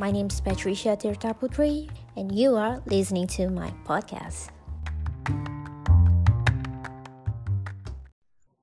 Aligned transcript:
My 0.00 0.08
name 0.08 0.32
is 0.32 0.40
Patricia 0.40 0.96
Tirta 0.96 1.36
Putri, 1.36 1.84
and 2.16 2.32
you 2.32 2.56
are 2.56 2.80
listening 2.88 3.28
to 3.36 3.52
my 3.52 3.68
podcast. 3.84 4.48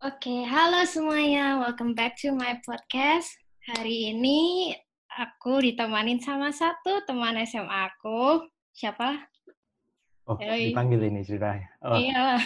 Oke, 0.02 0.34
halo 0.50 0.81
semuanya. 0.89 1.62
Welcome 1.62 1.94
back 1.94 2.18
to 2.26 2.34
my 2.34 2.57
podcast. 2.65 3.29
Hari 3.70 4.18
ini 4.18 4.73
aku 5.14 5.61
ditemanin 5.61 6.18
sama 6.18 6.50
satu 6.50 7.05
teman 7.05 7.38
SMA 7.46 7.86
aku. 7.86 8.42
Siapa? 8.74 9.21
Oh, 10.25 10.42
Yoi. 10.42 10.74
dipanggil 10.74 11.06
ini 11.06 11.21
ceritanya. 11.21 11.69
Oh. 11.86 12.01
Iya. 12.01 12.42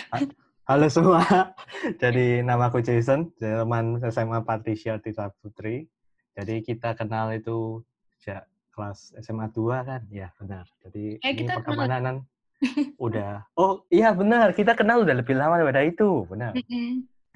Halo 0.68 0.92
semua. 0.92 1.24
Jadi 2.04 2.44
nama 2.44 2.68
aku 2.68 2.84
Jason, 2.84 3.32
teman 3.40 4.04
SMA 4.12 4.44
Patricia 4.44 5.00
Tita 5.00 5.32
Putri. 5.40 5.88
Jadi 6.36 6.60
kita 6.60 6.92
kenal 6.92 7.32
itu 7.32 7.88
sejak 8.20 8.51
kelas 8.82 9.14
SMA 9.22 9.54
2 9.54 9.86
kan? 9.86 10.02
Ya, 10.10 10.34
benar. 10.42 10.66
Jadi 10.82 11.22
eh, 11.22 11.32
ini 11.38 11.46
pertemanan 11.46 12.26
udah. 13.06 13.46
Oh, 13.54 13.86
iya 13.94 14.10
benar. 14.18 14.58
Kita 14.58 14.74
kenal 14.74 15.06
udah 15.06 15.22
lebih 15.22 15.38
lama 15.38 15.62
daripada 15.62 15.86
itu. 15.86 16.26
Benar. 16.26 16.58
Mm 16.58 16.66
-hmm. 16.66 16.90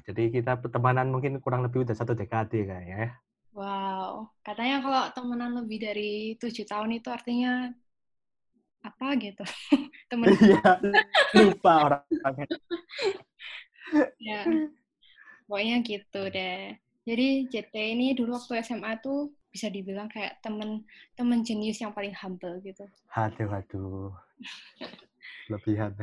Jadi 0.09 0.23
kita 0.34 0.58
pertemanan 0.58 1.13
mungkin 1.13 1.38
kurang 1.38 1.62
lebih 1.62 1.85
udah 1.85 1.94
satu 1.94 2.18
dekade 2.18 2.66
kayaknya 2.66 2.98
ya. 2.98 3.12
Wow. 3.54 4.34
Katanya 4.41 4.81
kalau 4.81 5.04
temenan 5.13 5.54
lebih 5.62 5.85
dari 5.85 6.34
tujuh 6.41 6.66
tahun 6.66 6.98
itu 6.98 7.13
artinya 7.13 7.70
apa 8.85 9.18
gitu 9.18 9.41
temen 10.13 10.30
iya 10.46 10.77
lupa 11.41 11.73
orang 11.90 12.05
ya 14.30 14.46
pokoknya 15.49 15.82
gitu 15.82 16.21
deh 16.30 16.77
jadi 17.05 17.27
JT 17.49 17.73
ini 17.73 18.13
dulu 18.13 18.38
waktu 18.38 18.62
SMA 18.62 19.02
tuh 19.02 19.34
bisa 19.55 19.72
dibilang 19.72 20.12
kayak 20.12 20.44
temen 20.44 20.84
temen 21.16 21.40
jenius 21.48 21.80
yang 21.80 21.96
paling 21.96 22.12
humble 22.12 22.60
gitu. 22.60 22.84
Aduh 23.16 23.48
aduh 23.48 24.12
lebihan 25.48 25.96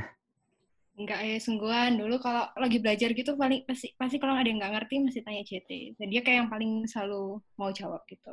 Enggak 0.92 1.20
ya 1.24 1.36
sungguhan. 1.40 1.96
Dulu 2.00 2.20
kalau 2.20 2.48
lagi 2.56 2.80
belajar 2.80 3.12
gitu 3.12 3.36
paling 3.36 3.64
pasti 3.68 3.92
pasti 3.96 4.16
kalau 4.16 4.36
ada 4.36 4.48
yang 4.48 4.60
nggak 4.60 4.80
ngerti 4.80 4.94
mesti 5.04 5.20
tanya 5.24 5.44
JT 5.44 6.00
dan 6.00 6.06
dia 6.08 6.20
kayak 6.20 6.38
yang 6.44 6.50
paling 6.52 6.84
selalu 6.84 7.40
mau 7.56 7.72
jawab 7.72 8.00
gitu. 8.08 8.32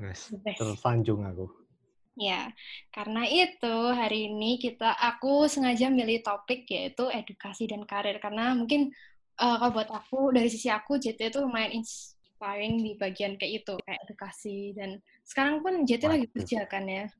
Yes, 0.00 0.32
tersanjung 0.56 1.24
aku. 1.24 1.48
Ya, 2.18 2.50
karena 2.90 3.28
itu 3.30 3.76
hari 3.94 4.26
ini 4.26 4.58
kita 4.58 4.90
aku 4.90 5.46
sengaja 5.46 5.86
milih 5.86 6.18
topik 6.26 6.66
yaitu 6.66 7.06
edukasi 7.12 7.70
dan 7.70 7.86
karir. 7.86 8.18
Karena 8.18 8.56
mungkin 8.58 8.90
uh, 9.38 9.56
kalau 9.60 9.70
buat 9.70 9.90
aku 9.92 10.34
dari 10.34 10.50
sisi 10.50 10.66
aku 10.66 10.98
JT 10.98 11.30
itu 11.30 11.38
lumayan 11.38 11.78
inspiring 12.38 12.78
di 12.78 12.94
bagian 12.94 13.34
kayak 13.34 13.66
itu 13.66 13.74
kayak 13.82 13.98
edukasi 14.06 14.70
dan 14.78 15.02
sekarang 15.26 15.58
pun 15.58 15.82
JT 15.82 16.06
Waduh. 16.06 16.14
lagi 16.14 16.26
kerja 16.30 16.60
kan 16.70 16.86
ya? 16.86 17.10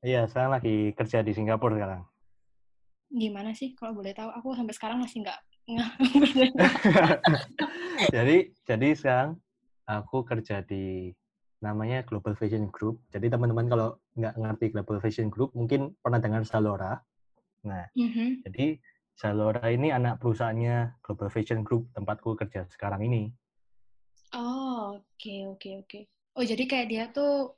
Iya, 0.00 0.24
sekarang 0.24 0.56
lagi 0.56 0.96
kerja 0.96 1.20
di 1.20 1.36
Singapura 1.36 1.76
sekarang. 1.76 2.02
Gimana 3.12 3.52
sih 3.52 3.76
kalau 3.76 3.92
boleh 3.92 4.16
tahu? 4.16 4.32
Aku 4.32 4.56
sampai 4.56 4.72
sekarang 4.72 5.04
masih 5.04 5.20
nggak 5.20 5.40
jadi 8.16 8.52
jadi 8.68 8.88
sekarang 8.92 9.40
aku 9.88 10.20
kerja 10.28 10.60
di 10.60 11.08
namanya 11.60 12.04
Global 12.08 12.32
Vision 12.36 12.72
Group. 12.72 13.04
Jadi 13.12 13.28
teman-teman 13.28 13.68
kalau 13.68 13.88
nggak 14.16 14.34
ngerti 14.40 14.66
Global 14.72 15.00
Vision 15.04 15.28
Group, 15.28 15.52
mungkin 15.52 15.92
pernah 16.00 16.20
dengar 16.20 16.44
Zalora. 16.48 17.00
Nah, 17.64 17.84
mm-hmm. 17.96 18.44
jadi 18.48 18.76
Zalora 19.16 19.68
ini 19.72 19.92
anak 19.92 20.20
perusahaannya 20.20 21.00
Global 21.00 21.28
Vision 21.32 21.64
Group, 21.64 21.88
tempatku 21.96 22.36
kerja 22.36 22.68
sekarang 22.68 23.04
ini. 23.08 23.32
Oh, 24.34 24.98
oke, 24.98 25.06
okay, 25.14 25.46
oke, 25.46 25.62
okay, 25.62 25.72
oke. 25.78 25.86
Okay. 25.86 26.02
Oh, 26.34 26.42
jadi 26.42 26.66
kayak 26.66 26.86
dia 26.90 27.04
tuh 27.14 27.54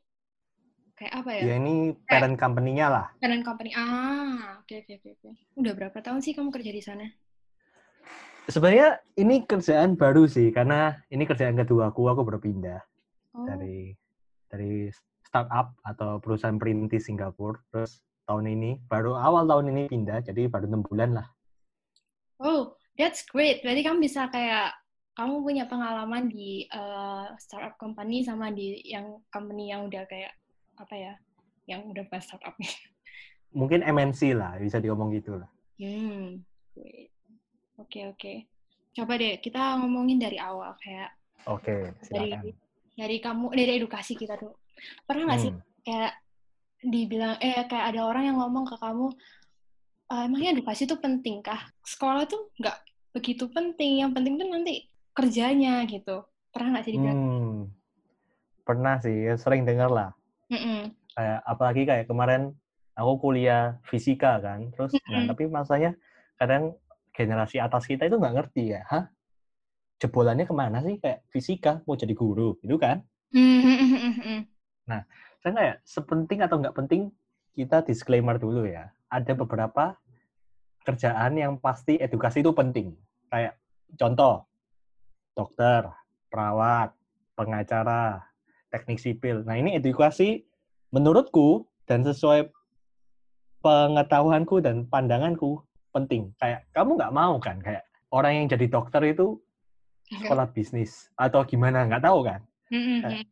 kayak 0.93 1.25
apa 1.25 1.31
ya? 1.33 1.43
Dia 1.49 1.57
ini 1.57 1.97
parent 2.05 2.37
company-nya 2.37 2.87
lah. 2.93 3.07
Parent 3.17 3.41
company. 3.41 3.73
Ah, 3.73 4.61
oke, 4.61 4.69
okay, 4.69 4.85
oke, 4.85 5.01
okay, 5.01 5.11
oke. 5.17 5.33
Okay. 5.33 5.33
Udah 5.57 5.73
berapa 5.73 5.99
tahun 6.05 6.21
sih 6.21 6.37
kamu 6.37 6.53
kerja 6.53 6.71
di 6.77 6.83
sana? 6.85 7.09
Sebenarnya 8.53 9.01
ini 9.17 9.49
kerjaan 9.49 9.97
baru 9.97 10.29
sih, 10.29 10.53
karena 10.53 11.01
ini 11.09 11.25
kerjaan 11.25 11.57
kedua 11.57 11.89
aku, 11.89 12.13
aku 12.13 12.23
berpindah 12.29 12.85
oh. 13.33 13.49
dari 13.49 13.97
dari 14.53 14.93
startup 15.25 15.75
atau 15.83 16.21
perusahaan 16.21 16.61
perintis 16.61 17.09
Singapura. 17.09 17.57
Terus 17.73 18.05
tahun 18.29 18.53
ini 18.53 18.85
baru 18.85 19.17
awal 19.17 19.49
tahun 19.49 19.73
ini 19.73 19.83
pindah, 19.89 20.23
jadi 20.29 20.47
baru 20.53 20.69
enam 20.69 20.85
bulan 20.85 21.25
lah. 21.25 21.27
Oh, 22.37 22.77
that's 23.01 23.25
great. 23.25 23.65
Berarti 23.65 23.81
kamu 23.81 24.05
bisa 24.05 24.29
kayak 24.29 24.77
kamu 25.17 25.41
punya 25.41 25.65
pengalaman 25.65 26.29
di 26.29 26.69
uh, 26.69 27.33
startup 27.41 27.81
company 27.81 28.21
sama 28.21 28.53
di 28.53 28.85
yang 28.85 29.17
company 29.33 29.73
yang 29.73 29.89
udah 29.89 30.05
kayak 30.05 30.37
apa 30.77 30.95
ya, 30.95 31.15
yang 31.65 31.89
udah 31.89 32.05
pas 32.13 32.21
startup 32.21 32.53
Mungkin 33.57 33.81
MNC 33.81 34.37
lah, 34.37 34.61
bisa 34.61 34.77
diomong 34.77 35.17
gitu 35.17 35.41
lah. 35.41 35.49
Hmm. 35.81 36.45
Oke 36.77 37.09
okay, 37.81 38.03
oke. 38.13 38.21
Okay. 38.21 38.37
Coba 38.93 39.17
deh 39.17 39.41
kita 39.41 39.81
ngomongin 39.81 40.21
dari 40.21 40.37
awal 40.37 40.77
kayak. 40.85 41.17
Oke, 41.49 41.93
okay, 41.93 42.05
silakan. 42.05 42.29
Dari 42.45 42.51
dari 42.97 43.17
kamu 43.21 43.53
dari 43.53 43.73
edukasi 43.77 44.17
kita 44.17 44.41
tuh 44.41 44.57
pernah 45.05 45.33
nggak 45.33 45.41
hmm. 45.41 45.47
sih 45.47 45.53
kayak 45.85 46.13
dibilang 46.81 47.37
eh 47.45 47.65
kayak 47.69 47.93
ada 47.93 48.01
orang 48.09 48.25
yang 48.33 48.37
ngomong 48.41 48.65
ke 48.65 48.77
kamu 48.81 49.07
e, 50.09 50.15
emangnya 50.29 50.51
edukasi 50.57 50.89
itu 50.89 50.97
penting 50.97 51.45
kah 51.45 51.61
sekolah 51.85 52.25
tuh 52.25 52.49
nggak 52.57 52.77
begitu 53.13 53.49
penting 53.53 54.05
yang 54.05 54.13
penting 54.17 54.41
tuh 54.41 54.49
nanti 54.49 54.89
kerjanya 55.17 55.83
gitu. 55.89 56.29
Pernah 56.53 56.69
nggak 56.77 56.85
sih 56.85 56.93
dibilang? 56.95 57.17
Hmm. 57.17 57.59
pernah 58.67 58.99
sih 58.99 59.31
sering 59.39 59.63
dengar 59.63 59.87
lah. 59.87 60.11
Mm 60.51 60.59
-mm. 60.59 60.81
kayak 61.15 61.39
apalagi 61.47 61.83
kayak 61.87 62.07
kemarin 62.11 62.51
aku 62.99 63.13
kuliah 63.19 63.79
fisika 63.87 64.39
kan 64.43 64.71
terus 64.75 64.95
mm 64.95 65.01
-mm. 65.03 65.11
nah 65.11 65.23
tapi 65.31 65.43
masanya 65.47 65.91
kadang 66.39 66.75
generasi 67.15 67.63
atas 67.63 67.87
kita 67.87 68.11
itu 68.11 68.19
nggak 68.19 68.35
ngerti 68.35 68.75
ya 68.75 68.83
hah? 68.91 69.07
Jebolannya 70.03 70.45
ke 70.45 70.53
mana 70.53 70.85
sih 70.85 71.01
kayak 71.01 71.25
fisika? 71.33 71.81
Mau 71.89 71.97
jadi 71.97 72.13
guru? 72.13 72.61
Gitu 72.61 72.77
kan? 72.77 73.01
Nah 74.91 75.01
saya 75.41 75.53
kayak 75.55 75.77
sepenting 75.87 76.41
atau 76.43 76.59
nggak 76.59 76.77
penting 76.77 77.09
kita 77.55 77.87
disclaimer 77.87 78.37
dulu 78.37 78.67
ya. 78.67 78.91
Ada 79.09 79.39
beberapa 79.39 79.97
kerjaan 80.85 81.39
yang 81.39 81.59
pasti 81.63 81.97
edukasi 81.97 82.43
itu 82.43 82.53
penting. 82.53 82.93
Kayak 83.31 83.57
contoh 83.97 84.47
dokter 85.37 85.85
perawat 86.33 86.97
pengacara 87.37 88.25
teknik 88.73 88.99
sipil. 88.99 89.45
Nah 89.45 89.61
ini 89.61 89.77
edukasi 89.77 90.49
menurutku 90.91 91.69
dan 91.85 92.03
sesuai 92.03 92.49
pengetahuanku 93.61 94.65
dan 94.65 94.89
pandanganku 94.89 95.61
penting. 95.93 96.33
Kayak 96.41 96.65
kamu 96.73 96.97
nggak 96.97 97.15
mau 97.15 97.37
kan? 97.37 97.61
Kayak 97.61 97.85
orang 98.11 98.33
yang 98.43 98.47
jadi 98.49 98.67
dokter 98.73 99.05
itu 99.05 99.37
sekolah 100.09 100.49
bisnis 100.51 101.13
atau 101.21 101.45
gimana? 101.45 101.85
Nggak 101.85 102.03
tahu 102.09 102.19
kan? 102.25 102.41
Nah, 102.73 103.23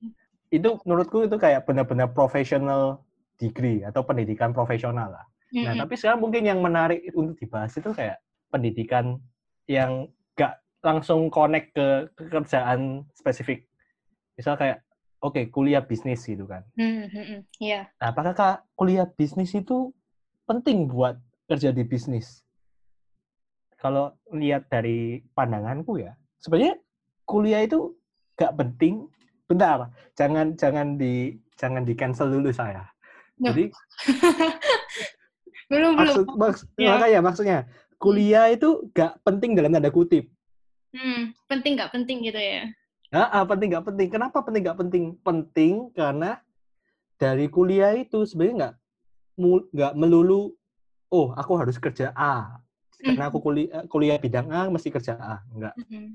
itu 0.52 0.68
menurutku 0.86 1.26
itu 1.26 1.34
kayak 1.40 1.66
benar-benar 1.66 2.12
professional 2.14 3.02
degree 3.40 3.82
atau 3.82 4.06
pendidikan 4.06 4.54
profesional 4.54 5.10
lah. 5.10 5.26
Nah 5.54 5.74
tapi 5.86 5.94
sekarang 5.94 6.22
mungkin 6.22 6.42
yang 6.46 6.58
menarik 6.58 7.02
untuk 7.14 7.38
dibahas 7.38 7.70
itu 7.74 7.90
kayak 7.94 8.18
pendidikan 8.50 9.22
yang 9.70 10.10
nggak 10.34 10.58
langsung 10.84 11.32
connect 11.32 11.72
ke 11.72 12.12
pekerjaan 12.12 13.08
spesifik 13.16 13.64
misal 14.36 14.60
kayak 14.60 14.84
oke 15.24 15.32
okay, 15.32 15.48
kuliah 15.48 15.80
bisnis 15.80 16.20
gitu 16.28 16.44
kan 16.44 16.62
Iya. 16.76 17.40
Yeah. 17.58 17.84
Nah, 17.96 18.12
apakah 18.12 18.36
kak, 18.36 18.56
kuliah 18.76 19.08
bisnis 19.08 19.56
itu 19.56 19.90
penting 20.44 20.92
buat 20.92 21.16
kerja 21.48 21.72
di 21.72 21.82
bisnis 21.88 22.44
kalau 23.80 24.12
lihat 24.32 24.68
dari 24.68 25.24
pandanganku 25.32 26.04
ya 26.04 26.12
sebenarnya 26.44 26.76
kuliah 27.24 27.64
itu 27.64 27.96
gak 28.36 28.54
penting. 28.56 29.08
Bentar, 29.44 29.92
jangan 30.16 30.56
jangan 30.56 30.96
di 30.96 31.36
jangan 31.60 31.84
di 31.84 31.92
cancel 31.92 32.32
dulu 32.32 32.48
saya. 32.48 32.84
No. 33.40 33.52
Jadi 33.52 33.68
belum 35.72 35.92
maksud, 35.96 36.24
belum. 36.28 36.40
Maks, 36.40 36.60
ya. 36.76 36.96
makanya 36.96 37.20
maksudnya 37.20 37.58
kuliah 38.00 38.52
itu 38.52 38.88
gak 38.92 39.20
penting 39.24 39.56
dalam 39.56 39.72
tanda 39.72 39.92
kutip. 39.92 40.28
Hmm, 40.94 41.34
penting 41.50 41.74
gak 41.74 41.90
penting 41.90 42.22
gitu 42.22 42.38
ya? 42.38 42.70
Ah, 43.10 43.42
ah, 43.42 43.44
penting 43.44 43.74
gak 43.74 43.86
penting. 43.90 44.08
Kenapa 44.14 44.38
penting 44.46 44.62
gak 44.62 44.78
penting? 44.78 45.04
Penting 45.26 45.90
karena 45.90 46.38
dari 47.18 47.50
kuliah 47.50 47.94
itu 47.98 48.22
sebenarnya 48.26 48.54
nggak 48.54 48.74
nggak 49.74 49.92
melulu 49.98 50.54
oh 51.10 51.30
aku 51.34 51.52
harus 51.58 51.78
kerja 51.78 52.10
A 52.14 52.58
karena 53.02 53.30
aku 53.30 53.38
kuliah 53.42 53.82
kuliah 53.90 54.18
bidang 54.18 54.50
A 54.50 54.70
mesti 54.70 54.90
kerja 54.90 55.14
A 55.18 55.36
enggak. 55.50 55.74
Mm 55.78 55.86
-hmm. 55.90 56.06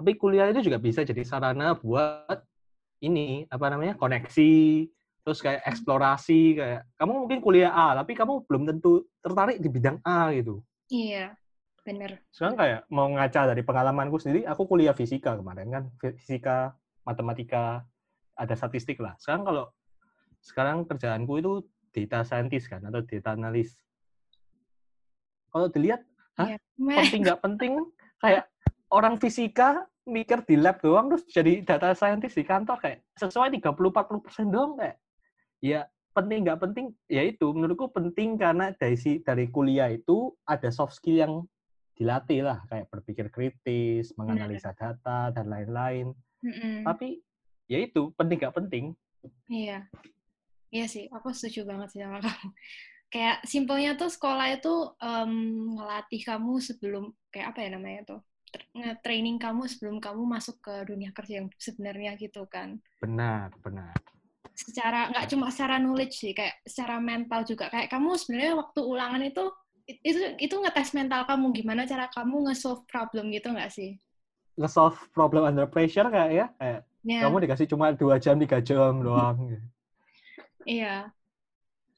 Tapi 0.00 0.10
kuliah 0.16 0.48
itu 0.48 0.64
juga 0.64 0.80
bisa 0.80 1.04
jadi 1.04 1.22
sarana 1.26 1.76
buat 1.76 2.40
ini 3.04 3.44
apa 3.48 3.68
namanya 3.68 3.96
koneksi, 3.96 4.88
terus 5.24 5.40
kayak 5.44 5.60
eksplorasi 5.68 6.56
kayak 6.56 6.80
kamu 6.96 7.12
mungkin 7.26 7.40
kuliah 7.44 7.72
A 7.72 8.00
tapi 8.00 8.16
kamu 8.16 8.48
belum 8.48 8.64
tentu 8.64 9.04
tertarik 9.20 9.60
di 9.60 9.68
bidang 9.68 10.00
A 10.00 10.32
gitu. 10.32 10.64
Iya, 10.90 11.36
benar. 11.86 12.20
Sekarang 12.30 12.56
kayak 12.56 12.80
mau 12.92 13.08
ngaca 13.08 13.50
dari 13.50 13.62
pengalamanku 13.64 14.16
sendiri, 14.20 14.46
aku 14.46 14.68
kuliah 14.68 14.94
fisika 14.94 15.36
kemarin 15.36 15.68
kan, 15.68 15.84
fisika, 16.20 16.76
matematika, 17.04 17.84
ada 18.36 18.54
statistik 18.56 19.00
lah. 19.00 19.16
Sekarang 19.20 19.42
kalau 19.44 19.64
sekarang 20.40 20.88
kerjaanku 20.88 21.32
itu 21.40 21.52
data 21.92 22.24
scientist 22.24 22.70
kan 22.70 22.80
atau 22.86 23.04
data 23.04 23.36
analis. 23.36 23.76
Kalau 25.50 25.66
dilihat, 25.66 26.00
hah, 26.38 26.54
ya, 26.54 26.58
penting 26.78 27.20
nggak 27.26 27.40
penting? 27.42 27.72
Kayak 28.22 28.44
orang 28.92 29.18
fisika 29.18 29.90
mikir 30.08 30.42
di 30.48 30.56
lab 30.58 30.80
doang 30.82 31.12
terus 31.12 31.24
jadi 31.28 31.62
data 31.62 31.94
scientist 31.94 32.34
di 32.34 32.44
kantor 32.44 32.80
kayak 32.82 33.04
sesuai 33.20 33.52
30-40 33.62 34.24
persen 34.24 34.46
doang 34.50 34.74
kayak 34.74 34.96
ya 35.60 35.86
penting 36.10 36.42
nggak 36.42 36.58
penting 36.58 36.86
ya 37.06 37.22
itu 37.22 37.46
menurutku 37.54 37.92
penting 37.94 38.34
karena 38.34 38.74
dari 38.74 38.98
si 38.98 39.22
dari 39.22 39.46
kuliah 39.52 39.92
itu 39.92 40.34
ada 40.42 40.72
soft 40.74 40.98
skill 40.98 41.16
yang 41.20 41.34
dilatih 42.00 42.40
lah 42.40 42.64
kayak 42.72 42.88
berpikir 42.88 43.28
kritis 43.28 44.16
menganalisa 44.16 44.72
data 44.72 45.28
dan 45.28 45.52
lain-lain. 45.52 46.16
Mm 46.40 46.52
-hmm. 46.56 46.76
tapi 46.88 47.20
ya 47.68 47.84
itu 47.84 48.08
penting 48.16 48.40
nggak 48.40 48.56
penting. 48.56 48.84
Iya. 49.52 49.84
Iya 50.72 50.86
sih 50.88 51.04
aku 51.12 51.36
setuju 51.36 51.68
banget 51.68 51.92
sih 51.92 52.00
sama 52.00 52.24
kamu. 52.24 52.48
Kayak 53.12 53.42
simpelnya 53.42 53.98
tuh 53.98 54.06
sekolah 54.06 54.46
itu 54.54 54.74
um, 55.02 55.34
ngelatih 55.74 56.22
kamu 56.22 56.62
sebelum 56.62 57.10
kayak 57.34 57.50
apa 57.50 57.66
ya 57.66 57.70
namanya 57.74 58.00
tuh 58.06 58.20
training 59.02 59.38
kamu 59.38 59.66
sebelum 59.66 59.98
kamu 59.98 60.22
masuk 60.26 60.62
ke 60.62 60.74
dunia 60.86 61.10
kerja 61.10 61.42
yang 61.42 61.50
sebenarnya 61.58 62.14
gitu 62.14 62.46
kan. 62.46 62.78
Benar 63.02 63.50
benar. 63.66 63.94
Secara 64.54 65.10
nggak 65.10 65.26
cuma 65.26 65.50
secara 65.50 65.82
knowledge 65.82 66.22
sih 66.22 66.30
kayak 66.30 66.62
secara 66.62 67.02
mental 67.02 67.42
juga. 67.42 67.66
Kayak 67.66 67.90
kamu 67.90 68.14
sebenarnya 68.14 68.54
waktu 68.58 68.80
ulangan 68.82 69.22
itu 69.26 69.44
itu 70.00 70.18
itu 70.38 70.54
ngetes 70.54 70.94
mental 70.94 71.26
kamu 71.26 71.50
gimana 71.56 71.88
cara 71.88 72.06
kamu 72.12 72.50
nge-solve 72.50 72.84
problem 72.86 73.32
gitu 73.34 73.50
nggak 73.50 73.72
sih 73.72 73.98
nge-solve 74.60 74.96
problem 75.10 75.48
under 75.48 75.66
pressure 75.66 76.06
kayak 76.06 76.30
ya 76.30 76.46
kayak 76.60 76.80
yeah. 77.02 77.22
kamu 77.24 77.36
dikasih 77.48 77.66
cuma 77.66 77.90
dua 77.96 78.20
jam 78.20 78.36
tiga 78.38 78.60
jam 78.60 79.02
doang 79.02 79.36
gitu. 79.56 79.66
iya 80.80 81.10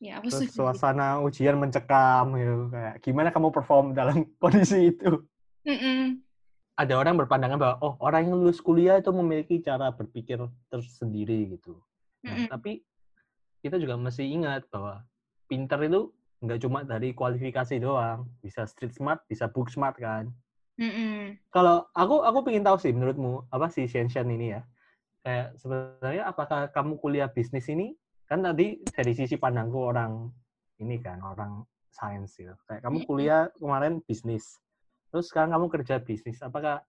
ya 0.02 0.18
aku 0.18 0.30
Terus 0.30 0.50
suasana 0.54 1.22
ujian 1.22 1.58
mencekam 1.58 2.34
gitu 2.34 2.70
kayak 2.70 2.94
gimana 3.02 3.28
kamu 3.30 3.48
perform 3.54 3.94
dalam 3.94 4.26
kondisi 4.42 4.94
itu 4.94 5.22
mm 5.66 5.78
-mm. 5.78 6.02
ada 6.78 6.94
orang 6.98 7.14
berpandangan 7.18 7.58
bahwa 7.58 7.76
oh 7.82 7.94
orang 8.02 8.30
yang 8.30 8.34
lulus 8.38 8.58
kuliah 8.58 8.98
itu 8.98 9.10
memiliki 9.14 9.62
cara 9.62 9.90
berpikir 9.90 10.42
tersendiri 10.70 11.58
gitu 11.58 11.78
Nah, 12.22 12.30
mm 12.30 12.38
-hmm. 12.38 12.50
tapi 12.54 12.72
kita 13.62 13.76
juga 13.78 13.98
mesti 13.98 14.26
ingat 14.26 14.66
bahwa 14.70 15.02
pinter 15.50 15.78
itu 15.86 16.10
nggak 16.42 16.60
cuma 16.66 16.82
dari 16.82 17.14
kualifikasi 17.14 17.78
doang, 17.78 18.26
bisa 18.42 18.66
street 18.66 18.98
smart, 18.98 19.22
bisa 19.30 19.46
book 19.46 19.70
smart 19.70 19.94
kan. 19.94 20.26
Mm 20.76 20.90
-hmm. 20.90 21.18
Kalau 21.54 21.86
aku 21.94 22.26
aku 22.26 22.42
pengen 22.42 22.66
tahu 22.66 22.76
sih 22.82 22.90
menurutmu 22.90 23.46
apa 23.54 23.70
sih 23.70 23.86
Shenshan 23.86 24.26
ini 24.26 24.58
ya? 24.58 24.62
Kayak 25.22 25.54
sebenarnya 25.62 26.26
apakah 26.26 26.66
kamu 26.74 26.98
kuliah 26.98 27.30
bisnis 27.30 27.70
ini 27.70 27.94
kan 28.26 28.42
tadi 28.42 28.82
dari 28.90 29.12
sisi 29.14 29.38
pandangku 29.38 29.78
orang 29.78 30.26
ini 30.82 30.98
kan 30.98 31.22
orang 31.22 31.62
sains 31.94 32.34
gitu. 32.34 32.56
Kayak 32.66 32.82
kamu 32.82 32.98
kuliah 33.06 33.46
kemarin 33.60 34.02
bisnis, 34.02 34.58
terus 35.14 35.30
sekarang 35.30 35.54
kamu 35.54 35.66
kerja 35.70 36.02
bisnis. 36.02 36.42
Apakah 36.42 36.82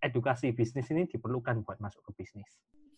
edukasi 0.00 0.54
bisnis 0.54 0.88
ini 0.88 1.04
diperlukan 1.04 1.66
buat 1.66 1.82
masuk 1.82 2.00
ke 2.08 2.24
bisnis? 2.24 2.48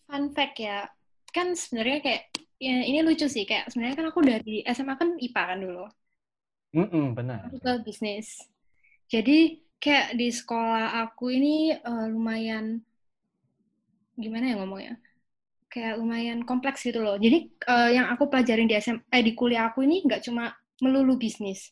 Fun 0.07 0.31
fact 0.31 0.61
ya, 0.61 0.87
kan 1.33 1.57
sebenarnya 1.57 1.99
kayak 2.05 2.23
ya 2.59 2.83
ini 2.83 2.99
lucu 3.01 3.25
sih 3.31 3.47
kayak 3.47 3.71
sebenarnya 3.71 3.95
kan 3.95 4.07
aku 4.11 4.19
dari 4.19 4.55
SMA 4.67 4.93
kan 4.99 5.15
IPA 5.15 5.43
kan 5.47 5.59
dulu. 5.63 5.85
Mm 6.75 6.87
-mm, 6.91 7.05
benar. 7.15 7.39
Aku 7.47 7.57
ke 7.57 7.73
bisnis. 7.87 8.45
Jadi 9.09 9.63
kayak 9.79 10.19
di 10.19 10.29
sekolah 10.29 11.01
aku 11.07 11.33
ini 11.33 11.73
uh, 11.73 12.05
lumayan 12.11 12.83
gimana 14.19 14.53
ya 14.53 14.55
ngomongnya? 14.59 14.95
Kayak 15.71 16.03
lumayan 16.03 16.43
kompleks 16.43 16.83
gitu 16.83 16.99
loh. 16.99 17.15
Jadi 17.15 17.47
uh, 17.65 17.89
yang 17.89 18.11
aku 18.11 18.27
pelajarin 18.27 18.67
di 18.67 18.75
SMA 18.77 19.01
eh, 19.07 19.23
di 19.23 19.33
kuliah 19.33 19.71
aku 19.71 19.87
ini 19.87 20.03
nggak 20.03 20.27
cuma 20.27 20.51
melulu 20.83 21.15
bisnis. 21.15 21.71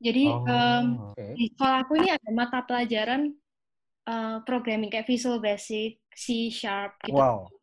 Jadi 0.00 0.32
oh, 0.32 0.48
um, 0.48 1.12
okay. 1.12 1.36
di 1.36 1.52
sekolah 1.52 1.84
aku 1.84 1.92
ini 2.00 2.08
ada 2.08 2.30
mata 2.32 2.64
pelajaran 2.64 3.36
uh, 4.08 4.40
programming 4.48 4.88
kayak 4.88 5.04
Visual 5.04 5.36
Basic, 5.36 6.00
C 6.16 6.48
Sharp 6.48 6.96
gitu. 7.04 7.20
Wow 7.20 7.59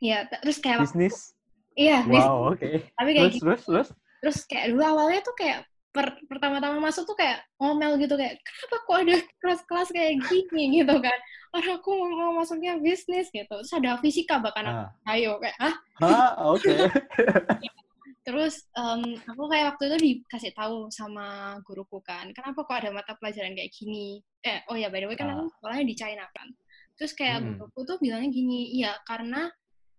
Iya, 0.00 0.28
terus 0.28 0.58
kayak 0.60 0.84
bisnis. 0.84 1.32
Iya, 1.76 2.08
wow, 2.08 2.52
oke. 2.52 2.60
Okay. 2.60 2.74
Tapi 2.96 3.10
kayak 3.12 3.24
terus, 3.28 3.36
gitu. 3.36 3.44
terus, 3.44 3.62
terus. 3.68 3.88
Terus 4.24 4.38
kayak 4.48 4.66
dulu 4.72 4.82
awalnya 4.84 5.20
tuh 5.20 5.36
kayak 5.36 5.58
per, 5.92 6.06
pertama-tama 6.28 6.76
masuk 6.80 7.04
tuh 7.08 7.16
kayak 7.16 7.44
ngomel 7.56 7.96
gitu 8.00 8.16
kayak 8.20 8.36
kenapa 8.44 8.76
kok 8.84 8.96
ada 9.00 9.16
kelas-kelas 9.40 9.88
kayak 9.92 10.12
gini 10.28 10.64
gitu 10.82 10.94
kan. 11.00 11.18
Orang 11.56 11.80
aku 11.80 11.90
mau 11.96 12.32
masuknya 12.36 12.76
bisnis 12.80 13.28
gitu. 13.32 13.48
Terus 13.48 13.72
ada 13.76 13.96
fisika 14.00 14.40
bahkan 14.40 14.64
ah. 14.68 15.12
ayo 15.12 15.40
kayak 15.40 15.56
ah. 15.60 15.74
Ah, 16.00 16.30
oke. 16.48 16.64
Okay. 16.64 16.76
Terus 18.26 18.66
um, 18.74 19.14
aku 19.22 19.46
kayak 19.46 19.78
waktu 19.78 19.84
itu 19.86 19.96
dikasih 20.02 20.50
tahu 20.50 20.90
sama 20.90 21.56
guruku 21.62 22.02
kan, 22.02 22.26
kenapa 22.34 22.66
kok 22.66 22.74
ada 22.74 22.90
mata 22.90 23.14
pelajaran 23.14 23.54
kayak 23.54 23.70
gini? 23.70 24.18
Eh, 24.42 24.66
oh 24.66 24.74
ya 24.74 24.90
by 24.90 24.98
the 24.98 25.06
way 25.06 25.14
kan 25.14 25.30
ah. 25.30 25.38
aku 25.38 25.46
sekolahnya 25.54 25.86
di 25.86 25.94
China 25.94 26.26
kan. 26.34 26.50
Terus 26.98 27.14
kayak 27.14 27.38
hmm. 27.38 27.62
guruku 27.62 27.80
tuh 27.86 27.96
bilangnya 28.02 28.34
gini, 28.34 28.74
iya 28.82 28.98
karena 29.06 29.46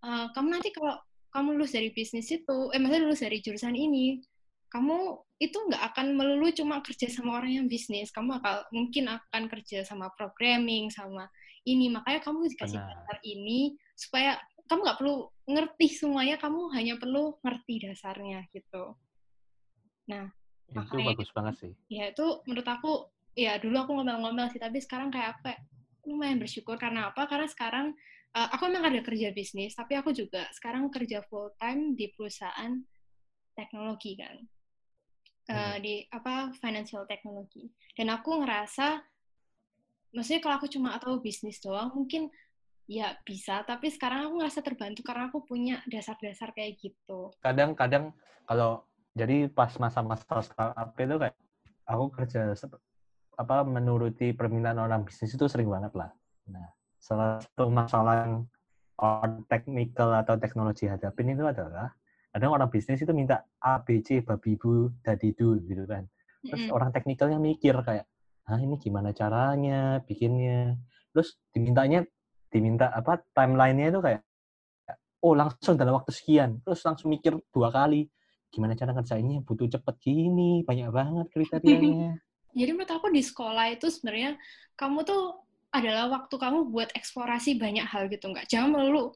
uh, 0.03 0.27
kamu 0.33 0.47
nanti 0.59 0.69
kalau 0.73 0.97
kamu 1.33 1.59
lulus 1.59 1.75
dari 1.75 1.93
bisnis 1.93 2.29
itu, 2.33 2.57
eh 2.73 2.79
maksudnya 2.81 3.03
lulus 3.05 3.21
dari 3.21 3.37
jurusan 3.43 3.75
ini, 3.77 4.21
kamu 4.67 5.21
itu 5.37 5.53
nggak 5.53 5.93
akan 5.93 6.17
melulu 6.17 6.49
cuma 6.49 6.81
kerja 6.81 7.07
sama 7.07 7.37
orang 7.37 7.61
yang 7.61 7.67
bisnis, 7.69 8.09
kamu 8.09 8.41
akan 8.41 8.65
mungkin 8.73 9.05
akan 9.07 9.45
kerja 9.47 9.85
sama 9.85 10.09
programming, 10.17 10.89
sama 10.89 11.29
ini, 11.67 11.93
makanya 11.93 12.25
kamu 12.25 12.49
dikasih 12.51 12.79
dasar 12.79 13.17
ini 13.21 13.77
supaya 13.93 14.39
kamu 14.67 14.79
nggak 14.83 14.99
perlu 14.99 15.15
ngerti 15.47 15.87
semuanya, 15.93 16.35
kamu 16.41 16.73
hanya 16.75 16.95
perlu 16.99 17.37
ngerti 17.45 17.87
dasarnya 17.87 18.43
gitu. 18.51 18.97
Nah, 20.11 20.27
itu 20.67 20.75
makanya, 20.75 21.07
bagus 21.15 21.29
banget 21.31 21.55
sih. 21.61 21.73
Ya 21.87 22.11
itu 22.11 22.25
menurut 22.47 22.67
aku, 22.67 23.07
ya 23.37 23.55
dulu 23.61 23.75
aku 23.77 23.91
ngomel-ngomel 23.95 24.51
sih, 24.51 24.59
tapi 24.59 24.81
sekarang 24.83 25.13
kayak 25.13 25.39
apa? 25.39 25.59
Lumayan 26.07 26.39
bersyukur 26.39 26.75
karena 26.79 27.11
apa? 27.11 27.27
Karena 27.27 27.47
sekarang 27.47 27.95
uh, 28.37 28.47
aku 28.53 28.69
memang 28.69 28.93
ada 28.93 29.01
kerja 29.01 29.33
bisnis, 29.33 29.73
tapi 29.73 29.97
aku 29.97 30.13
juga 30.13 30.45
sekarang 30.53 30.93
kerja 30.93 31.25
full 31.25 31.49
time 31.57 31.97
di 31.97 32.13
perusahaan 32.13 32.77
teknologi 33.57 34.13
kan, 34.13 34.37
uh, 35.49 35.75
di 35.81 36.05
apa 36.13 36.53
financial 36.61 37.09
technology. 37.09 37.73
Dan 37.97 38.13
aku 38.13 38.45
ngerasa, 38.45 39.01
maksudnya 40.13 40.41
kalau 40.45 40.55
aku 40.61 40.69
cuma 40.69 40.93
tahu 41.01 41.17
bisnis 41.17 41.57
doang, 41.57 41.89
mungkin 41.97 42.29
ya 42.85 43.17
bisa, 43.25 43.65
tapi 43.65 43.89
sekarang 43.89 44.29
aku 44.29 44.33
ngerasa 44.39 44.59
terbantu 44.61 45.01
karena 45.01 45.27
aku 45.33 45.41
punya 45.43 45.81
dasar-dasar 45.89 46.53
kayak 46.53 46.77
gitu. 46.77 47.33
Kadang-kadang 47.41 48.13
kalau 48.45 48.85
jadi 49.17 49.49
pas 49.49 49.73
masa-masa 49.81 50.45
startup 50.45 50.93
itu 50.93 51.15
kayak 51.17 51.35
aku 51.89 52.05
kerja 52.13 52.53
apa 53.37 53.57
menuruti 53.65 54.33
permintaan 54.33 54.77
orang 54.77 55.01
bisnis 55.03 55.33
itu 55.33 55.45
sering 55.49 55.67
banget 55.67 55.93
lah. 55.97 56.09
Nah, 56.47 56.76
salah 56.97 57.39
satu 57.39 57.69
masalah 57.69 58.15
yang 58.25 58.35
orang 58.97 59.45
teknikal 59.45 60.09
atau 60.13 60.35
teknologi 60.41 60.89
hadapin 60.89 61.29
itu 61.29 61.45
adalah 61.45 61.93
kadang 62.33 62.53
orang 62.53 62.69
bisnis 62.69 63.01
itu 63.01 63.13
minta 63.13 63.45
A, 63.61 63.81
B, 63.81 64.01
C, 64.01 64.21
babi, 64.21 64.57
bu, 64.57 64.93
dadidu 65.01 65.57
gitu 65.65 65.85
kan. 65.89 66.05
Terus 66.45 66.65
mm 66.65 66.67
-hmm. 66.69 66.75
orang 66.75 66.89
teknikalnya 66.93 67.39
mikir 67.41 67.73
kayak, 67.81 68.05
ah 68.45 68.59
ini 68.61 68.77
gimana 68.77 69.09
caranya 69.13 70.01
bikinnya. 70.05 70.77
Terus 71.13 71.37
dimintanya, 71.49 72.05
diminta 72.53 72.93
apa 72.93 73.21
timelinenya 73.33 73.89
itu 73.89 74.01
kayak, 74.05 74.21
oh 75.25 75.33
langsung 75.33 75.81
dalam 75.81 75.97
waktu 75.97 76.13
sekian. 76.13 76.61
Terus 76.61 76.85
langsung 76.85 77.09
mikir 77.09 77.33
dua 77.49 77.73
kali, 77.73 78.05
gimana 78.53 78.77
cara 78.77 78.93
ngerjainnya, 78.93 79.41
butuh 79.41 79.65
cepet 79.65 79.95
gini, 79.97 80.61
banyak 80.61 80.89
banget 80.93 81.25
kriterianya. 81.33 82.21
Jadi 82.57 82.71
menurut 82.73 82.89
aku 82.89 83.13
di 83.13 83.21
sekolah 83.21 83.69
itu 83.73 83.85
sebenarnya 83.89 84.37
kamu 84.77 85.05
tuh 85.05 85.46
adalah 85.71 86.07
waktu 86.07 86.35
kamu 86.39 86.71
buat 86.71 86.89
eksplorasi 86.95 87.59
banyak 87.59 87.83
hal 87.83 88.07
gitu 88.07 88.31
nggak? 88.31 88.47
Jangan 88.47 88.73
melulu 88.73 89.11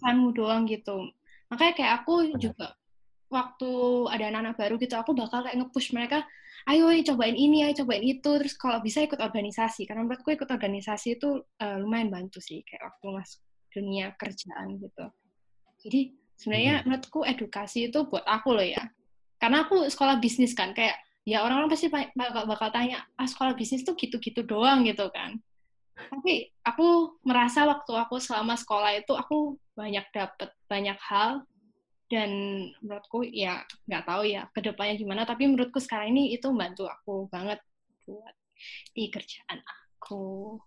kamu 0.00 0.26
doang 0.32 0.64
gitu. 0.64 1.12
Makanya 1.52 1.72
kayak 1.76 1.92
aku 2.02 2.14
Benar. 2.24 2.40
juga 2.40 2.68
waktu 3.28 3.70
ada 4.14 4.24
anak-anak 4.30 4.54
baru 4.56 4.74
gitu 4.78 4.94
aku 4.94 5.10
bakal 5.16 5.42
kayak 5.42 5.58
nge-push 5.58 5.90
mereka 5.90 6.22
ayo 6.70 6.86
cobain 7.02 7.34
ini 7.36 7.68
ayo 7.68 7.84
cobain 7.84 8.04
itu. 8.04 8.30
Terus 8.40 8.54
kalau 8.56 8.80
bisa 8.80 9.04
ikut 9.04 9.20
organisasi 9.20 9.84
karena 9.84 10.08
menurutku 10.08 10.32
ikut 10.32 10.48
organisasi 10.48 11.20
itu 11.20 11.44
uh, 11.60 11.76
lumayan 11.78 12.08
bantu 12.08 12.40
sih 12.40 12.64
kayak 12.64 12.88
waktu 12.88 13.04
masuk 13.20 13.40
dunia 13.74 14.14
kerjaan 14.16 14.80
gitu. 14.80 15.04
Jadi 15.84 16.00
sebenarnya 16.40 16.74
hmm. 16.80 16.84
menurutku 16.88 17.20
edukasi 17.28 17.92
itu 17.92 18.08
buat 18.08 18.24
aku 18.24 18.56
loh 18.56 18.64
ya. 18.64 18.88
Karena 19.36 19.68
aku 19.68 19.84
sekolah 19.92 20.16
bisnis 20.22 20.56
kan 20.56 20.72
kayak 20.72 20.96
ya 21.24 21.44
orang-orang 21.44 21.72
pasti 21.72 21.88
bakal, 21.92 22.44
bakal 22.48 22.68
tanya 22.72 23.04
ah 23.16 23.28
sekolah 23.28 23.56
bisnis 23.56 23.84
tuh 23.84 23.96
gitu-gitu 23.96 24.44
doang 24.44 24.84
gitu 24.84 25.08
kan 25.12 25.40
tapi 25.94 26.50
aku 26.66 27.18
merasa 27.22 27.66
waktu 27.66 27.92
aku 27.94 28.18
selama 28.18 28.58
sekolah 28.58 28.98
itu 28.98 29.14
aku 29.14 29.58
banyak 29.78 30.04
dapet 30.10 30.50
banyak 30.66 30.98
hal 30.98 31.46
dan 32.10 32.30
menurutku 32.84 33.24
ya 33.24 33.64
nggak 33.88 34.04
tahu 34.04 34.22
ya 34.28 34.46
ke 34.52 34.60
depannya 34.60 34.94
gimana 35.00 35.22
tapi 35.24 35.48
menurutku 35.48 35.80
sekarang 35.80 36.12
ini 36.14 36.34
itu 36.36 36.50
membantu 36.50 36.86
aku 36.90 37.26
banget 37.30 37.58
buat 38.04 38.34
di 38.92 39.08
kerjaan 39.08 39.58
aku 39.64 40.58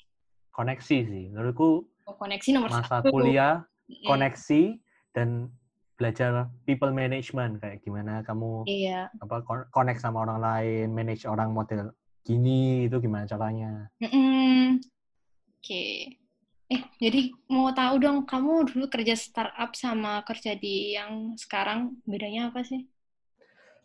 koneksi 0.51 0.97
sih 1.05 1.23
menurutku 1.29 1.85
oh, 1.85 2.15
koneksi 2.17 2.49
nomor 2.57 2.71
masa 2.73 2.99
satu. 2.99 3.13
kuliah 3.13 3.63
koneksi 4.03 4.81
dan 5.15 5.51
belajar 5.97 6.45
people 6.69 6.93
management 6.93 7.57
kayak 7.57 7.81
gimana 7.81 8.21
kamu 8.21 8.63
iya. 8.69 9.09
apa 9.17 9.41
connect 9.73 9.99
sama 9.99 10.21
orang 10.29 10.39
lain, 10.39 10.93
manage 10.93 11.25
orang 11.25 11.49
model 11.49 11.89
gini 12.21 12.85
itu 12.85 13.01
gimana 13.01 13.25
caranya? 13.25 13.89
Mm 13.97 14.09
-mm. 14.13 14.61
Oke. 15.67 15.75
Okay. 15.75 15.99
Eh, 16.71 16.79
jadi 16.95 17.35
mau 17.51 17.75
tahu 17.75 17.99
dong 17.99 18.23
kamu 18.23 18.71
dulu 18.71 18.87
kerja 18.87 19.19
startup 19.19 19.75
sama 19.75 20.23
kerja 20.23 20.55
di 20.55 20.95
yang 20.95 21.35
sekarang 21.35 21.99
bedanya 22.07 22.47
apa 22.47 22.63
sih? 22.63 22.87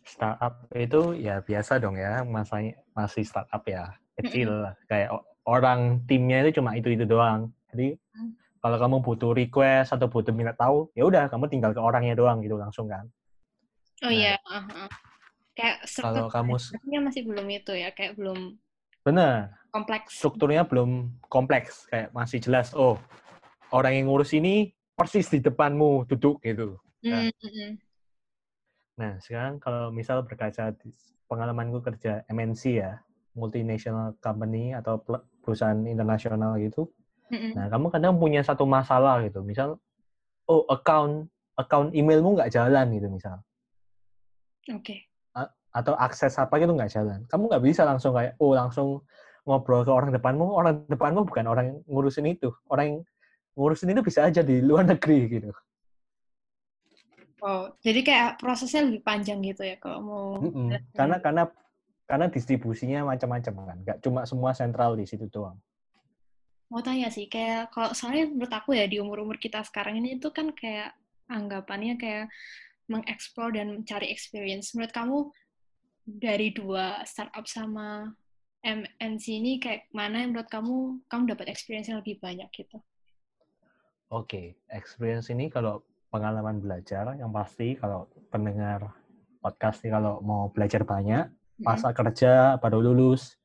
Startup 0.07 0.63
itu 0.71 1.11
ya 1.19 1.43
biasa 1.43 1.83
dong 1.83 1.99
ya, 1.99 2.23
masanya 2.23 2.79
masih 2.95 3.27
startup 3.27 3.59
ya, 3.67 3.91
kecil 4.15 4.63
mm 4.63 4.87
kayak 4.87 5.11
orang 5.43 5.99
timnya 6.07 6.47
itu 6.47 6.63
cuma 6.63 6.71
itu 6.79 6.87
itu 6.87 7.03
doang. 7.03 7.51
Jadi 7.75 7.99
mm 7.99 8.31
kalau 8.63 8.79
kamu 8.79 9.03
butuh 9.03 9.35
request 9.35 9.91
atau 9.91 10.07
butuh 10.07 10.31
minta 10.31 10.55
tahu, 10.55 10.87
ya 10.95 11.03
udah 11.03 11.27
kamu 11.27 11.51
tinggal 11.51 11.75
ke 11.75 11.83
orangnya 11.83 12.15
doang 12.15 12.39
gitu 12.39 12.55
langsung 12.55 12.87
kan. 12.87 13.11
Oh 14.07 14.11
iya, 14.11 14.39
nah, 14.47 14.63
uh-huh. 14.63 14.87
kayak 15.51 15.83
kalau 15.99 16.31
kamu 16.31 16.55
masih 17.03 17.27
belum 17.27 17.47
itu 17.51 17.75
ya, 17.75 17.91
kayak 17.91 18.15
belum 18.15 18.55
benar 19.03 19.51
kompleks. 19.73 20.09
Strukturnya 20.13 20.63
belum 20.69 21.17
kompleks, 21.27 21.89
kayak 21.89 22.13
masih 22.13 22.37
jelas. 22.37 22.77
Oh, 22.77 23.01
orang 23.73 23.97
yang 23.97 24.05
ngurus 24.05 24.31
ini 24.37 24.69
persis 24.93 25.25
di 25.33 25.41
depanmu 25.41 26.05
duduk 26.05 26.37
gitu. 26.45 26.77
Nah, 27.03 27.27
mm-hmm. 27.27 27.69
nah 29.01 29.17
sekarang 29.17 29.57
kalau 29.57 29.89
misal 29.89 30.21
berkaca 30.23 30.71
pengalamanku 31.25 31.81
kerja 31.81 32.21
MNC 32.29 32.63
ya, 32.79 33.01
multinational 33.33 34.13
company 34.21 34.77
atau 34.77 35.01
perusahaan 35.41 35.81
internasional 35.89 36.61
gitu, 36.61 36.87
Nah, 37.33 37.65
kamu 37.65 37.89
kadang 37.89 38.21
punya 38.21 38.45
satu 38.45 38.67
masalah 38.69 39.25
gitu. 39.25 39.41
Misal, 39.41 39.81
oh 40.45 40.63
account 40.69 41.29
account 41.57 41.89
emailmu 41.93 42.37
nggak 42.37 42.53
jalan 42.53 42.93
gitu 42.93 43.07
misal. 43.09 43.41
Oke. 44.69 44.85
Okay. 44.85 44.99
Atau 45.73 45.97
akses 45.97 46.37
apa 46.37 46.53
gitu 46.61 46.71
nggak 46.71 46.93
jalan. 46.93 47.19
Kamu 47.27 47.49
nggak 47.49 47.63
bisa 47.65 47.81
langsung 47.83 48.13
kayak, 48.13 48.37
oh 48.37 48.53
langsung 48.53 49.01
ngobrol 49.43 49.81
ke 49.83 49.91
orang 49.91 50.13
depanmu. 50.13 50.45
Orang 50.53 50.85
depanmu 50.85 51.25
bukan 51.25 51.45
orang 51.49 51.65
yang 51.73 51.77
ngurusin 51.89 52.29
itu. 52.29 52.53
Orang 52.69 52.85
yang 52.85 52.97
ngurusin 53.57 53.91
itu 53.91 54.01
bisa 54.05 54.29
aja 54.29 54.45
di 54.45 54.61
luar 54.61 54.85
negeri 54.93 55.19
gitu. 55.27 55.49
Oh, 57.43 57.67
jadi 57.83 57.99
kayak 58.07 58.29
prosesnya 58.39 58.87
lebih 58.87 59.03
panjang 59.03 59.43
gitu 59.43 59.67
ya 59.67 59.75
kalau 59.75 59.99
mau. 59.99 60.27
Mm 60.39 60.51
-mm. 60.53 60.67
Karena 60.95 61.17
karena 61.19 61.43
karena 62.07 62.25
distribusinya 62.31 63.03
macam-macam 63.03 63.53
kan, 63.67 63.77
nggak 63.83 63.97
cuma 63.99 64.23
semua 64.23 64.55
sentral 64.55 64.95
di 64.95 65.03
situ 65.03 65.27
doang 65.27 65.59
mau 66.73 66.81
tanya 66.81 67.13
sih 67.13 67.29
kayak 67.29 67.69
kalau 67.69 67.93
soalnya 67.93 68.33
menurut 68.33 68.49
aku 68.49 68.73
ya 68.73 68.89
di 68.89 68.97
umur 68.97 69.21
umur 69.21 69.37
kita 69.37 69.61
sekarang 69.61 70.01
ini 70.01 70.17
itu 70.17 70.33
kan 70.33 70.49
kayak 70.57 70.97
anggapannya 71.29 72.01
kayak 72.01 72.33
mengeksplor 72.89 73.53
dan 73.53 73.77
mencari 73.77 74.09
experience 74.09 74.73
menurut 74.73 74.89
kamu 74.89 75.17
dari 76.03 76.51
dua 76.51 77.03
startup 77.07 77.47
sama 77.47 78.11
MNC 78.63 79.25
ini 79.27 79.59
kayak 79.59 79.91
mana 79.91 80.23
yang 80.23 80.35
menurut 80.35 80.51
kamu 80.51 81.03
kamu 81.11 81.23
dapat 81.35 81.51
experience 81.51 81.91
yang 81.91 81.99
lebih 81.99 82.19
banyak 82.19 82.47
gitu 82.51 82.79
Oke, 84.13 84.29
okay. 84.29 84.47
experience 84.69 85.33
ini 85.33 85.49
kalau 85.49 85.81
pengalaman 86.13 86.61
belajar 86.61 87.17
yang 87.17 87.33
pasti 87.33 87.73
kalau 87.73 88.05
pendengar 88.29 88.93
podcast 89.41 89.81
ini 89.81 89.89
kalau 89.89 90.21
mau 90.21 90.53
belajar 90.53 90.85
banyak, 90.85 91.33
masa 91.57 91.89
hmm. 91.89 91.97
kerja 91.97 92.31
baru 92.61 92.77
lulus, 92.77 93.41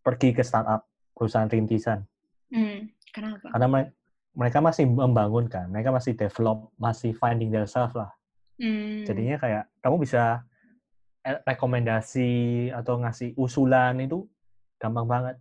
pergi 0.00 0.32
ke 0.32 0.40
startup 0.40 0.88
perusahaan 1.12 1.44
rintisan. 1.44 2.08
Hmm, 2.48 2.88
kenapa? 3.12 3.52
Karena 3.52 3.92
mereka 4.32 4.64
masih 4.64 4.88
membangun 4.88 5.44
kan, 5.52 5.68
mereka 5.68 5.92
masih 5.92 6.16
develop, 6.16 6.72
masih 6.80 7.12
finding 7.12 7.52
themselves 7.52 7.92
lah. 7.92 8.08
Hmm. 8.56 9.04
Jadinya 9.04 9.36
kayak 9.36 9.68
kamu 9.84 10.08
bisa 10.08 10.40
rekomendasi 11.22 12.68
atau 12.74 12.98
ngasih 12.98 13.38
usulan 13.38 13.98
itu 14.02 14.26
gampang 14.82 15.06
banget. 15.06 15.36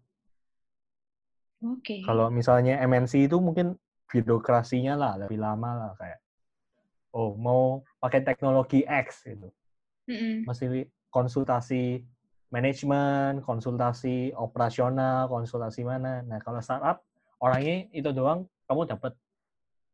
Oke. 1.62 1.82
Okay. 1.82 2.00
Kalau 2.06 2.30
misalnya 2.30 2.78
MNC 2.86 3.30
itu 3.30 3.38
mungkin 3.42 3.78
birokrasinya 4.10 4.94
lah 4.98 5.14
lebih 5.26 5.40
lama 5.40 5.72
lah 5.78 5.92
kayak 5.96 6.20
oh 7.16 7.34
mau 7.38 7.82
pakai 7.98 8.22
teknologi 8.22 8.86
X 8.86 9.26
gitu. 9.26 9.50
Mm 10.10 10.18
-hmm. 10.18 10.36
Masih 10.46 10.90
konsultasi 11.10 12.02
manajemen, 12.52 13.40
konsultasi 13.42 14.36
operasional, 14.36 15.32
konsultasi 15.32 15.88
mana. 15.88 16.20
Nah, 16.28 16.38
kalau 16.44 16.60
startup, 16.60 17.00
orangnya 17.40 17.88
itu 17.96 18.12
doang, 18.12 18.46
kamu 18.68 18.92
dapat 18.92 19.16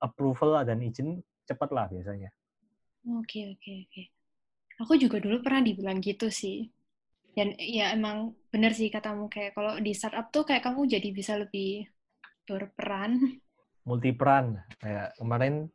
approval 0.01 0.65
dan 0.65 0.81
izin 0.81 1.21
cepat 1.45 1.69
lah 1.69 1.85
biasanya. 1.87 2.33
Oke, 3.07 3.53
oke, 3.55 3.71
oke. 3.87 4.03
Aku 4.77 4.93
juga 4.93 5.17
dulu 5.17 5.41
pernah 5.41 5.65
dibilang 5.65 5.97
gitu 5.97 6.29
sih. 6.29 6.69
Dan 7.33 7.53
ya 7.57 7.93
emang 7.93 8.33
bener 8.49 8.73
sih 8.73 8.89
katamu, 8.89 9.29
kayak 9.29 9.53
kalau 9.53 9.77
di 9.77 9.93
startup 9.93 10.33
tuh 10.33 10.45
kayak 10.45 10.65
kamu 10.65 10.89
jadi 10.89 11.09
bisa 11.13 11.33
lebih 11.37 11.85
berperan. 12.49 13.41
Multi 13.85 14.09
peran. 14.13 14.57
Kayak 14.81 15.13
kemarin 15.17 15.69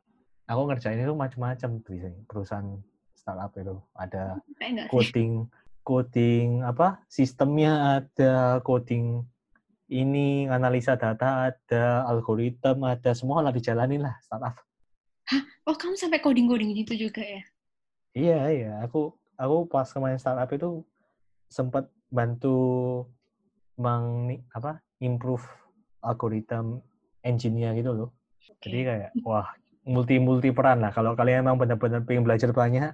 aku 0.46 0.62
ngerjain 0.70 1.02
itu 1.02 1.14
macam-macam 1.14 1.70
perusahaan 2.26 2.82
startup 3.14 3.54
itu. 3.54 3.78
Ada 3.94 4.42
coding, 4.90 5.46
coding 5.86 6.62
apa 6.66 7.02
sistemnya 7.06 8.02
ada 8.02 8.58
coding 8.62 9.22
ini 9.92 10.48
analisa 10.48 10.96
data 10.96 11.52
ada 11.52 12.06
algoritma 12.08 12.96
ada 12.96 13.12
semua 13.12 13.44
lah 13.44 13.52
dijalanin 13.52 14.02
lah 14.02 14.16
startup. 14.24 14.56
Hah? 15.30 15.42
Oh 15.68 15.76
kamu 15.78 15.94
sampai 15.94 16.18
coding 16.18 16.50
coding 16.50 16.74
gitu 16.74 17.06
juga 17.06 17.22
ya? 17.22 17.42
Iya 18.12 18.40
iya 18.52 18.72
aku 18.84 19.16
aku 19.40 19.56
pas 19.72 19.88
kemarin 19.88 20.20
startup 20.20 20.50
itu 20.52 20.84
sempat 21.48 21.88
bantu 22.12 23.08
meng 23.80 24.36
apa 24.52 24.84
improve 25.00 25.40
algoritma 26.04 26.84
engineer 27.24 27.72
gitu 27.72 27.96
loh. 27.96 28.10
Okay. 28.36 28.68
Jadi 28.68 28.78
kayak 28.84 29.10
wah 29.24 29.48
multi 29.88 30.20
multi 30.20 30.52
peran 30.52 30.84
lah. 30.84 30.92
Kalau 30.92 31.16
kalian 31.16 31.46
emang 31.46 31.56
benar-benar 31.56 32.04
pengen 32.04 32.26
belajar 32.26 32.52
banyak, 32.52 32.92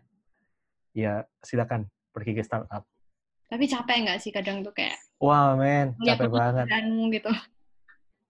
ya 0.95 1.27
silakan 1.43 1.91
pergi 2.15 2.39
ke 2.39 2.43
startup. 2.47 2.87
Tapi 3.49 3.65
capek 3.65 3.97
nggak 4.05 4.19
sih 4.21 4.31
kadang 4.31 4.61
tuh 4.61 4.77
kayak 4.77 5.01
Wah 5.19 5.59
men, 5.59 5.99
capek 5.99 6.31
banget. 6.31 6.67
gitu. 7.11 7.33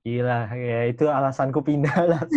Gila, 0.08 0.56
ya 0.56 0.88
itu 0.88 1.04
alasanku 1.04 1.60
pindah 1.60 1.98
lah. 2.08 2.22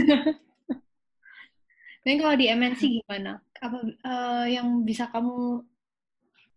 Tapi 2.02 2.18
kalau 2.18 2.36
di 2.36 2.50
MNC 2.50 2.82
gimana? 3.00 3.40
Apa 3.62 3.78
uh, 3.86 4.46
yang 4.50 4.82
bisa 4.82 5.08
kamu 5.14 5.62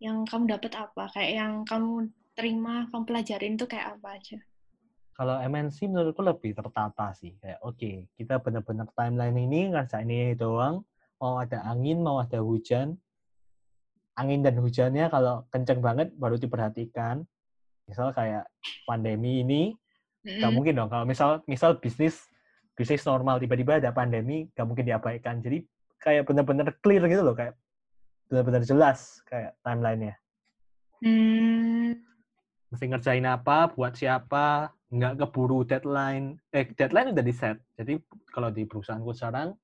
yang 0.00 0.24
kamu 0.24 0.56
dapat 0.56 0.72
apa? 0.74 1.12
Kayak 1.12 1.32
yang 1.36 1.52
kamu 1.68 2.08
terima, 2.34 2.88
kamu 2.90 3.04
pelajarin 3.06 3.54
tuh 3.60 3.68
kayak 3.70 4.00
apa 4.00 4.18
aja? 4.18 4.38
Kalau 5.14 5.38
MNC 5.38 5.86
menurutku 5.86 6.26
lebih 6.26 6.58
tertata 6.58 7.14
sih. 7.14 7.38
Kayak 7.38 7.62
oke, 7.62 7.78
okay, 7.78 8.10
kita 8.18 8.42
benar-benar 8.42 8.90
timeline 8.98 9.38
ini 9.38 9.70
ngerjain 9.70 10.10
ini 10.10 10.34
doang. 10.34 10.82
Mau 11.22 11.38
ada 11.38 11.62
angin, 11.70 12.02
mau 12.02 12.18
ada 12.18 12.42
hujan, 12.42 12.98
angin 14.18 14.42
dan 14.42 14.58
hujannya 14.58 15.06
kalau 15.10 15.46
kenceng 15.54 15.78
banget 15.78 16.10
baru 16.18 16.34
diperhatikan. 16.34 17.22
Misal 17.86 18.10
kayak 18.10 18.50
pandemi 18.88 19.44
ini, 19.44 19.62
nggak 20.24 20.40
mm-hmm. 20.40 20.50
mungkin 20.50 20.74
dong. 20.74 20.90
Kalau 20.90 21.04
misal 21.06 21.30
misal 21.46 21.78
bisnis 21.78 22.26
bisnis 22.74 23.06
normal 23.06 23.38
tiba-tiba 23.38 23.78
ada 23.78 23.94
pandemi, 23.94 24.50
nggak 24.50 24.66
mungkin 24.66 24.84
diabaikan. 24.88 25.38
Jadi 25.38 25.62
kayak 26.04 26.28
benar-benar 26.28 26.68
clear 26.84 27.08
gitu 27.08 27.24
loh, 27.24 27.32
kayak 27.32 27.56
benar-benar 28.28 28.60
jelas 28.68 29.24
kayak 29.24 29.56
timelinenya. 29.64 30.20
Hmm. 31.00 31.96
Mesti 32.68 32.84
ngerjain 32.92 33.24
apa, 33.24 33.72
buat 33.72 33.96
siapa, 33.96 34.68
nggak 34.92 35.24
keburu 35.24 35.64
deadline. 35.64 36.36
Eh, 36.52 36.68
deadline 36.76 37.16
udah 37.16 37.24
di 37.24 37.32
set. 37.32 37.56
Jadi 37.80 37.96
kalau 38.28 38.52
di 38.52 38.68
perusahaanku 38.68 39.16
sekarang, 39.16 39.56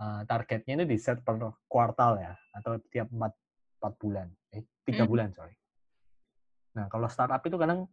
uh, 0.00 0.20
targetnya 0.24 0.80
itu 0.80 0.86
di 0.88 0.98
set 0.98 1.20
per 1.20 1.36
kuartal 1.68 2.16
ya, 2.16 2.32
atau 2.56 2.80
tiap 2.88 3.12
empat 3.12 3.36
empat 3.80 3.92
bulan, 3.96 4.28
eh 4.52 4.64
tiga 4.84 5.04
hmm. 5.04 5.10
bulan 5.10 5.28
sorry. 5.32 5.56
Nah 6.76 6.86
kalau 6.92 7.08
startup 7.08 7.40
itu 7.44 7.56
kadang 7.56 7.88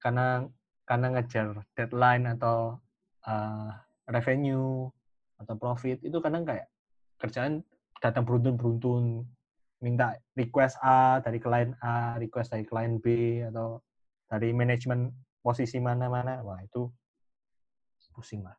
karena 0.00 0.44
karena 0.86 1.06
ngejar 1.16 1.64
deadline 1.72 2.24
atau 2.36 2.78
uh, 3.26 3.70
revenue 4.12 4.86
atau 5.40 5.54
profit 5.58 5.98
itu 6.04 6.20
kadang 6.20 6.44
kayak 6.44 6.68
kerjaan 7.16 7.64
datang 8.00 8.24
beruntun-beruntun 8.28 9.24
minta 9.80 10.16
request 10.36 10.80
A 10.80 11.20
dari 11.20 11.36
klien 11.36 11.76
A, 11.84 12.16
request 12.16 12.56
dari 12.56 12.64
klien 12.64 12.96
B 12.96 13.40
atau 13.44 13.80
dari 14.26 14.50
manajemen 14.56 15.12
posisi 15.44 15.78
mana-mana, 15.78 16.42
wah 16.42 16.58
itu 16.58 16.88
pusing 18.16 18.40
lah. 18.40 18.56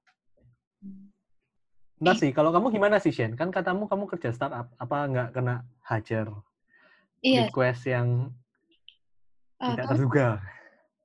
Enggak 1.97 2.15
sih, 2.21 2.29
kalau 2.29 2.53
kamu 2.53 2.69
gimana 2.69 3.01
sih, 3.01 3.09
Shen? 3.09 3.33
Kan 3.33 3.49
katamu 3.49 3.89
kamu 3.89 4.05
kerja 4.05 4.29
startup, 4.29 4.69
apa 4.77 4.97
nggak 5.09 5.29
kena 5.33 5.65
hajar 5.89 6.29
iya. 7.25 7.49
request 7.49 7.89
yang 7.89 8.29
uh, 9.57 9.73
tidak 9.73 9.85
terduga? 9.97 10.27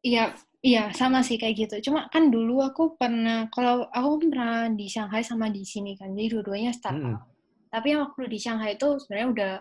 Iya, 0.05 0.37
iya 0.61 0.93
sama 0.93 1.25
sih 1.25 1.41
kayak 1.41 1.57
gitu. 1.57 1.89
Cuma 1.89 2.13
kan 2.13 2.29
dulu 2.29 2.61
aku 2.61 3.01
pernah, 3.01 3.49
kalau 3.49 3.89
aku 3.89 4.29
pernah 4.29 4.69
di 4.69 4.85
Shanghai 4.93 5.25
sama 5.25 5.49
di 5.49 5.65
sini 5.65 5.97
kan, 5.97 6.13
jadi 6.13 6.29
dua-duanya 6.37 6.77
startup. 6.77 7.01
Mm 7.01 7.17
-hmm. 7.17 7.32
Tapi 7.73 7.87
yang 7.97 8.05
waktu 8.05 8.29
di 8.29 8.39
Shanghai 8.39 8.77
itu 8.77 9.01
sebenarnya 9.01 9.29
udah 9.33 9.55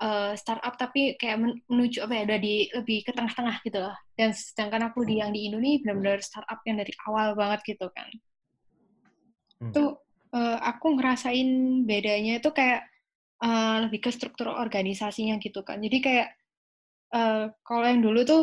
uh, 0.00 0.32
startup 0.32 0.74
tapi 0.80 1.20
kayak 1.20 1.44
menuju 1.68 2.00
apa 2.08 2.12
ya 2.16 2.22
udah 2.32 2.38
di 2.40 2.54
lebih 2.72 2.98
ke 3.04 3.12
tengah-tengah 3.12 3.60
gitu 3.60 3.78
lah. 3.84 3.96
Dan 4.16 4.32
sedangkan 4.32 4.88
aku 4.88 5.04
di 5.04 5.20
yang 5.20 5.30
di 5.36 5.44
Indo 5.44 5.60
nih 5.60 5.84
benar-benar 5.84 6.24
startup 6.24 6.64
yang 6.64 6.80
dari 6.80 6.96
awal 7.04 7.36
banget 7.36 7.60
gitu 7.68 7.86
kan. 7.92 8.08
Hmm. 9.60 9.70
Itu 9.70 9.84
uh, 10.32 10.58
aku 10.64 10.96
ngerasain 10.96 11.48
bedanya 11.84 12.40
itu 12.40 12.48
kayak 12.48 12.88
uh, 13.44 13.84
lebih 13.84 14.08
ke 14.08 14.10
struktur 14.10 14.48
organisasinya 14.48 15.36
gitu 15.36 15.60
kan. 15.60 15.78
Jadi 15.84 15.98
kayak 16.00 16.28
uh, 17.12 17.52
kalau 17.60 17.84
yang 17.84 18.00
dulu 18.00 18.24
tuh 18.24 18.42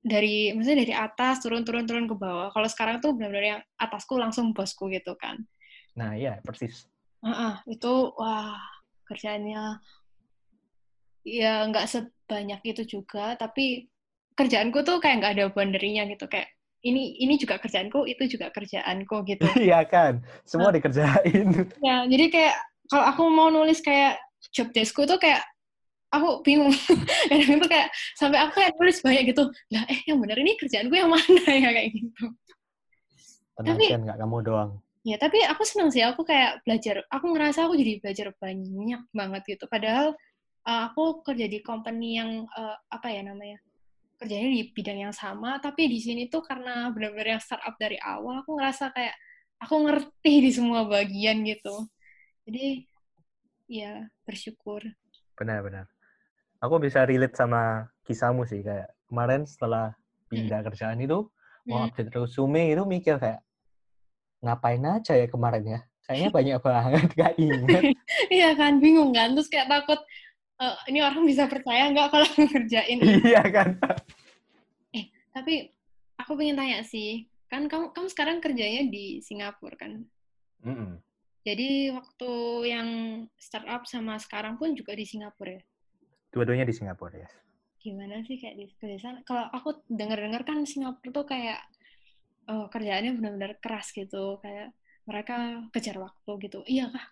dari 0.00 0.56
maksudnya 0.56 0.80
dari 0.88 0.94
atas 0.96 1.44
turun 1.44 1.60
turun 1.60 1.84
turun 1.84 2.08
ke 2.08 2.16
bawah. 2.16 2.48
Kalau 2.50 2.68
sekarang 2.72 3.04
tuh 3.04 3.12
benar-benar 3.12 3.44
yang 3.44 3.60
atasku 3.76 4.16
langsung 4.16 4.56
bosku 4.56 4.88
gitu 4.88 5.12
kan. 5.20 5.44
Nah 5.94 6.16
iya 6.16 6.40
persis. 6.40 6.88
Uh 7.20 7.28
-uh, 7.28 7.54
itu 7.68 7.92
wah 8.16 8.56
kerjanya 9.04 9.76
ya 11.26 11.68
nggak 11.68 11.84
sebanyak 11.84 12.60
itu 12.64 12.82
juga, 12.98 13.36
tapi 13.36 13.90
kerjaanku 14.38 14.80
tuh 14.86 15.02
kayak 15.02 15.20
nggak 15.20 15.34
ada 15.36 15.46
boundary-nya 15.52 16.08
gitu 16.08 16.24
kayak 16.30 16.48
ini 16.80 17.20
ini 17.20 17.36
juga 17.36 17.60
kerjaanku, 17.60 18.08
itu 18.08 18.38
juga 18.38 18.48
kerjaanku 18.48 19.16
gitu. 19.28 19.44
Iya 19.68 19.84
kan, 19.84 20.24
semua 20.48 20.72
nah, 20.72 20.80
dikerjain. 20.80 21.48
Ya, 21.86 22.08
jadi 22.08 22.24
kayak 22.32 22.56
kalau 22.88 23.04
aku 23.04 23.22
mau 23.28 23.52
nulis 23.52 23.84
kayak 23.84 24.16
job 24.48 24.72
deskku 24.72 25.04
tuh 25.04 25.20
kayak 25.20 25.44
aku 26.08 26.40
bingung. 26.40 26.72
Kadang 27.28 27.60
itu 27.60 27.66
kayak 27.68 27.88
sampai 28.16 28.38
aku 28.48 28.64
kayak 28.64 28.72
nulis 28.80 28.98
banyak 29.04 29.24
gitu 29.36 29.44
lah 29.76 29.84
eh 29.92 30.00
yang 30.08 30.18
benar 30.18 30.40
ini 30.40 30.56
kerjaan 30.56 30.88
gue 30.88 30.98
yang 30.98 31.12
mana? 31.12 31.44
Ya 31.52 31.70
kayak 31.70 31.90
gitu. 31.92 32.24
Tapi 33.60 33.84
nggak 33.92 34.16
kamu 34.16 34.36
doang 34.40 34.80
ya 35.00 35.16
tapi 35.16 35.40
aku 35.48 35.64
seneng 35.64 35.88
sih 35.88 36.04
aku 36.04 36.28
kayak 36.28 36.60
belajar 36.64 37.00
aku 37.08 37.32
ngerasa 37.32 37.64
aku 37.64 37.74
jadi 37.76 37.92
belajar 38.04 38.26
banyak 38.36 39.02
banget 39.12 39.42
gitu. 39.56 39.64
Padahal 39.70 40.16
uh, 40.68 40.82
aku 40.92 41.24
kerja 41.24 41.46
di 41.48 41.60
company 41.64 42.20
yang 42.20 42.44
uh, 42.52 42.76
apa 42.92 43.08
ya 43.08 43.24
namanya 43.24 43.58
kerjanya 44.20 44.52
di 44.52 44.62
bidang 44.76 45.08
yang 45.08 45.14
sama 45.16 45.56
tapi 45.64 45.88
di 45.88 45.96
sini 45.96 46.28
tuh 46.28 46.44
karena 46.44 46.92
benar-benar 46.92 47.40
yang 47.40 47.42
startup 47.42 47.72
dari 47.80 47.96
awal 47.96 48.44
aku 48.44 48.60
ngerasa 48.60 48.92
kayak 48.92 49.16
aku 49.56 49.74
ngerti 49.88 50.34
di 50.44 50.50
semua 50.52 50.84
bagian 50.84 51.40
gitu. 51.44 51.88
Jadi 52.44 52.84
ya 53.70 54.04
bersyukur. 54.28 54.84
Benar-benar 55.40 55.88
aku 56.60 56.76
bisa 56.78 57.08
relate 57.08 57.34
sama 57.34 57.88
kisahmu 58.04 58.44
sih 58.44 58.60
kayak 58.60 58.92
kemarin 59.08 59.48
setelah 59.48 59.96
pindah 60.28 60.60
hmm. 60.60 60.66
kerjaan 60.70 61.00
itu 61.00 61.26
mau 61.68 61.88
update 61.88 62.12
resume 62.12 62.72
itu 62.72 62.82
mikir 62.84 63.16
kayak 63.20 63.40
ngapain 64.40 64.82
aja 64.82 65.12
ya 65.16 65.26
kemarin 65.28 65.64
ya 65.64 65.80
kayaknya 66.04 66.30
banyak 66.32 66.58
banget 66.66 67.08
gak 67.16 67.34
ingat 67.36 67.82
iya 68.32 68.50
kan 68.56 68.80
bingung 68.80 69.12
kan 69.12 69.32
terus 69.36 69.48
kayak 69.48 69.68
takut 69.68 70.00
uh, 70.60 70.76
ini 70.90 71.00
orang 71.04 71.22
bisa 71.24 71.46
percaya 71.46 71.92
nggak 71.92 72.08
kalau 72.10 72.28
ngerjain 72.50 72.98
iya 73.00 73.42
kan 73.46 73.76
eh 74.96 75.06
tapi 75.30 75.70
aku 76.18 76.36
pengen 76.36 76.58
tanya 76.58 76.80
sih 76.82 77.28
kan 77.46 77.66
kamu 77.66 77.94
kamu 77.94 78.08
sekarang 78.10 78.38
kerjanya 78.42 78.88
di 78.88 79.22
Singapura 79.22 79.76
kan 79.76 80.04
mm 80.64 80.74
-mm. 80.74 80.92
jadi 81.44 81.94
waktu 81.94 82.32
yang 82.68 82.88
startup 83.38 83.84
sama 83.86 84.18
sekarang 84.18 84.56
pun 84.56 84.72
juga 84.74 84.96
di 84.96 85.04
Singapura 85.06 85.58
ya 85.58 85.64
Dua-duanya 86.30 86.62
di 86.62 86.74
Singapura, 86.74 87.18
ya. 87.18 87.26
Yes. 87.26 87.34
Gimana 87.80 88.22
sih 88.22 88.38
kayak 88.38 88.56
di 88.60 88.98
sana? 89.00 89.18
Kalau 89.26 89.50
aku 89.50 89.82
dengar-dengar 89.90 90.46
kan 90.46 90.62
Singapura 90.62 91.10
tuh 91.10 91.26
kayak 91.26 91.58
oh, 92.48 92.70
kerjaannya 92.72 93.18
benar-benar 93.18 93.52
keras 93.58 93.92
gitu, 93.92 94.38
kayak 94.40 94.72
mereka 95.04 95.66
kejar 95.74 96.00
waktu 96.00 96.30
gitu. 96.48 96.60
Iya 96.64 96.88
kah? 96.94 97.06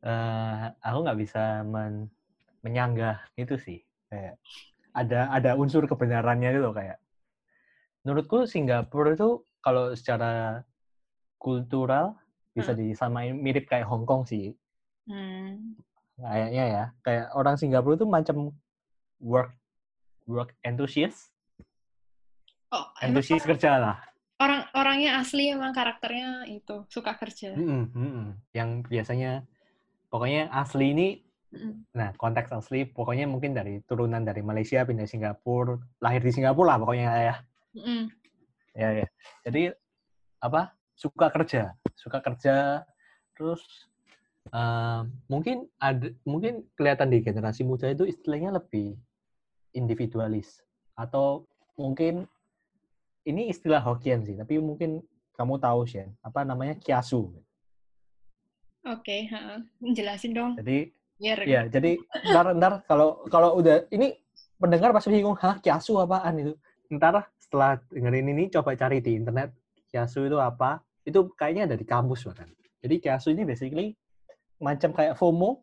Uh, 0.00 0.72
aku 0.80 0.98
nggak 1.04 1.20
bisa 1.20 1.60
men 1.66 2.08
menyanggah 2.64 3.20
itu 3.36 3.60
sih. 3.60 3.78
Kayak 4.08 4.40
ada 4.96 5.28
ada 5.34 5.50
unsur 5.60 5.84
kebenarannya 5.84 6.56
gitu 6.56 6.72
kayak. 6.72 6.96
Menurutku 8.06 8.48
Singapura 8.48 9.12
itu 9.12 9.44
kalau 9.60 9.92
secara 9.92 10.64
kultural 11.36 12.16
bisa 12.56 12.72
hmm. 12.72 12.80
disamain 12.80 13.36
mirip 13.36 13.68
kayak 13.68 13.84
Hong 13.84 14.08
Kong 14.08 14.24
sih. 14.24 14.56
Hmm 15.04 15.76
kayaknya 16.20 16.64
ya 16.68 16.84
kayak 17.00 17.26
orang 17.32 17.56
Singapura 17.56 17.96
itu 17.96 18.06
macam 18.06 18.36
work 19.20 19.56
work 20.28 20.52
enthusiast 20.60 21.32
oh 22.74 22.84
enthusiast 23.02 23.46
kerja 23.46 23.78
lah. 23.78 23.96
orang 24.40 24.64
orangnya 24.72 25.20
asli 25.20 25.52
emang 25.52 25.76
karakternya 25.76 26.48
itu 26.48 26.88
suka 26.88 27.12
kerja. 27.20 27.52
Mm 27.52 27.66
-mm, 27.66 27.84
mm 27.92 28.10
-mm. 28.10 28.26
yang 28.56 28.80
biasanya 28.86 29.44
pokoknya 30.08 30.48
asli 30.50 30.96
ini 30.96 31.08
mm 31.50 31.74
nah 31.90 32.14
konteks 32.14 32.54
asli 32.54 32.86
pokoknya 32.86 33.26
mungkin 33.26 33.50
dari 33.50 33.82
turunan 33.82 34.22
dari 34.22 34.38
Malaysia 34.38 34.86
pindah 34.86 35.02
Singapura 35.02 35.82
lahir 35.98 36.22
di 36.22 36.30
Singapura 36.30 36.74
lah 36.74 36.76
pokoknya 36.78 37.08
ya 37.10 37.34
mm 37.74 38.04
ya 38.78 38.88
ya. 39.02 39.06
Jadi 39.44 39.62
apa 40.40 40.72
suka 40.94 41.26
kerja 41.28 41.74
suka 41.98 42.22
kerja 42.22 42.86
terus 43.34 43.90
uh, 44.54 45.04
mungkin 45.26 45.66
ada 45.80 46.12
mungkin 46.24 46.64
kelihatan 46.78 47.08
di 47.12 47.18
generasi 47.24 47.66
muda 47.66 47.90
itu 47.90 48.06
istilahnya 48.06 48.56
lebih 48.56 48.96
individualis 49.76 50.60
atau 50.94 51.44
mungkin 51.76 52.28
ini 53.26 53.52
istilah 53.52 53.82
Hokkien 53.82 54.24
sih 54.24 54.36
tapi 54.38 54.56
mungkin 54.60 55.02
kamu 55.36 55.60
tahu 55.60 55.88
sih 55.88 56.04
apa 56.24 56.44
namanya 56.44 56.76
kiasu 56.76 57.32
Oke, 58.80 59.28
okay, 59.28 59.92
jelasin 59.92 60.32
dong. 60.32 60.56
Jadi, 60.56 60.88
Biar. 61.20 61.44
ya, 61.44 61.68
jadi 61.68 62.00
ntar, 62.32 62.56
ntar 62.56 62.80
kalau 62.88 63.28
kalau 63.28 63.60
udah 63.60 63.84
ini 63.92 64.16
pendengar 64.56 64.96
pasti 64.96 65.12
bingung, 65.12 65.36
hah 65.36 65.60
kiasu 65.60 66.00
apaan 66.00 66.40
itu? 66.40 66.52
Ntar 66.88 67.28
setelah 67.36 67.76
dengerin 67.92 68.32
ini 68.32 68.48
coba 68.48 68.72
cari 68.72 69.04
di 69.04 69.20
internet 69.20 69.52
kiasu 69.92 70.24
itu 70.24 70.40
apa? 70.40 70.80
Itu 71.04 71.28
kayaknya 71.36 71.68
ada 71.68 71.76
di 71.76 71.84
kampus 71.84 72.24
bahkan. 72.24 72.48
Jadi 72.80 73.04
kiasu 73.04 73.36
ini 73.36 73.44
basically 73.44 73.92
macam 74.56 74.96
kayak 74.96 75.12
FOMO, 75.20 75.60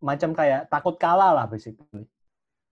macam 0.00 0.32
kayak 0.32 0.72
takut 0.72 0.96
kalah 0.96 1.36
lah 1.36 1.44
basically. 1.44 2.08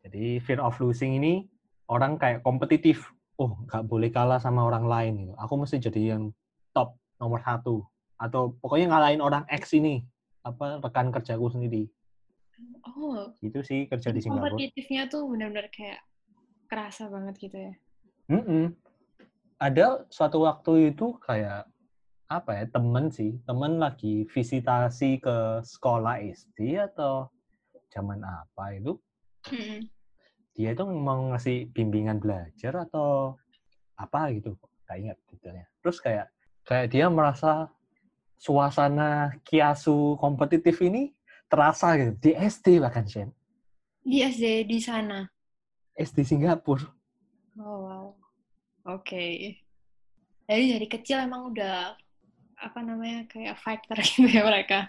Jadi 0.00 0.40
fear 0.40 0.64
of 0.64 0.81
losing 0.81 1.20
ini 1.20 1.44
orang 1.92 2.16
kayak 2.16 2.40
kompetitif. 2.40 3.05
Oh, 3.40 3.57
nggak 3.68 3.83
boleh 3.88 4.11
kalah 4.12 4.38
sama 4.38 4.66
orang 4.66 4.87
lain 4.87 5.12
gitu. 5.27 5.35
Aku 5.40 5.55
mesti 5.57 5.81
jadi 5.81 6.16
yang 6.16 6.33
top 6.77 6.97
nomor 7.16 7.40
satu 7.40 7.87
atau 8.21 8.55
pokoknya 8.61 8.92
ngalahin 8.92 9.23
orang 9.25 9.45
X 9.51 9.75
ini 9.75 10.05
apa 10.45 10.79
rekan 10.83 11.11
kerjaku 11.11 11.51
sendiri. 11.51 11.88
Oh. 12.87 13.33
Itu 13.42 13.64
sih 13.64 13.88
kerja 13.90 14.14
di 14.14 14.21
Singapura. 14.23 14.55
Kompetitifnya 14.55 15.09
tuh 15.11 15.27
benar-benar 15.27 15.73
kayak 15.73 16.03
kerasa 16.71 17.11
banget 17.11 17.35
gitu 17.40 17.57
ya. 17.59 17.75
Mm 18.31 18.42
-mm. 18.42 18.64
Ada 19.59 20.07
suatu 20.11 20.42
waktu 20.42 20.95
itu 20.95 21.14
kayak 21.23 21.66
apa 22.33 22.51
ya 22.57 22.64
temen 22.73 23.12
sih 23.12 23.37
temen 23.45 23.77
lagi 23.77 24.25
visitasi 24.33 25.21
ke 25.21 25.61
sekolah 25.61 26.25
SD 26.25 26.81
atau 26.81 27.29
zaman 27.92 28.25
apa 28.25 28.73
itu 28.73 28.97
hmm. 29.53 29.85
Dia 30.52 30.76
itu 30.76 30.84
mau 30.84 31.32
ngasih 31.32 31.72
bimbingan 31.72 32.20
belajar 32.20 32.84
atau 32.84 33.36
apa 33.96 34.32
gitu 34.36 34.56
nggak 34.84 34.98
ingat 34.98 35.18
detailnya 35.30 35.66
terus 35.80 35.98
kayak 36.00 36.28
kayak 36.68 36.92
dia 36.92 37.06
merasa 37.08 37.72
suasana 38.36 39.38
kiasu 39.46 40.18
kompetitif 40.18 40.82
ini 40.82 41.14
terasa 41.48 41.96
gitu 41.96 42.12
di 42.18 42.30
SD 42.36 42.82
bahkan 42.82 43.08
Shen 43.08 43.30
di 44.02 44.20
SD 44.20 44.68
di 44.68 44.78
sana 44.82 45.24
SD 45.96 46.26
Singapura 46.26 46.88
oh 47.60 47.78
wow 47.86 48.06
oke 48.88 49.04
okay. 49.04 49.62
jadi 50.50 50.76
dari 50.76 50.86
kecil 50.90 51.22
emang 51.24 51.54
udah 51.54 51.96
apa 52.62 52.78
namanya 52.78 53.26
kayak 53.26 53.58
fighter 53.58 53.98
gitu 54.06 54.30
ya 54.30 54.46
mereka. 54.46 54.88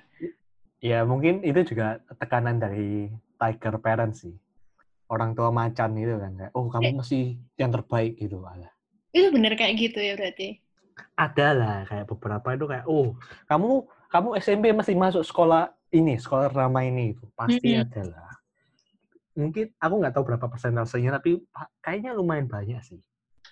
Ya 0.84 1.02
mungkin 1.04 1.42
itu 1.42 1.74
juga 1.74 2.00
tekanan 2.22 2.62
dari 2.62 3.10
tiger 3.42 3.76
parents 3.82 4.24
sih. 4.24 4.36
Orang 5.12 5.36
tua 5.38 5.54
macan 5.54 5.94
itu 6.00 6.16
kan 6.18 6.32
kayak, 6.40 6.52
oh 6.56 6.68
kamu 6.72 6.90
eh. 6.90 6.96
mesti 6.98 7.20
yang 7.60 7.72
terbaik 7.72 8.18
gitu 8.18 8.40
lah. 8.40 8.56
Itu 9.14 9.30
bener 9.30 9.54
kayak 9.54 9.74
gitu 9.78 10.00
ya 10.02 10.14
berarti? 10.18 10.58
Ada 11.18 11.48
lah 11.54 11.78
kayak 11.86 12.06
beberapa 12.10 12.48
itu 12.56 12.66
kayak, 12.66 12.86
oh 12.90 13.14
kamu 13.46 13.86
kamu 14.10 14.30
SMP 14.42 14.66
masih 14.74 14.96
masuk 14.98 15.26
sekolah 15.26 15.74
ini, 15.94 16.18
sekolah 16.18 16.50
ramah 16.50 16.86
ini 16.86 17.14
itu 17.14 17.26
pasti 17.38 17.74
mm 17.74 17.76
-hmm. 17.78 17.84
ada 17.90 18.02
lah. 18.10 18.32
Mungkin 19.34 19.66
aku 19.78 19.94
nggak 20.02 20.14
tahu 20.14 20.24
berapa 20.30 20.46
persentasenya 20.46 21.18
tapi 21.18 21.42
kayaknya 21.82 22.14
lumayan 22.14 22.46
banyak 22.46 22.82
sih. 22.82 23.02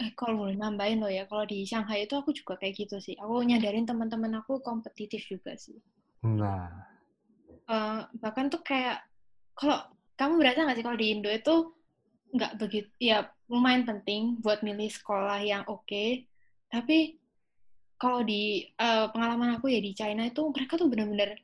Eh, 0.02 0.10
kalau 0.18 0.46
boleh 0.46 0.58
nambahin 0.58 1.04
loh 1.04 1.12
ya, 1.12 1.30
kalau 1.30 1.46
di 1.46 1.62
Shanghai 1.68 2.10
itu 2.10 2.16
aku 2.18 2.34
juga 2.34 2.58
kayak 2.58 2.74
gitu 2.74 2.98
sih. 2.98 3.14
Aku 3.20 3.44
nyadarin 3.46 3.86
teman-teman 3.86 4.40
aku 4.40 4.64
kompetitif 4.64 5.28
juga 5.28 5.54
sih. 5.60 5.78
Nah. 6.26 6.90
Uh, 7.70 8.08
bahkan 8.18 8.50
tuh 8.50 8.64
kayak, 8.64 9.04
kalau 9.54 9.78
kamu 10.22 10.38
berasa 10.38 10.62
nggak 10.62 10.78
sih 10.78 10.86
kalau 10.86 11.00
di 11.02 11.08
Indo 11.10 11.30
itu 11.34 11.56
nggak 12.38 12.54
begitu, 12.62 12.90
ya 13.02 13.26
lumayan 13.50 13.84
penting 13.90 14.38
buat 14.40 14.62
milih 14.62 14.88
sekolah 14.94 15.42
yang 15.42 15.66
oke, 15.66 15.84
okay, 15.90 16.30
tapi 16.70 17.18
kalau 17.98 18.22
di 18.22 18.66
uh, 18.78 19.10
pengalaman 19.10 19.58
aku 19.58 19.74
ya 19.74 19.82
di 19.82 19.98
China 19.98 20.26
itu 20.30 20.42
mereka 20.54 20.78
tuh 20.78 20.90
benar-benar 20.90 21.38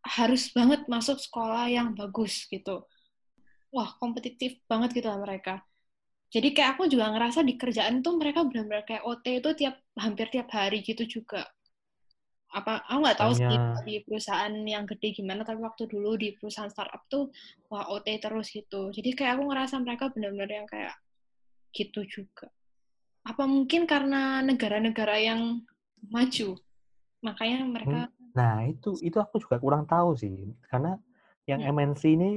harus 0.00 0.48
banget 0.52 0.88
masuk 0.88 1.20
sekolah 1.20 1.68
yang 1.68 1.92
bagus 1.92 2.48
gitu. 2.48 2.84
Wah, 3.68 3.96
kompetitif 4.00 4.60
banget 4.64 4.96
gitu 4.96 5.08
lah 5.12 5.20
mereka. 5.20 5.60
Jadi 6.30 6.54
kayak 6.54 6.78
aku 6.78 6.88
juga 6.88 7.10
ngerasa 7.10 7.42
di 7.42 7.58
kerjaan 7.58 8.00
tuh 8.00 8.16
mereka 8.16 8.46
benar-benar 8.46 8.86
kayak 8.86 9.02
OT 9.02 9.42
itu 9.42 9.50
tiap 9.58 9.76
hampir 9.98 10.30
tiap 10.32 10.48
hari 10.54 10.80
gitu 10.80 11.04
juga. 11.04 11.44
Apa 12.50 12.82
aku 12.82 12.98
nggak 13.06 13.18
tahu 13.18 13.32
sih 13.38 13.46
di 13.86 14.02
perusahaan 14.02 14.50
yang 14.66 14.82
gede 14.82 15.14
gimana, 15.14 15.46
tapi 15.46 15.62
waktu 15.62 15.86
dulu 15.86 16.18
di 16.18 16.34
perusahaan 16.34 16.70
startup 16.70 17.06
tuh 17.06 17.30
wah 17.70 17.86
OT 17.94 18.18
terus 18.18 18.50
gitu. 18.50 18.90
Jadi 18.90 19.14
kayak 19.14 19.38
aku 19.38 19.50
ngerasa 19.50 19.78
mereka 19.78 20.10
benar-benar 20.10 20.50
yang 20.50 20.66
kayak 20.66 20.94
gitu 21.70 22.02
juga. 22.06 22.50
Apa 23.22 23.46
mungkin 23.46 23.86
karena 23.86 24.42
negara-negara 24.42 25.16
yang 25.22 25.62
maju, 26.10 26.58
makanya 27.22 27.62
mereka. 27.68 28.10
Nah, 28.34 28.66
itu 28.66 28.98
itu 29.02 29.18
aku 29.22 29.38
juga 29.38 29.62
kurang 29.62 29.86
tahu 29.86 30.18
sih. 30.18 30.50
Karena 30.66 30.98
yang 31.46 31.62
hmm. 31.62 31.70
MNC 31.70 32.02
ini 32.18 32.30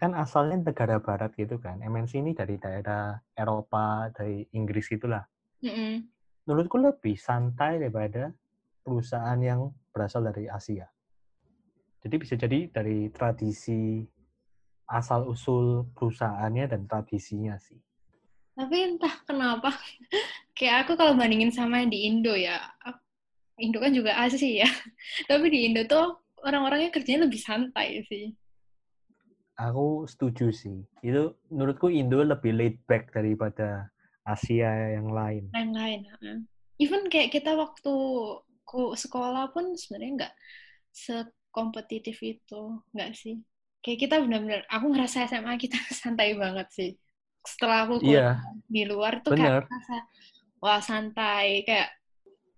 kan 0.00 0.16
asalnya 0.16 0.72
negara 0.72 0.96
barat 0.96 1.36
gitu 1.36 1.60
kan. 1.60 1.84
MNC 1.84 2.24
ini 2.24 2.32
dari 2.32 2.56
daerah 2.56 3.20
Eropa, 3.36 4.08
dari 4.16 4.48
Inggris 4.56 4.88
gitulah. 4.88 5.24
Hmm. 5.60 6.08
Menurutku 6.48 6.80
lebih 6.80 7.20
santai 7.20 7.76
daripada 7.76 8.32
perusahaan 8.90 9.38
yang 9.38 9.70
berasal 9.94 10.26
dari 10.26 10.50
Asia. 10.50 10.90
Jadi 12.02 12.14
bisa 12.18 12.34
jadi 12.34 12.66
dari 12.66 13.06
tradisi 13.14 14.02
asal 14.90 15.30
usul 15.30 15.86
perusahaannya 15.94 16.66
dan 16.66 16.90
tradisinya 16.90 17.54
sih. 17.62 17.78
Tapi 18.58 18.76
entah 18.82 19.14
kenapa, 19.22 19.70
kayak 20.58 20.84
aku 20.84 20.98
kalau 20.98 21.14
bandingin 21.14 21.54
sama 21.54 21.86
di 21.86 22.10
Indo 22.10 22.34
ya, 22.34 22.58
Indo 23.62 23.78
kan 23.78 23.94
juga 23.94 24.18
Asia 24.18 24.66
ya. 24.66 24.70
Tapi 25.30 25.46
di 25.52 25.70
Indo 25.70 25.86
tuh 25.86 26.18
orang-orangnya 26.42 26.90
kerjanya 26.90 27.30
lebih 27.30 27.38
santai 27.38 28.02
sih. 28.10 28.34
Aku 29.60 30.08
setuju 30.08 30.50
sih. 30.50 30.82
Itu 31.04 31.36
menurutku 31.52 31.92
Indo 31.92 32.24
lebih 32.24 32.56
laid 32.56 32.76
back 32.88 33.12
daripada 33.12 33.92
Asia 34.24 34.96
yang 34.96 35.12
lain. 35.12 35.52
Yang 35.52 35.72
lain. 35.76 36.00
Even 36.80 37.12
kayak 37.12 37.36
kita 37.36 37.52
waktu 37.52 37.92
sekolah 38.94 39.50
pun 39.50 39.74
sebenarnya 39.74 40.12
nggak 40.24 40.34
sekompetitif 40.90 42.18
itu, 42.22 42.62
nggak 42.94 43.10
sih? 43.14 43.42
Kayak 43.80 43.98
kita 44.06 44.14
benar-benar, 44.20 44.62
aku 44.68 44.86
ngerasa 44.92 45.26
SMA 45.26 45.56
kita 45.56 45.78
santai 46.00 46.36
banget 46.36 46.68
sih. 46.70 46.90
Setelah 47.40 47.88
aku 47.88 48.04
yeah. 48.04 48.36
di 48.68 48.84
luar 48.84 49.24
tuh 49.24 49.32
Bener. 49.32 49.64
kayak 49.64 49.72
ngerasa, 49.72 49.96
wah 50.60 50.80
santai. 50.84 51.64
Kayak 51.64 51.88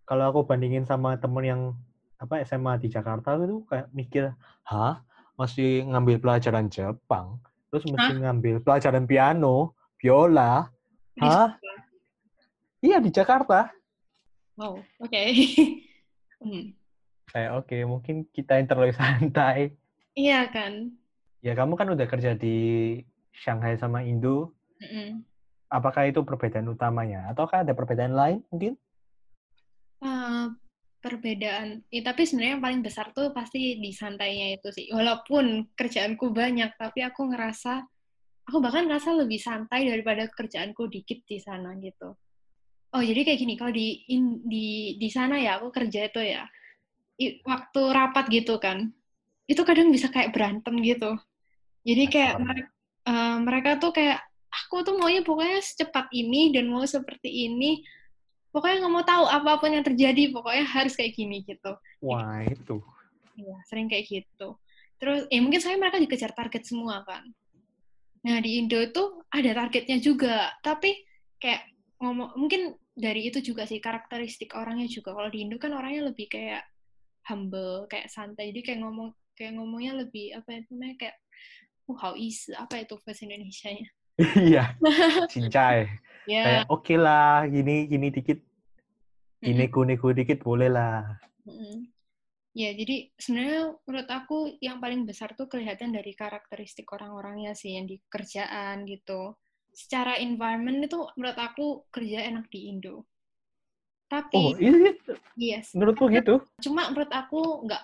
kalau 0.03 0.25
aku 0.29 0.40
bandingin 0.44 0.85
sama 0.85 1.14
temen 1.16 1.44
yang 1.46 1.62
apa 2.18 2.42
SMA 2.46 2.79
di 2.83 2.90
Jakarta 2.90 3.38
itu 3.38 3.62
kayak 3.66 3.87
mikir, 3.94 4.35
hah 4.66 5.03
masih 5.38 5.87
ngambil 5.87 6.22
pelajaran 6.22 6.66
Jepang, 6.70 7.40
terus 7.70 7.83
mesti 7.87 8.14
hah? 8.14 8.20
ngambil 8.29 8.62
pelajaran 8.62 9.07
piano, 9.07 9.75
biola, 9.98 10.70
hah? 11.18 11.51
Iya 12.83 12.98
di 12.98 13.11
Jakarta. 13.14 13.70
Wow, 14.59 14.83
oke. 14.98 15.07
Okay. 15.07 15.31
hmm. 16.42 16.64
Kayak 17.33 17.50
oke, 17.57 17.66
okay, 17.70 17.83
mungkin 17.88 18.16
kita 18.28 18.61
yang 18.61 18.68
terlalu 18.68 18.92
santai. 19.00 19.72
Iya 20.12 20.50
kan. 20.52 20.92
Ya 21.40 21.57
kamu 21.57 21.74
kan 21.74 21.88
udah 21.90 22.07
kerja 22.07 22.37
di 22.37 22.57
Shanghai 23.33 23.74
sama 23.81 24.05
Indo. 24.05 24.52
Mm 24.78 24.88
-mm. 24.88 25.09
Apakah 25.72 26.05
itu 26.05 26.20
perbedaan 26.20 26.68
utamanya? 26.68 27.33
Ataukah 27.33 27.64
ada 27.64 27.72
perbedaan 27.72 28.12
lain 28.12 28.44
mungkin? 28.52 28.76
Uh, 30.05 30.52
perbedaan, 31.02 31.81
ya, 31.88 32.02
tapi 32.05 32.28
sebenarnya 32.28 32.61
yang 32.61 32.64
paling 32.64 32.83
besar 32.85 33.11
tuh 33.11 33.35
pasti 33.35 33.81
di 33.81 33.90
santainya 33.90 34.55
itu 34.55 34.68
sih. 34.70 34.87
Walaupun 34.92 35.74
kerjaanku 35.74 36.31
banyak, 36.31 36.76
tapi 36.78 37.00
aku 37.02 37.33
ngerasa, 37.33 37.83
aku 38.46 38.59
bahkan 38.61 38.85
ngerasa 38.87 39.16
lebih 39.18 39.40
santai 39.40 39.88
daripada 39.88 40.28
kerjaanku 40.31 40.87
dikit 40.92 41.24
di 41.24 41.40
sana 41.40 41.72
gitu. 41.81 42.14
Oh 42.92 43.00
jadi 43.00 43.24
kayak 43.24 43.40
gini, 43.40 43.55
kalau 43.57 43.72
di 43.72 44.05
in, 44.12 44.44
di 44.44 44.96
di 45.00 45.09
sana 45.09 45.40
ya 45.40 45.57
aku 45.57 45.72
kerja 45.72 46.12
itu 46.12 46.20
ya, 46.20 46.44
i, 47.16 47.40
waktu 47.40 47.81
rapat 47.88 48.28
gitu 48.28 48.61
kan, 48.61 48.92
itu 49.48 49.64
kadang 49.64 49.88
bisa 49.88 50.12
kayak 50.12 50.37
berantem 50.37 50.76
gitu. 50.85 51.16
Jadi 51.83 52.05
kayak 52.12 52.35
mereka, 52.38 52.70
uh, 53.09 53.37
mereka 53.40 53.70
tuh 53.81 53.92
kayak 53.96 54.20
aku 54.52 54.85
tuh 54.85 54.94
maunya 55.00 55.24
pokoknya 55.24 55.64
secepat 55.64 56.12
ini 56.12 56.52
dan 56.52 56.68
mau 56.68 56.85
seperti 56.85 57.48
ini 57.48 57.81
pokoknya 58.52 58.85
nggak 58.85 58.92
mau 58.92 59.05
tahu 59.05 59.24
apa 59.24 59.57
pun 59.57 59.72
yang 59.72 59.83
terjadi 59.83 60.28
pokoknya 60.28 60.64
harus 60.68 60.92
kayak 60.92 61.16
gini 61.16 61.40
gitu. 61.48 61.72
Wah 62.05 62.44
itu. 62.44 62.85
Iya 63.40 63.57
sering 63.66 63.88
kayak 63.88 64.12
gitu. 64.12 64.61
Terus 65.00 65.24
eh 65.33 65.40
mungkin 65.40 65.59
saya 65.64 65.81
mereka 65.81 65.96
dikejar 65.98 66.37
target 66.37 66.68
semua 66.68 67.00
kan. 67.09 67.24
Nah 68.22 68.38
di 68.44 68.61
Indo 68.61 68.78
itu 68.78 69.24
ada 69.33 69.50
targetnya 69.57 69.98
juga 69.98 70.52
tapi 70.61 70.94
kayak 71.40 71.72
ngomong 71.98 72.37
mungkin 72.37 72.76
dari 72.92 73.33
itu 73.33 73.40
juga 73.40 73.64
sih 73.64 73.81
karakteristik 73.81 74.52
orangnya 74.52 74.88
juga. 74.88 75.16
Kalau 75.16 75.33
di 75.33 75.44
Indo 75.44 75.57
kan 75.57 75.72
orangnya 75.72 76.12
lebih 76.12 76.28
kayak 76.28 76.64
humble 77.28 77.88
kayak 77.88 78.12
santai. 78.12 78.52
Jadi 78.52 78.61
kayak 78.72 78.81
ngomong 78.85 79.16
kayak 79.37 79.57
ngomongnya 79.57 79.92
lebih 80.05 80.37
apa 80.37 80.61
itu 80.61 80.70
namanya 80.76 80.96
kayak 81.00 81.16
oh 81.88 81.96
how 81.96 82.12
is 82.14 82.46
apa 82.55 82.85
itu 82.85 82.94
bahasa 83.02 83.24
Indonesia 83.26 83.68
nya 83.72 83.88
iya. 84.48 84.64
Cincai 85.33 85.88
yeah. 86.28 86.44
kayak 86.44 86.64
oke 86.68 86.85
okay 86.85 86.98
lah 87.00 87.48
gini 87.48 87.88
gini 87.88 88.09
dikit. 88.12 88.38
Gini 89.42 89.66
nego 89.66 90.09
dikit 90.14 90.38
boleh 90.38 90.70
lah. 90.70 91.02
Mm-hmm. 91.42 91.90
ya 92.55 92.70
jadi 92.78 93.11
sebenarnya 93.18 93.74
menurut 93.83 94.11
aku 94.12 94.55
yang 94.62 94.78
paling 94.78 95.02
besar 95.02 95.35
tuh 95.35 95.50
kelihatan 95.50 95.90
dari 95.90 96.14
karakteristik 96.14 96.87
orang-orangnya 96.94 97.50
sih 97.59 97.74
yang 97.74 97.90
di 97.90 97.98
kerjaan 98.07 98.87
gitu 98.87 99.35
secara 99.72 100.20
environment 100.20 100.85
itu 100.85 101.00
menurut 101.16 101.38
aku 101.40 101.66
kerja 101.88 102.28
enak 102.28 102.48
di 102.52 102.68
Indo 102.72 103.08
tapi 104.12 104.37
oh 104.37 104.52
iya 104.61 104.92
yes 105.37 105.72
menurutku 105.72 106.12
gitu 106.12 106.44
cuma 106.61 106.92
menurut 106.92 107.08
aku 107.08 107.64
nggak 107.64 107.82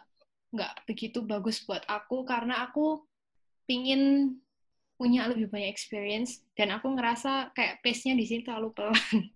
nggak 0.52 0.72
begitu 0.88 1.24
bagus 1.24 1.60
buat 1.64 1.84
aku 1.88 2.24
karena 2.24 2.68
aku 2.68 3.04
pingin 3.68 4.32
punya 4.98 5.30
lebih 5.30 5.46
banyak 5.46 5.70
experience 5.70 6.42
dan 6.58 6.74
aku 6.74 6.90
ngerasa 6.90 7.54
kayak 7.54 7.78
pace-nya 7.86 8.18
di 8.18 8.26
sini 8.26 8.42
terlalu 8.42 8.74
pelan. 8.74 8.98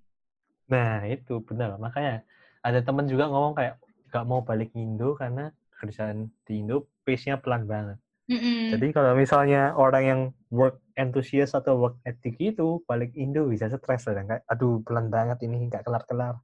Nah, 0.73 1.05
itu 1.05 1.37
benar. 1.45 1.77
Makanya 1.77 2.25
ada 2.65 2.81
teman 2.81 3.05
juga 3.05 3.29
ngomong 3.29 3.53
kayak 3.53 3.77
gak 4.09 4.25
mau 4.25 4.41
balik 4.41 4.73
Indo 4.73 5.13
karena 5.21 5.53
kerjaan 5.77 6.33
di 6.49 6.65
Indo 6.65 6.89
pace-nya 7.05 7.37
pelan 7.37 7.69
banget. 7.69 8.01
Mm-hmm. 8.31 8.79
Jadi 8.79 8.87
kalau 8.95 9.13
misalnya 9.19 9.75
orang 9.75 10.05
yang 10.05 10.21
work 10.55 10.79
enthusiast 10.95 11.59
atau 11.59 11.75
work 11.75 11.99
ethic 12.07 12.39
itu 12.39 12.79
balik 12.87 13.11
Indo 13.19 13.51
bisa 13.51 13.67
stres 13.67 14.07
dan 14.07 14.31
kayak 14.31 14.47
aduh 14.47 14.79
pelan 14.87 15.11
banget 15.11 15.43
ini 15.43 15.67
nggak 15.67 15.83
kelar-kelar. 15.83 16.39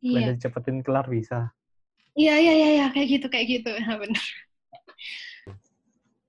Iya. 0.00 0.32
cepetin 0.40 0.80
kelar 0.80 1.06
bisa. 1.06 1.52
Iya 2.16 2.34
iya 2.40 2.52
iya 2.56 2.70
ya, 2.82 2.86
kayak 2.90 3.08
gitu 3.20 3.26
kayak 3.28 3.46
gitu 3.46 3.70
ya 3.84 3.94
benar. 4.00 4.26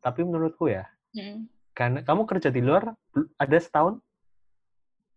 Tapi 0.01 0.19
menurutku 0.25 0.67
ya, 0.69 0.85
mm. 1.15 1.45
Karena 1.71 2.03
kamu 2.03 2.27
kerja 2.27 2.51
di 2.51 2.61
luar 2.61 2.93
ada 3.39 3.57
setahun? 3.57 4.03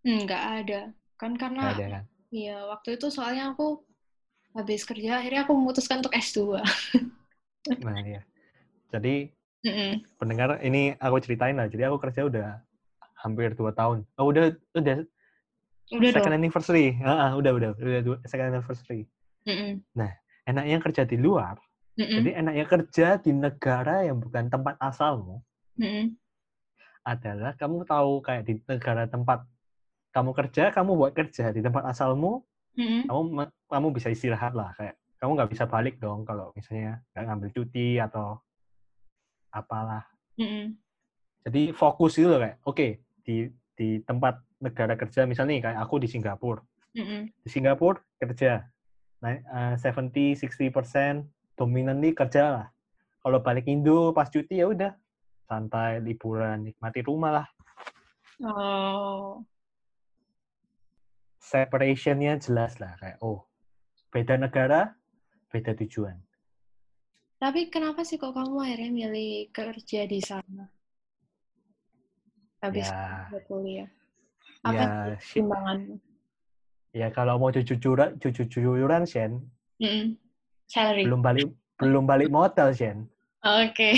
Enggak 0.07 0.43
ada. 0.63 0.81
Kan 1.19 1.35
karena 1.35 1.75
ada, 1.75 1.85
kan? 2.01 2.05
Iya, 2.31 2.69
waktu 2.71 2.99
itu 2.99 3.11
soalnya 3.11 3.55
aku 3.55 3.83
habis 4.55 4.87
kerja 4.87 5.19
akhirnya 5.19 5.43
aku 5.43 5.53
memutuskan 5.57 5.99
untuk 5.99 6.15
S2. 6.15 6.63
nah, 7.85 7.99
iya. 8.07 8.23
Jadi 8.95 9.35
mm 9.65 9.73
-mm. 9.73 9.93
pendengar 10.21 10.61
ini 10.61 10.95
aku 11.01 11.17
ceritain 11.25 11.57
lah. 11.57 11.67
Jadi 11.67 11.83
aku 11.89 11.97
kerja 11.99 12.29
udah 12.29 12.49
hampir 13.25 13.57
dua 13.57 13.73
tahun. 13.73 14.05
Oh, 14.21 14.29
udah 14.29 14.53
udah 14.77 15.09
udah 15.91 16.11
second 16.13 16.33
dong. 16.33 16.39
anniversary. 16.45 17.01
Ah, 17.01 17.29
ah, 17.29 17.31
udah 17.35 17.53
udah 17.57 17.71
udah 17.81 18.03
dua, 18.05 18.17
second 18.29 18.53
anniversary. 18.53 19.09
Mm 19.49 19.57
-mm. 19.57 19.73
Nah, 19.97 20.13
enaknya 20.45 20.77
kerja 20.85 21.03
di 21.09 21.17
luar. 21.17 21.57
Mm 21.97 22.05
-mm. 22.05 22.17
Jadi 22.21 22.31
enaknya 22.37 22.65
kerja 22.69 23.07
di 23.19 23.33
negara 23.33 24.05
yang 24.05 24.21
bukan 24.21 24.53
tempat 24.53 24.77
asalmu. 24.79 25.41
Mm 25.81 25.89
-mm 25.89 26.07
adalah 27.05 27.53
kamu 27.55 27.85
tahu 27.85 28.25
kayak 28.25 28.43
di 28.49 28.57
negara 28.65 29.05
tempat 29.05 29.45
kamu 30.17 30.31
kerja, 30.33 30.73
kamu 30.73 30.91
buat 30.97 31.13
kerja 31.13 31.53
di 31.53 31.61
tempat 31.61 31.85
asalmu, 31.93 32.41
mm-hmm. 32.81 33.11
kamu 33.11 33.21
kamu 33.69 33.87
bisa 33.93 34.09
istirahat 34.09 34.57
lah 34.57 34.73
kayak 34.79 34.97
kamu 35.21 35.31
nggak 35.37 35.51
bisa 35.53 35.65
balik 35.69 36.01
dong 36.01 36.25
kalau 36.25 36.51
misalnya 36.57 37.05
nggak 37.13 37.25
ngambil 37.29 37.49
cuti 37.53 38.01
atau 38.01 38.41
apalah. 39.55 40.03
Mm-hmm. 40.35 40.67
Jadi 41.47 41.63
fokus 41.71 42.19
itu 42.19 42.27
kayak 42.27 42.59
oke 42.67 42.75
okay, 42.75 42.91
di 43.23 43.47
di 43.79 44.03
tempat 44.03 44.43
negara 44.59 44.99
kerja 44.99 45.23
misalnya 45.31 45.71
kayak 45.71 45.79
aku 45.79 46.03
di 46.03 46.11
Singapura. 46.11 46.61
Mm-hmm. 46.99 47.21
Di 47.47 47.49
Singapura 47.49 48.03
kerja 48.19 48.67
nah, 49.23 49.75
uh, 49.75 49.75
70 49.79 50.11
60 50.43 50.75
persen 50.75 51.31
dominantly 51.55 52.11
kerja 52.11 52.43
lah. 52.51 52.67
Kalau 53.23 53.41
balik 53.41 53.71
Indo 53.71 54.11
pas 54.11 54.29
cuti 54.29 54.61
ya 54.61 54.69
udah 54.69 54.93
santai, 55.47 56.03
liburan, 56.03 56.67
nikmati 56.67 57.01
rumah 57.07 57.41
lah. 57.41 57.49
Oh. 58.43 59.47
Separationnya 61.39 62.41
jelas 62.41 62.81
lah 62.83 62.99
kayak 62.99 63.23
oh 63.23 63.47
beda 64.11 64.35
negara, 64.41 64.97
beda 65.53 65.77
tujuan. 65.79 66.19
Tapi 67.45 67.69
kenapa 67.69 68.09
sih 68.09 68.17
kok 68.17 68.33
kamu 68.33 68.57
akhirnya 68.57 68.89
milih 68.89 69.53
kerja 69.53 70.09
di 70.09 70.17
sana? 70.25 70.65
Habis 72.65 72.89
ya, 72.89 73.29
kuliah. 73.45 73.91
Apa 74.65 74.73
ya, 74.73 74.87
pertimbanganmu? 75.21 76.01
Ya 76.97 77.13
kalau 77.13 77.37
mau 77.37 77.53
jujur-jujuran, 77.53 78.17
jujur-jujuran, 78.17 79.05
Shen. 79.05 79.45
Mm 79.77 79.85
-mm. 79.85 80.07
Salary. 80.65 81.05
Belum 81.05 81.21
balik 81.21 81.53
belum 81.77 82.09
balik 82.09 82.33
modal, 82.33 82.73
Shen. 82.73 83.13
Oke. 83.45 83.93
Okay. 83.93 83.95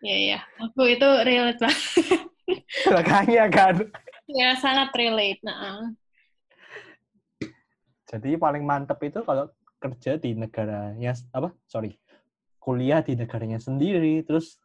ya 0.08 0.16
ya, 0.16 0.40
aku 0.56 0.88
itu 0.88 1.08
relate 1.20 1.60
banget. 1.60 1.84
Makanya 2.96 3.44
kan. 3.52 3.76
Ya 4.24 4.56
sangat 4.56 4.88
relate. 4.96 5.44
Nah. 5.44 5.92
Jadi 8.08 8.40
paling 8.40 8.64
mantep 8.64 8.96
itu 9.04 9.20
kalau 9.20 9.52
kerja 9.80 10.20
di 10.20 10.36
negaranya 10.36 11.16
apa? 11.32 11.56
Sorry, 11.64 11.96
kuliah 12.60 13.00
di 13.00 13.16
negaranya 13.16 13.56
sendiri, 13.56 14.20
terus 14.22 14.60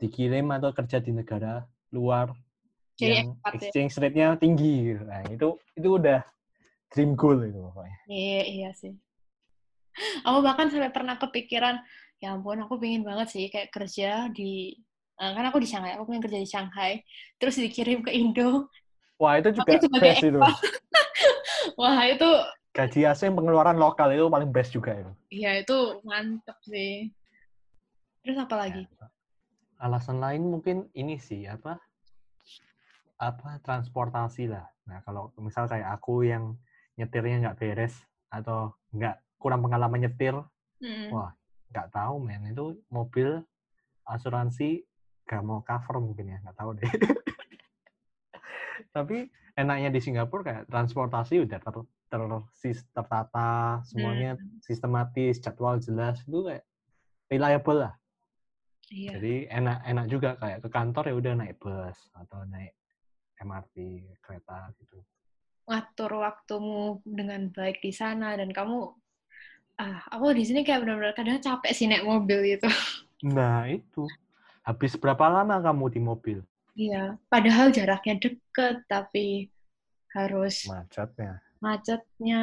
dikirim 0.00 0.48
atau 0.56 0.72
kerja 0.72 0.98
di 0.98 1.12
negara 1.12 1.62
luar 1.92 2.32
Jadi 2.96 3.22
yang 3.22 3.36
ya? 3.36 3.50
exchange 3.52 3.94
rate-nya 4.00 4.40
tinggi. 4.40 4.96
Nah 4.96 5.22
itu 5.28 5.60
itu 5.76 5.88
udah 6.00 6.24
dream 6.88 7.12
goal 7.14 7.44
itu 7.44 7.60
pokoknya. 7.60 7.98
Iya 8.08 8.42
iya 8.48 8.70
sih 8.72 8.96
aku 10.26 10.38
bahkan 10.42 10.66
sampai 10.70 10.90
pernah 10.90 11.16
kepikiran 11.18 11.78
ya 12.18 12.34
ampun 12.34 12.58
aku 12.64 12.80
pengen 12.80 13.06
banget 13.06 13.28
sih 13.30 13.44
kayak 13.50 13.70
kerja 13.70 14.30
di 14.32 14.74
uh, 15.20 15.30
kan 15.34 15.44
aku 15.50 15.62
di 15.62 15.68
Shanghai 15.68 15.94
aku 15.94 16.10
pengen 16.10 16.22
kerja 16.24 16.38
di 16.40 16.48
Shanghai 16.48 16.92
terus 17.38 17.58
dikirim 17.58 18.02
ke 18.02 18.10
Indo 18.10 18.70
wah 19.18 19.38
itu 19.38 19.54
juga 19.54 19.78
best 20.02 20.24
itu 20.24 20.40
wah 21.80 21.98
itu 22.06 22.30
gaji 22.74 23.06
asing 23.06 23.38
pengeluaran 23.38 23.78
lokal 23.78 24.10
itu 24.10 24.26
paling 24.26 24.50
best 24.50 24.74
juga 24.74 24.98
itu. 24.98 25.12
Iya 25.30 25.62
itu 25.62 26.02
mantep 26.02 26.58
sih. 26.66 27.06
Terus 28.26 28.42
apa 28.42 28.54
lagi? 28.58 28.82
Ya, 28.82 29.06
alasan 29.78 30.18
lain 30.18 30.50
mungkin 30.50 30.90
ini 30.90 31.22
sih 31.22 31.46
apa? 31.46 31.78
Apa? 33.22 33.62
Transportasi 33.62 34.50
lah. 34.50 34.66
Nah 34.90 35.06
kalau 35.06 35.30
misal 35.38 35.70
kayak 35.70 35.86
aku 35.86 36.26
yang 36.26 36.58
nyetirnya 36.98 37.46
nggak 37.46 37.62
beres 37.62 37.94
atau 38.26 38.74
nggak 38.90 39.22
kurang 39.38 39.62
pengalaman 39.62 40.10
nyetir, 40.10 40.34
hmm. 40.82 41.14
wah 41.14 41.30
nggak 41.70 41.94
tahu 41.94 42.18
men. 42.18 42.42
Itu 42.50 42.82
mobil 42.90 43.38
asuransi 44.02 44.82
gak 45.24 45.40
mau 45.40 45.64
cover 45.64 46.04
mungkin 46.04 46.36
ya 46.36 46.38
nggak 46.42 46.58
tahu 46.58 46.76
deh. 46.76 46.84
Tapi 48.96 49.30
enaknya 49.54 49.94
di 49.94 50.00
Singapura 50.02 50.42
kayak 50.42 50.64
transportasi 50.68 51.46
udah 51.46 51.58
ter, 51.62 51.76
ter, 52.14 52.78
tertata 52.94 53.82
semuanya 53.90 54.38
hmm. 54.38 54.62
sistematis 54.62 55.42
jadwal 55.42 55.82
jelas 55.82 56.22
itu 56.22 56.46
kayak 56.46 56.62
reliable 57.26 57.82
lah. 57.82 57.94
Iya. 58.94 59.10
Jadi 59.18 59.34
enak-enak 59.50 60.06
juga 60.06 60.30
kayak 60.38 60.58
ke 60.62 60.68
kantor 60.70 61.04
ya 61.10 61.14
udah 61.18 61.32
naik 61.34 61.56
bus 61.58 61.98
atau 62.14 62.46
naik 62.46 62.76
MRT 63.42 63.74
kereta 64.22 64.70
gitu. 64.78 65.02
Ngatur 65.66 66.12
waktumu 66.20 67.02
dengan 67.02 67.50
baik 67.50 67.82
di 67.82 67.90
sana 67.90 68.36
dan 68.38 68.54
kamu 68.54 68.92
ah 69.74 70.06
aku 70.06 70.38
di 70.38 70.46
sini 70.46 70.62
kayak 70.62 70.86
benar-benar 70.86 71.18
kadang 71.18 71.42
capek 71.42 71.72
sih 71.74 71.90
naik 71.90 72.06
mobil 72.06 72.44
gitu. 72.46 72.70
Nah 73.26 73.66
itu 73.66 74.06
habis 74.62 74.94
berapa 74.94 75.26
lama 75.26 75.58
kamu 75.58 75.84
di 75.90 76.00
mobil? 76.00 76.38
Iya, 76.74 77.16
padahal 77.30 77.70
jaraknya 77.70 78.18
deket 78.18 78.82
tapi 78.90 79.48
harus 80.14 80.66
macetnya. 80.66 81.43
Macetnya. 81.64 82.42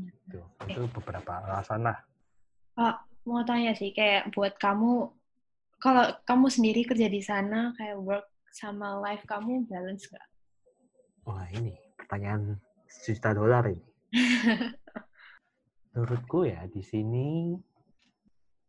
Itu, 0.00 0.40
itu 0.64 0.80
beberapa 0.96 1.44
alasan 1.44 1.84
lah. 1.84 2.00
Pak, 2.72 2.96
mau 3.28 3.44
tanya 3.44 3.76
sih, 3.76 3.92
kayak 3.92 4.32
buat 4.32 4.56
kamu, 4.56 5.12
kalau 5.78 6.06
kamu 6.24 6.46
sendiri 6.48 6.88
kerja 6.88 7.12
di 7.12 7.20
sana, 7.20 7.76
kayak 7.76 8.00
work 8.00 8.26
sama 8.48 8.96
life 9.04 9.22
kamu 9.28 9.68
balance 9.68 10.08
nggak? 10.08 10.26
Wah 11.28 11.44
ini 11.52 11.76
pertanyaan 12.00 12.56
juta 13.04 13.36
dolar 13.36 13.68
ini. 13.68 13.84
menurutku 15.94 16.42
ya 16.44 16.66
di 16.66 16.82
sini 16.82 17.54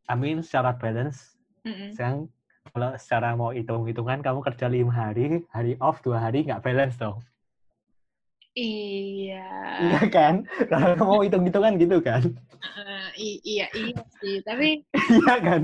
Amin 0.05 0.45
secara 0.45 0.77
balance 0.77 1.33
mm-hmm. 1.65 1.97
sekarang 1.97 2.29
kalau 2.69 2.89
secara 3.01 3.33
mau 3.33 3.49
hitung-hitungan 3.49 4.21
kamu 4.21 4.39
kerja 4.45 4.69
lima 4.69 4.93
hari 4.93 5.41
hari 5.49 5.73
off 5.81 6.05
dua 6.05 6.21
hari 6.21 6.45
nggak 6.45 6.61
balance 6.61 7.01
dong 7.01 7.17
iya 8.55 9.47
iya 9.83 10.01
kan 10.15 10.47
kalau 10.71 10.95
mau 10.99 11.19
hitung-hitungan 11.21 11.75
gitu 11.77 11.99
kan 11.99 12.23
uh, 12.63 13.09
iya 13.19 13.67
iya 13.75 14.01
sih 14.23 14.39
tapi 14.41 14.81
iya 15.21 15.35
kan 15.43 15.61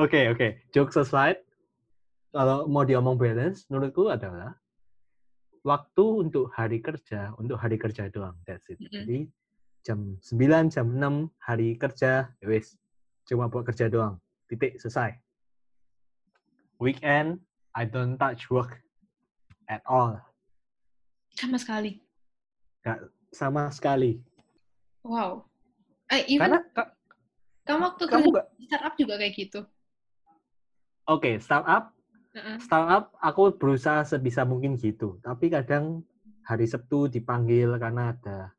oke 0.00 0.08
okay, 0.10 0.32
oke 0.32 0.40
okay. 0.40 0.50
jokes 0.72 0.96
aside 0.96 1.38
kalau 2.32 2.64
mau 2.64 2.82
diomong 2.82 3.20
balance 3.20 3.68
menurutku 3.68 4.08
adalah 4.08 4.56
waktu 5.62 6.04
untuk 6.28 6.50
hari 6.52 6.82
kerja, 6.82 7.34
untuk 7.38 7.58
hari 7.58 7.78
kerja 7.78 8.10
doang. 8.10 8.34
That's 8.46 8.66
it. 8.70 8.78
Mm 8.78 8.86
-hmm. 8.86 8.94
Jadi 8.98 9.18
jam 9.82 9.98
9, 10.18 10.74
jam 10.74 10.86
6 10.90 11.30
hari 11.38 11.78
kerja, 11.78 12.30
ya 12.30 12.46
wis. 12.46 12.74
Cuma 13.26 13.46
buat 13.46 13.66
kerja 13.66 13.86
doang. 13.86 14.18
Titik, 14.50 14.78
selesai. 14.82 15.14
Weekend, 16.82 17.38
I 17.78 17.86
don't 17.86 18.18
touch 18.18 18.50
work 18.50 18.82
at 19.70 19.86
all. 19.86 20.18
Sama 21.36 21.56
sekali? 21.56 22.00
Gak 22.84 22.98
sama 23.32 23.72
sekali. 23.72 24.20
Wow. 25.02 25.48
Eh, 26.12 26.28
even 26.28 26.52
Karena, 26.52 26.60
kamu 27.64 27.82
waktu 27.88 28.04
kamu 28.10 28.26
gak, 28.36 28.46
startup 28.68 28.94
juga 29.00 29.14
kayak 29.16 29.34
gitu? 29.34 29.60
Oke, 31.08 31.34
okay, 31.34 31.34
startup 31.40 31.94
uh 32.32 32.56
Startup 32.64 33.12
aku 33.20 33.52
berusaha 33.60 34.08
sebisa 34.08 34.48
mungkin 34.48 34.80
gitu, 34.80 35.20
tapi 35.20 35.52
kadang 35.52 36.00
hari 36.48 36.64
Sabtu 36.64 37.12
dipanggil 37.12 37.76
karena 37.76 38.16
ada 38.16 38.56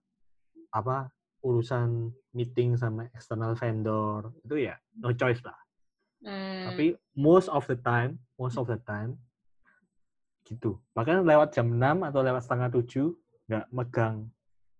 apa 0.70 1.10
urusan 1.42 2.14
meeting 2.38 2.78
sama 2.80 3.10
external 3.12 3.58
vendor 3.58 4.32
itu 4.46 4.70
ya 4.70 4.78
no 5.02 5.12
choice 5.18 5.42
lah. 5.42 5.58
Hmm. 6.24 6.72
Tapi 6.72 6.96
most 7.18 7.50
of 7.50 7.66
the 7.68 7.78
time, 7.82 8.22
most 8.40 8.56
of 8.56 8.70
the 8.70 8.80
time 8.88 9.20
gitu. 10.54 10.78
Bahkan 10.94 11.26
lewat 11.26 11.58
jam 11.58 11.68
6 11.74 12.08
atau 12.10 12.22
lewat 12.22 12.42
setengah 12.46 12.70
7 12.70 13.13
nggak 13.50 13.66
megang 13.74 14.16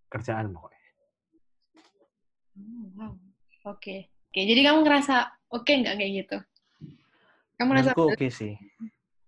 kerjaan 0.07 0.53
pokoknya. 0.53 0.81
Oh, 2.53 2.86
wow. 2.95 3.12
Oke. 3.12 3.81
Okay. 3.81 3.99
Oke, 4.33 4.49
jadi 4.49 4.65
kamu 4.65 4.81
ngerasa 4.81 5.29
oke 5.53 5.62
okay 5.62 5.86
nggak 5.86 5.93
kayak 5.93 6.12
gitu? 6.25 6.38
Kamu 7.53 7.69
rasa 7.77 7.93
oke 7.93 8.17
okay 8.17 8.33
sih. 8.33 8.57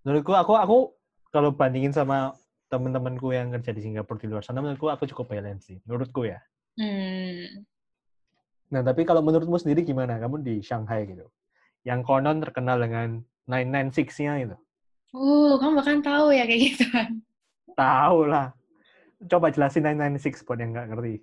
Menurutku 0.02 0.34
aku 0.34 0.58
aku 0.58 0.78
kalau 1.30 1.54
bandingin 1.54 1.94
sama 1.94 2.34
temen-temenku 2.74 3.30
yang 3.30 3.54
kerja 3.54 3.70
di 3.70 3.86
Singapura 3.86 4.18
di 4.18 4.26
luar 4.26 4.42
sana, 4.42 4.66
menurutku 4.66 4.90
aku 4.90 5.06
cukup 5.06 5.38
balance 5.38 5.70
sih. 5.70 5.78
Menurutku 5.86 6.26
ya. 6.26 6.42
Hmm. 6.82 7.70
Nah, 8.74 8.82
tapi 8.82 9.06
kalau 9.06 9.22
menurutmu 9.22 9.62
sendiri 9.62 9.86
gimana? 9.86 10.18
Kamu 10.18 10.42
di 10.42 10.66
Shanghai 10.66 11.06
gitu. 11.06 11.30
Yang 11.86 12.02
konon 12.10 12.42
terkenal 12.42 12.82
dengan 12.82 13.22
996-nya 13.46 14.34
itu. 14.42 14.58
Oh, 15.16 15.56
kamu 15.56 15.80
bahkan 15.80 16.00
tahu 16.04 16.36
ya 16.36 16.44
kayak 16.44 16.62
gitu 16.76 16.86
kan? 16.92 17.24
Tahu 17.72 18.28
lah. 18.28 18.52
Coba 19.32 19.48
jelasin 19.48 19.88
996 19.88 20.44
buat 20.44 20.60
yang 20.60 20.76
nggak 20.76 20.88
ngerti. 20.92 21.16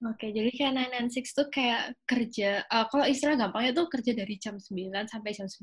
Oke, 0.00 0.32
jadi 0.32 0.48
kayak 0.52 0.72
996 1.12 1.36
tuh 1.36 1.46
kayak 1.52 1.92
kerja, 2.08 2.64
uh, 2.68 2.88
kalau 2.88 3.04
istilah 3.04 3.36
gampangnya 3.36 3.76
tuh 3.76 3.88
kerja 3.88 4.12
dari 4.16 4.36
jam 4.40 4.56
9 4.56 4.72
sampai 5.08 5.30
jam 5.36 5.44
9 5.44 5.60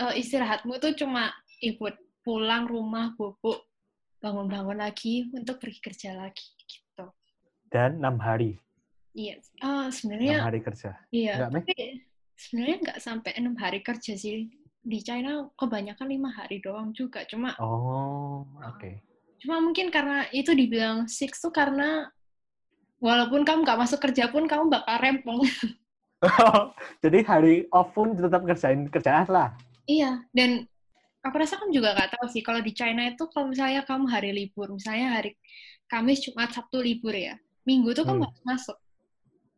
uh, 0.00 0.14
istirahatmu 0.16 0.80
tuh 0.80 0.96
cuma 0.96 1.30
ikut 1.60 1.94
pulang 2.24 2.64
rumah 2.64 3.12
bubuk 3.20 3.68
bangun-bangun 4.24 4.80
lagi 4.80 5.28
untuk 5.36 5.60
pergi 5.60 5.80
kerja 5.84 6.16
lagi 6.16 6.48
gitu. 6.64 7.04
Dan 7.68 8.00
enam 8.00 8.16
hari. 8.16 8.56
Iya, 9.12 9.44
uh, 9.60 9.92
sebenarnya. 9.92 10.40
Enam 10.40 10.48
hari 10.48 10.60
kerja. 10.64 10.90
Iya, 11.12 11.32
Enggak, 11.36 11.50
tapi 11.52 11.76
sebenarnya 12.34 12.76
nggak 12.80 12.98
sampai 13.04 13.32
enam 13.36 13.54
hari 13.60 13.80
kerja 13.84 14.12
sih. 14.16 14.48
Di 14.84 15.00
China 15.00 15.48
kebanyakan 15.56 16.06
lima 16.06 16.30
hari 16.30 16.60
doang 16.60 16.92
juga, 16.92 17.24
cuma. 17.24 17.56
Oh, 17.56 18.44
oke. 18.60 18.76
Okay. 18.76 18.94
Cuma 19.40 19.60
mungkin 19.60 19.88
karena 19.88 20.28
itu 20.32 20.52
dibilang 20.52 21.08
six 21.08 21.40
tuh 21.40 21.52
karena 21.52 22.08
walaupun 23.00 23.44
kamu 23.44 23.64
nggak 23.64 23.80
masuk 23.80 24.00
kerja 24.00 24.28
pun 24.28 24.44
kamu 24.44 24.68
bakal 24.68 24.96
rempong. 25.00 25.40
jadi 27.04 27.18
hari 27.24 27.68
off 27.72 27.92
pun 27.92 28.16
tetap 28.16 28.44
kerjain 28.44 28.88
kerjaan 28.88 29.28
lah. 29.28 29.52
Iya, 29.84 30.24
dan 30.32 30.64
aku 31.20 31.36
rasa 31.36 31.60
kamu 31.60 31.76
juga 31.76 31.92
nggak 31.92 32.16
tahu 32.16 32.26
sih 32.32 32.40
kalau 32.40 32.60
di 32.60 32.72
China 32.72 33.04
itu 33.04 33.24
kalau 33.28 33.52
misalnya 33.52 33.84
kamu 33.84 34.04
hari 34.08 34.30
libur, 34.32 34.72
misalnya 34.72 35.20
hari 35.20 35.36
Kamis, 35.88 36.24
Jumat, 36.24 36.52
Sabtu 36.52 36.80
libur 36.80 37.12
ya, 37.12 37.36
Minggu 37.64 37.92
tuh 37.96 38.04
kamu 38.04 38.24
hmm. 38.24 38.28
harus 38.28 38.42
masuk 38.44 38.76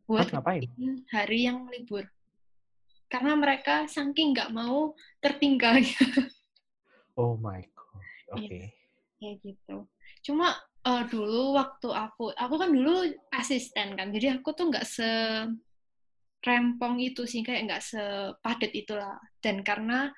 buat 0.07 0.27
ngapain? 0.31 0.63
hari 1.11 1.39
yang 1.47 1.67
libur. 1.67 2.07
Karena 3.07 3.33
mereka 3.39 3.87
saking 3.87 4.35
nggak 4.35 4.51
mau 4.51 4.91
tertinggal. 5.23 5.79
oh 7.19 7.39
my 7.39 7.63
god, 7.73 8.03
oke. 8.35 8.43
Okay. 8.43 8.75
Ya, 9.23 9.31
ya 9.31 9.31
gitu. 9.41 9.77
Cuma 10.27 10.53
uh, 10.83 11.03
dulu 11.07 11.55
waktu 11.55 11.87
aku, 11.91 12.35
aku 12.35 12.55
kan 12.59 12.69
dulu 12.69 13.07
asisten 13.31 13.95
kan, 13.95 14.11
jadi 14.11 14.39
aku 14.39 14.51
tuh 14.51 14.67
nggak 14.69 14.85
se 14.87 15.09
rempong 16.43 17.01
itu 17.01 17.27
sih, 17.27 17.43
kayak 17.43 17.67
nggak 17.67 17.83
sepadat 17.83 18.71
itulah. 18.71 19.19
Dan 19.41 19.63
karena 19.63 20.11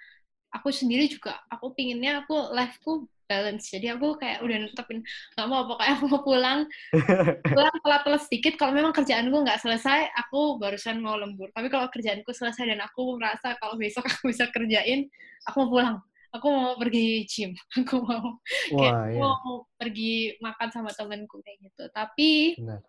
aku 0.49 0.69
sendiri 0.73 1.05
juga, 1.09 1.37
aku 1.49 1.73
pinginnya 1.73 2.25
aku 2.25 2.53
life-ku 2.53 3.09
balance. 3.29 3.69
Jadi 3.69 3.93
aku 3.93 4.17
kayak 4.17 4.41
udah 4.41 4.57
netepin 4.65 5.05
nggak 5.37 5.47
mau 5.47 5.69
pokoknya 5.69 5.93
aku 6.01 6.05
mau 6.09 6.21
pulang 6.25 6.59
pulang 7.53 7.75
telat-telat 7.85 8.21
sedikit. 8.25 8.57
Kalau 8.57 8.73
memang 8.73 8.91
kerjaanku 8.91 9.37
nggak 9.45 9.61
selesai, 9.61 10.09
aku 10.17 10.57
barusan 10.57 10.97
mau 10.97 11.13
lembur. 11.13 11.53
Tapi 11.53 11.69
kalau 11.69 11.85
kerjaanku 11.93 12.33
selesai 12.33 12.65
dan 12.73 12.81
aku 12.81 13.21
merasa 13.21 13.53
kalau 13.61 13.77
besok 13.77 14.09
aku 14.09 14.33
bisa 14.33 14.49
kerjain, 14.49 15.05
aku 15.45 15.55
mau 15.63 15.69
pulang. 15.69 15.97
Aku 16.29 16.45
mau 16.49 16.77
pergi 16.77 17.25
gym. 17.25 17.57
Aku 17.81 18.05
mau 18.05 18.37
kayak 18.69 19.17
iya. 19.17 19.17
mau 19.17 19.65
pergi 19.81 20.37
makan 20.37 20.69
sama 20.69 20.93
temenku 20.93 21.41
kayak 21.41 21.57
gitu. 21.57 21.89
Tapi 21.89 22.53
Benar. 22.53 22.85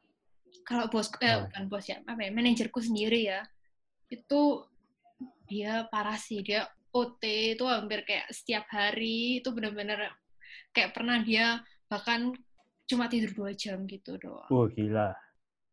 kalau 0.69 0.93
bos 0.93 1.09
eh, 1.25 1.49
bukan 1.49 1.65
bos 1.73 1.89
ya, 1.89 2.05
apa 2.05 2.21
ya, 2.21 2.37
manajerku 2.37 2.85
sendiri 2.85 3.33
ya, 3.33 3.41
itu 4.13 4.69
dia 5.49 5.89
parah 5.89 6.21
sih 6.21 6.45
dia 6.45 6.69
OT 6.91 7.55
itu 7.55 7.65
hampir 7.67 8.03
kayak 8.03 8.31
setiap 8.35 8.67
hari 8.71 9.39
itu 9.39 9.49
benar-benar 9.55 10.11
kayak 10.75 10.95
pernah 10.95 11.23
dia 11.23 11.63
bahkan 11.91 12.35
cuma 12.87 13.07
tidur 13.07 13.31
dua 13.35 13.51
jam 13.55 13.87
gitu 13.87 14.19
doang. 14.19 14.47
Wah, 14.51 14.67
gila. 14.71 15.15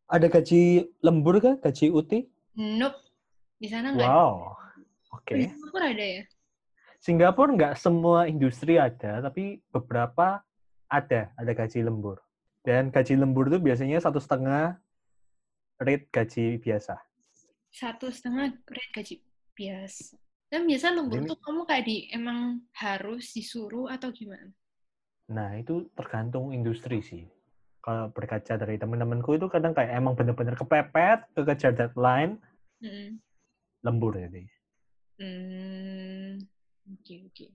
Ada 0.08 0.26
gaji 0.30 0.88
lembur 1.02 1.36
kah? 1.42 1.58
Gaji 1.60 1.90
UT? 1.90 2.12
Nope. 2.56 2.98
Di 3.58 3.68
sana 3.68 3.92
nggak 3.92 4.06
Wow. 4.06 4.54
Oke. 5.14 5.34
Okay. 5.34 5.36
Di 5.42 5.46
Singapura 5.50 5.86
ada 5.90 6.06
ya? 6.06 6.22
Singapura 6.98 7.50
nggak 7.54 7.74
semua 7.78 8.26
industri 8.26 8.74
ada, 8.78 9.22
tapi 9.22 9.62
beberapa 9.70 10.42
ada, 10.90 11.30
ada 11.36 11.52
gaji 11.54 11.86
lembur. 11.86 12.18
Dan 12.66 12.90
gaji 12.90 13.14
lembur 13.14 13.46
itu 13.46 13.58
biasanya 13.62 14.02
satu 14.02 14.18
setengah 14.18 14.78
rate 15.78 16.10
gaji 16.10 16.58
biasa. 16.58 16.98
Satu 17.70 18.10
setengah 18.10 18.50
rate 18.66 18.92
gaji 18.94 19.14
biasa. 19.54 20.18
Dan 20.48 20.64
biasa 20.64 20.86
lembur 20.96 21.20
Ini... 21.22 21.28
tuh 21.28 21.38
kamu 21.44 21.60
kayak 21.68 21.84
di 21.84 21.96
emang 22.10 22.64
harus 22.72 23.30
disuruh 23.36 23.86
atau 23.92 24.08
gimana? 24.10 24.50
Nah, 25.28 25.60
itu 25.60 25.88
tergantung 25.92 26.56
industri 26.56 27.04
sih. 27.04 27.28
Kalau 27.84 28.08
berkaca 28.12 28.56
dari 28.56 28.80
teman-temanku 28.80 29.36
itu 29.36 29.46
kadang 29.48 29.76
kayak 29.76 29.96
emang 29.96 30.16
bener-bener 30.16 30.56
kepepet, 30.56 31.28
kekejar 31.36 31.72
deadline, 31.76 32.40
mm. 32.80 33.20
lembur 33.84 34.16
jadi. 34.16 34.44
Mm. 35.20 36.42
Oke, 36.88 37.00
okay, 37.04 37.18
oke. 37.24 37.32
Okay. 37.36 37.50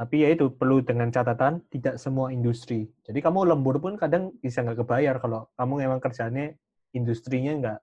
Tapi 0.00 0.24
ya 0.24 0.32
itu 0.32 0.48
perlu 0.48 0.80
dengan 0.80 1.12
catatan 1.12 1.60
tidak 1.68 2.00
semua 2.00 2.32
industri. 2.32 2.88
Jadi 3.04 3.20
kamu 3.20 3.52
lembur 3.52 3.76
pun 3.84 4.00
kadang 4.00 4.32
bisa 4.40 4.64
nggak 4.64 4.80
kebayar 4.80 5.20
kalau 5.20 5.44
kamu 5.60 5.84
emang 5.84 6.00
kerjanya 6.00 6.56
industrinya 6.96 7.52
nggak 7.60 7.80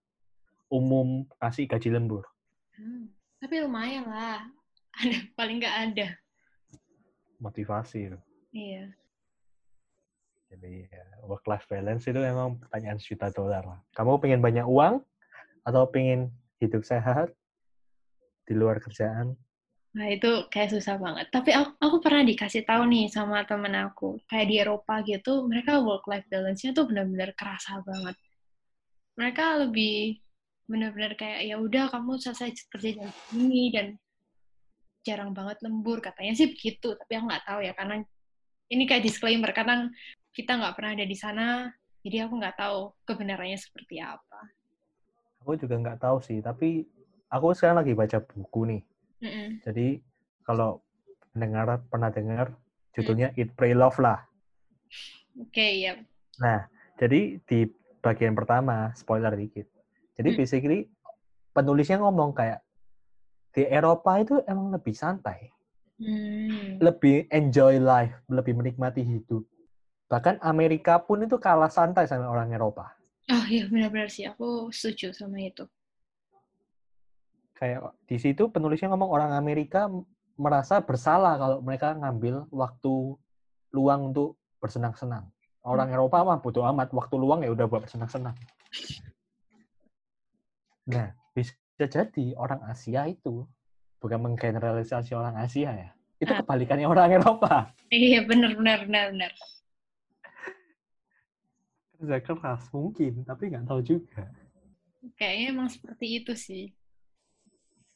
umum 0.73 1.30
kasih 1.38 1.69
gaji 1.69 1.93
lembur. 1.93 2.26
Hmm. 2.73 3.13
Tapi 3.38 3.62
lumayan 3.62 4.10
lah. 4.10 4.50
Ada 4.97 5.30
paling 5.38 5.62
nggak 5.62 5.78
ada. 5.93 6.08
Motivasi. 7.38 8.17
Iya. 8.50 8.89
Jadi 10.47 10.88
ya, 10.88 11.03
work 11.27 11.43
life 11.43 11.67
balance 11.67 12.07
itu 12.07 12.15
memang 12.15 12.55
pertanyaan 12.55 12.95
juta 12.95 13.27
dolar 13.36 13.63
lah. 13.67 13.79
Kamu 13.91 14.19
pengen 14.23 14.39
banyak 14.39 14.63
uang 14.63 15.03
atau 15.67 15.83
pengen 15.91 16.31
hidup 16.63 16.88
sehat 16.88 17.36
di 18.47 18.55
luar 18.55 18.79
kerjaan? 18.79 19.36
Nah 19.91 20.07
itu 20.07 20.47
kayak 20.47 20.71
susah 20.71 20.95
banget. 20.95 21.27
Tapi 21.27 21.51
aku, 21.51 21.75
aku 21.83 21.97
pernah 21.99 22.23
dikasih 22.23 22.63
tahu 22.63 22.88
nih 22.88 23.12
sama 23.12 23.43
temen 23.43 23.75
aku, 23.75 24.23
kayak 24.31 24.47
di 24.47 24.55
Eropa 24.63 25.03
gitu, 25.03 25.43
mereka 25.43 25.83
work 25.83 26.07
life 26.07 26.27
balance-nya 26.31 26.71
tuh 26.71 26.88
benar-benar 26.88 27.36
kerasa 27.36 27.83
banget. 27.83 28.15
Mereka 29.19 29.67
lebih 29.67 30.21
benar-benar 30.67 31.15
kayak 31.15 31.47
ya 31.47 31.55
udah 31.60 31.91
kamu 31.91 32.19
selesai 32.19 32.51
kerja 32.67 32.99
jam 32.99 33.10
ini 33.31 33.71
dan 33.71 33.95
jarang 35.07 35.31
banget 35.31 35.63
lembur 35.63 36.03
katanya 36.03 36.36
sih 36.36 36.51
begitu 36.51 36.91
tapi 36.91 37.15
aku 37.15 37.31
nggak 37.31 37.45
tahu 37.47 37.60
ya 37.63 37.71
karena 37.71 38.03
ini 38.67 38.83
kayak 38.83 39.07
disclaimer 39.07 39.55
karena 39.55 39.88
kita 40.38 40.54
nggak 40.54 40.78
pernah 40.78 40.93
ada 40.93 41.06
di 41.10 41.17
sana, 41.17 41.65
jadi 42.06 42.30
aku 42.30 42.38
nggak 42.38 42.62
tahu 42.62 42.93
kebenarannya 43.10 43.58
seperti 43.58 43.97
apa. 43.97 44.54
Aku 45.41 45.58
juga 45.58 45.82
nggak 45.82 45.97
tahu 45.97 46.21
sih, 46.21 46.45
tapi 46.45 46.86
aku 47.34 47.58
sekarang 47.58 47.82
lagi 47.82 47.97
baca 47.97 48.21
buku 48.21 48.62
nih. 48.69 48.82
Mm 49.17 49.30
-mm. 49.34 49.47
Jadi 49.65 49.88
kalau 50.45 50.86
dengar 51.34 51.82
pernah 51.89 52.13
dengar 52.13 52.54
judulnya 52.93 53.34
mm. 53.34 53.38
Eat 53.41 53.50
Pray 53.58 53.73
Love 53.73 53.97
lah. 53.97 54.21
Oke, 55.41 55.58
okay, 55.58 55.71
ya. 55.89 55.97
Nah, 56.38 56.69
jadi 57.02 57.41
di 57.41 57.65
bagian 58.06 58.38
pertama, 58.38 58.93
spoiler 58.93 59.34
dikit. 59.34 59.65
Jadi 60.13 60.30
mm. 60.34 60.38
basically 60.38 60.86
penulisnya 61.50 61.97
ngomong 61.97 62.38
kayak 62.38 62.62
di 63.58 63.65
Eropa 63.65 64.21
itu 64.21 64.38
emang 64.45 64.69
lebih 64.69 64.93
santai. 64.93 65.50
Mm. 65.97 66.78
Lebih 66.78 67.26
enjoy 67.34 67.82
life, 67.82 68.13
lebih 68.30 68.54
menikmati 68.54 69.02
hidup 69.02 69.41
bahkan 70.08 70.39
Amerika 70.39 71.04
pun 71.04 71.24
itu 71.24 71.36
kalah 71.38 71.72
santai 71.72 72.08
sama 72.08 72.32
orang 72.32 72.52
Eropa. 72.56 72.96
Oh 73.28 73.46
iya 73.52 73.67
benar-benar 73.67 74.08
sih 74.08 74.24
aku 74.24 74.72
setuju 74.72 75.12
sama 75.12 75.43
itu. 75.43 75.67
Kayak 77.60 77.91
di 78.08 78.17
situ 78.17 78.48
penulisnya 78.48 78.88
ngomong 78.96 79.12
orang 79.12 79.32
Amerika 79.36 79.91
merasa 80.39 80.80
bersalah 80.80 81.36
kalau 81.36 81.58
mereka 81.60 81.91
ngambil 81.91 82.48
waktu 82.56 83.20
luang 83.76 84.15
untuk 84.15 84.39
bersenang-senang. 84.63 85.28
Orang 85.67 85.91
hmm. 85.91 85.96
Eropa 86.00 86.24
mah 86.24 86.39
butuh 86.39 86.63
amat 86.72 86.96
waktu 86.96 87.15
luang 87.20 87.43
ya 87.43 87.52
udah 87.52 87.67
buat 87.67 87.86
bersenang-senang. 87.86 88.36
Nah, 90.88 91.12
bisa 91.36 91.52
jadi 91.76 92.32
orang 92.39 92.63
Asia 92.63 93.12
itu 93.12 93.43
bukan 94.00 94.24
menggeneralisasi 94.24 95.12
orang 95.20 95.36
Asia 95.36 95.76
ya. 95.76 95.91
Itu 96.15 96.32
ah. 96.32 96.39
kebalikannya 96.39 96.88
orang 96.88 97.12
Eropa. 97.12 97.76
Iya, 97.91 98.24
benar 98.24 98.56
benar 98.56 98.88
benar 98.88 99.12
benar 99.12 99.32
kerja 101.97 102.19
keras 102.21 102.63
mungkin 102.71 103.25
tapi 103.25 103.49
nggak 103.51 103.65
tahu 103.65 103.81
juga. 103.81 104.29
Kayaknya 105.17 105.45
emang 105.53 105.69
seperti 105.69 106.05
itu 106.21 106.33
sih. 106.38 106.65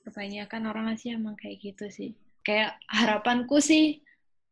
Kebanyakan 0.01 0.63
orang 0.65 0.85
Asia 0.97 1.17
emang 1.17 1.37
kayak 1.37 1.61
gitu 1.61 1.85
sih. 1.93 2.17
Kayak 2.41 2.77
harapanku 2.89 3.61
sih 3.61 4.01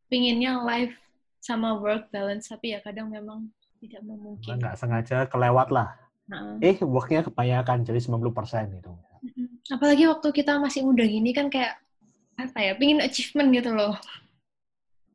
pinginnya 0.10 0.62
life 0.62 0.94
sama 1.42 1.78
work 1.78 2.14
balance 2.14 2.50
tapi 2.50 2.78
ya 2.78 2.80
kadang 2.86 3.10
memang 3.10 3.50
tidak 3.82 4.06
memungkinkan. 4.06 4.62
Nggak 4.62 4.76
sengaja 4.78 5.18
kelewat 5.26 5.74
lah. 5.74 5.90
Nah. 6.30 6.62
eh 6.62 6.78
worknya 6.86 7.26
kebanyakan 7.26 7.82
jadi 7.82 7.98
90% 8.06 8.78
itu 8.78 8.94
apalagi 9.70 10.08
waktu 10.10 10.28
kita 10.34 10.58
masih 10.58 10.86
muda 10.88 11.04
gini 11.04 11.32
kan 11.36 11.52
kayak 11.52 11.78
apa 12.40 12.58
ya 12.58 12.74
pingin 12.80 13.04
achievement 13.04 13.52
gitu 13.52 13.76
loh 13.76 13.94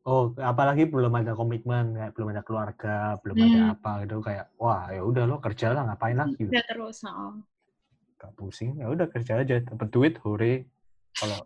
Oh, 0.04 0.36
apalagi 0.36 0.84
belum 0.84 1.16
ada 1.16 1.32
komitmen, 1.32 1.96
kayak 1.96 2.12
belum 2.12 2.28
ada 2.36 2.44
keluarga, 2.44 3.16
belum 3.24 3.36
hmm. 3.40 3.46
ada 3.48 3.60
apa 3.72 3.90
gitu 4.04 4.20
kayak 4.20 4.52
wah 4.60 4.92
ya 4.92 5.00
udah 5.00 5.24
lo 5.24 5.40
kerja 5.40 5.72
lah 5.72 5.88
ngapain 5.88 6.12
lagi? 6.12 6.44
Udah 6.44 6.64
terus, 6.68 7.00
oh. 7.08 7.40
Gak 8.20 8.36
pusing, 8.36 8.76
ya 8.76 8.92
udah 8.92 9.08
kerja 9.08 9.40
aja, 9.40 9.64
dapat 9.64 9.88
duit 9.88 10.20
hore. 10.20 10.68
Kalau 11.16 11.40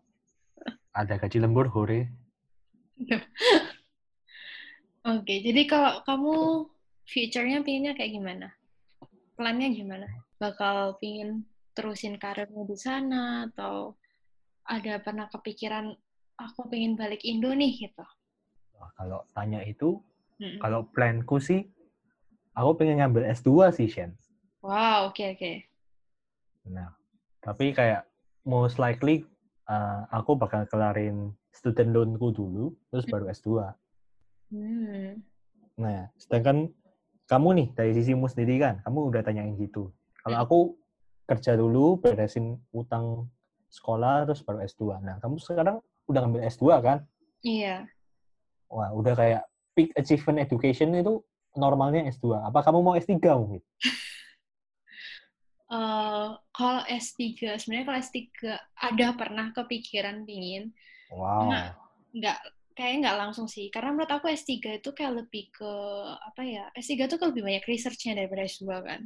ada 0.90 1.14
gaji 1.22 1.38
lembur 1.38 1.70
hore. 1.70 2.10
Oke, 5.06 5.38
jadi 5.38 5.62
kalau 5.70 6.02
kamu 6.02 6.34
future-nya 7.06 7.62
pinginnya 7.62 7.94
kayak 7.94 8.10
gimana? 8.10 8.50
Plannya 9.38 9.70
gimana? 9.70 10.10
Bakal 10.42 10.98
pingin 10.98 11.46
terusin 11.78 12.18
karirmu 12.18 12.66
di 12.66 12.74
sana 12.74 13.46
atau 13.46 13.94
ada 14.66 14.98
pernah 14.98 15.30
kepikiran 15.30 15.94
aku 16.42 16.66
pengen 16.66 16.98
balik 16.98 17.22
Indo 17.22 17.54
nih 17.54 17.86
gitu? 17.86 18.02
Kalau 18.98 19.22
tanya 19.34 19.60
itu, 19.62 19.98
hmm. 20.38 20.58
kalau 20.62 20.86
planku 20.90 21.38
sih, 21.42 21.66
aku 22.54 22.78
pengen 22.78 23.02
ngambil 23.02 23.30
S2 23.34 23.74
sih, 23.74 23.88
Shen. 23.90 24.14
Wow, 24.62 25.10
oke 25.10 25.18
okay, 25.18 25.28
oke. 25.34 25.38
Okay. 25.38 25.56
Nah, 26.70 26.90
tapi 27.38 27.70
kayak 27.70 28.06
most 28.42 28.82
likely 28.82 29.22
uh, 29.70 30.04
aku 30.10 30.34
bakal 30.34 30.66
kelarin 30.66 31.34
student 31.54 31.94
loanku 31.94 32.34
dulu, 32.34 32.74
terus 32.90 33.06
hmm. 33.06 33.12
baru 33.14 33.24
S2. 33.30 33.48
Hmm. 34.50 35.22
Nah, 35.78 36.10
sedangkan 36.18 36.70
kamu 37.28 37.48
nih, 37.54 37.68
dari 37.76 37.92
sisimu 37.94 38.26
sendiri 38.26 38.58
kan, 38.58 38.82
kamu 38.82 39.14
udah 39.14 39.22
tanyain 39.22 39.54
gitu. 39.58 39.94
Kalau 40.26 40.36
hmm. 40.36 40.44
aku 40.44 40.58
kerja 41.28 41.54
dulu, 41.54 42.00
beresin 42.00 42.58
utang 42.72 43.28
sekolah, 43.68 44.24
terus 44.24 44.40
baru 44.42 44.64
S2. 44.64 45.04
Nah, 45.04 45.20
kamu 45.20 45.36
sekarang 45.38 45.78
udah 46.08 46.20
ngambil 46.24 46.42
S2 46.48 46.64
kan? 46.80 46.98
Iya 47.44 47.86
wah 48.68 48.92
udah 48.92 49.14
kayak 49.16 49.42
peak 49.72 49.90
achievement 49.96 50.40
education 50.40 50.92
itu 50.96 51.20
normalnya 51.56 52.06
S2. 52.12 52.44
Apa 52.48 52.62
kamu 52.62 52.78
mau 52.84 52.94
S3 52.94 53.16
mungkin? 53.34 53.62
Uh, 55.68 56.32
kalau 56.56 56.80
S3, 56.88 57.60
sebenarnya 57.60 57.86
kalau 57.92 58.00
S3 58.00 58.18
ada 58.72 59.06
pernah 59.12 59.46
kepikiran 59.52 60.24
pingin. 60.24 60.72
Wow. 61.12 61.52
Nah, 61.52 61.76
nggak 62.16 62.38
kayaknya 62.72 62.98
nggak 63.10 63.18
langsung 63.20 63.46
sih. 63.50 63.68
Karena 63.68 63.92
menurut 63.92 64.08
aku 64.08 64.32
S3 64.32 64.80
itu 64.80 64.90
kayak 64.94 65.26
lebih 65.26 65.52
ke, 65.52 65.72
apa 66.14 66.42
ya, 66.46 66.64
S3 66.72 67.04
itu 67.10 67.16
lebih 67.20 67.42
banyak 67.44 67.64
research-nya 67.68 68.16
daripada 68.16 68.48
S2 68.48 68.64
kan. 68.80 69.00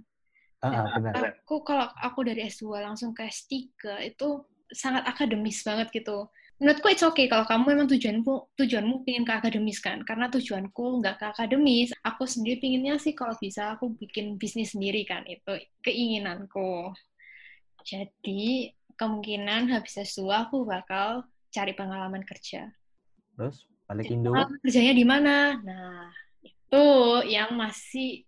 Ah 0.62 0.94
benar. 0.94 1.42
Aku, 1.42 1.66
kalau 1.66 1.90
aku 1.98 2.22
dari 2.22 2.46
S2 2.46 2.78
langsung 2.78 3.10
ke 3.10 3.26
S3, 3.26 3.50
itu 4.06 4.46
sangat 4.70 5.02
akademis 5.08 5.66
banget 5.66 5.90
gitu. 5.90 6.30
Menurutku 6.60 6.88
it's 6.92 7.02
okay 7.02 7.26
kalau 7.26 7.42
kamu 7.48 7.74
memang 7.74 7.88
tujuanmu 7.90 8.54
tujuanmu 8.54 9.02
ingin 9.08 9.24
ke 9.26 9.32
akademis 9.34 9.82
kan, 9.82 9.98
karena 10.06 10.30
tujuanku 10.30 11.02
nggak 11.02 11.16
ke 11.18 11.24
akademis. 11.34 11.90
Aku 12.06 12.22
sendiri 12.28 12.62
pinginnya 12.62 13.00
sih 13.02 13.16
kalau 13.16 13.34
bisa 13.40 13.74
aku 13.74 13.94
bikin 13.98 14.38
bisnis 14.38 14.76
sendiri 14.76 15.02
kan, 15.02 15.26
itu 15.26 15.58
keinginanku. 15.82 16.94
Jadi 17.82 18.70
kemungkinan 18.94 19.74
habis 19.74 19.98
S2 19.98 20.30
aku 20.30 20.62
bakal 20.62 21.26
cari 21.50 21.74
pengalaman 21.74 22.22
kerja. 22.22 22.70
Terus 23.34 23.66
balik 23.90 24.08
Indo? 24.08 24.30
Kerjanya 24.62 24.94
di 24.94 25.04
mana? 25.04 25.58
Nah, 25.60 26.14
itu 26.46 26.86
yang 27.26 27.58
masih 27.58 28.22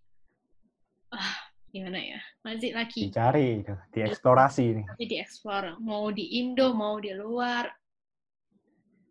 ah, 1.15 1.39
gimana 1.71 2.03
ya? 2.03 2.21
Masih 2.43 2.75
lagi 2.75 3.09
dicari, 3.09 3.63
dieksplorasi 3.95 4.65
nih. 4.83 4.85
Masih 4.91 5.07
dieksplor, 5.07 5.79
mau 5.79 6.11
di 6.11 6.43
Indo, 6.43 6.75
mau 6.75 6.99
di 6.99 7.15
luar. 7.15 7.71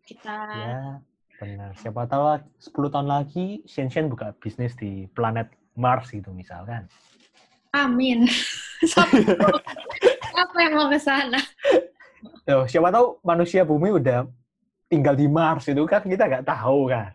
Kita 0.04 0.36
Ya, 0.52 1.00
benar. 1.40 1.72
Siapa 1.80 2.04
tahu 2.04 2.44
10 2.60 2.92
tahun 2.92 3.08
lagi 3.08 3.64
Shenzhen 3.64 4.12
buka 4.12 4.36
bisnis 4.36 4.76
di 4.76 5.08
planet 5.16 5.48
Mars 5.74 6.12
gitu 6.12 6.30
misalkan. 6.30 6.86
Amin. 7.74 8.28
Apa 10.44 10.56
yang 10.62 10.72
mau 10.78 10.86
ke 10.86 11.00
sana? 11.00 11.40
Tuh, 12.44 12.68
siapa 12.70 12.92
tahu 12.94 13.18
manusia 13.24 13.64
bumi 13.66 13.90
udah 13.96 14.28
tinggal 14.86 15.16
di 15.16 15.26
Mars 15.26 15.66
itu 15.66 15.82
kan 15.88 16.04
kita 16.04 16.28
nggak 16.28 16.46
tahu 16.46 16.92
kan. 16.92 17.10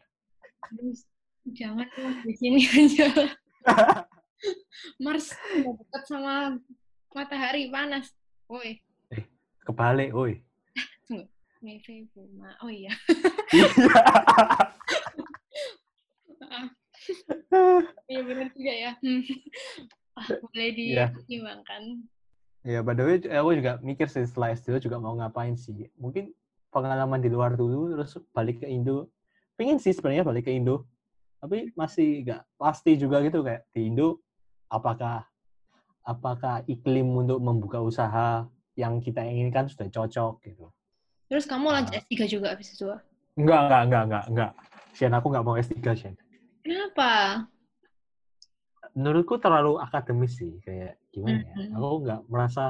Jangan 1.54 1.88
di 2.26 2.34
sini 2.36 2.60
aja. 2.66 3.08
Mars 5.04 5.32
dekat 5.54 6.04
sama 6.10 6.60
matahari 7.14 7.72
panas. 7.72 8.12
Woi. 8.50 8.82
Eh, 9.14 9.24
kebalik, 9.64 10.12
woi. 10.12 10.42
Mei 11.60 11.80
Buma. 12.16 12.56
Oh 12.64 12.72
iya. 12.72 12.94
Iya 18.10 18.22
benar 18.26 18.48
juga 18.54 18.74
ya. 18.74 18.92
ah, 20.20 20.28
boleh 20.50 20.70
iya. 20.76 21.10
dipertimbangkan. 21.10 21.84
Ya, 22.68 22.84
by 22.84 22.94
the 22.94 23.04
way, 23.08 23.18
aku 23.24 23.50
juga 23.56 23.80
mikir 23.80 24.12
sih 24.12 24.28
setelah 24.28 24.52
S2 24.52 24.84
juga 24.84 25.00
mau 25.00 25.16
ngapain 25.16 25.56
sih. 25.56 25.88
Mungkin 25.96 26.36
pengalaman 26.70 27.24
di 27.24 27.32
luar 27.32 27.56
dulu, 27.56 27.96
terus 27.96 28.20
balik 28.36 28.62
ke 28.62 28.68
Indo. 28.68 29.10
Pengen 29.56 29.80
sih 29.80 29.96
sebenarnya 29.96 30.28
balik 30.28 30.46
ke 30.46 30.54
Indo. 30.54 30.86
Tapi 31.40 31.72
masih 31.74 32.28
nggak 32.28 32.42
pasti 32.60 33.00
juga 33.00 33.24
gitu 33.24 33.40
kayak 33.42 33.64
di 33.72 33.88
Indo 33.88 34.20
apakah 34.68 35.24
apakah 36.04 36.68
iklim 36.68 37.08
untuk 37.16 37.40
membuka 37.40 37.80
usaha 37.80 38.44
yang 38.76 39.00
kita 39.00 39.24
inginkan 39.24 39.72
sudah 39.72 39.88
cocok 39.88 40.44
gitu. 40.44 40.68
Terus 41.30 41.46
kamu 41.46 41.70
lanjut 41.70 41.94
nah. 41.94 42.02
S3 42.02 42.14
juga 42.26 42.48
habis 42.58 42.74
itu? 42.74 42.90
Enggak, 43.38 43.70
enggak, 43.70 43.82
enggak, 43.86 44.04
enggak, 44.04 44.24
enggak. 44.34 44.52
Sian, 44.98 45.14
aku 45.14 45.28
enggak 45.30 45.46
mau 45.46 45.56
S3, 45.56 45.78
Sian. 45.94 46.16
Kenapa? 46.66 47.46
menurutku 48.98 49.38
terlalu 49.38 49.78
akademis 49.78 50.40
sih 50.40 50.58
kayak 50.64 50.98
gimana 51.14 51.46
ya 51.46 51.54
mm-hmm. 51.54 51.78
aku 51.78 51.98
nggak 52.06 52.22
merasa 52.30 52.66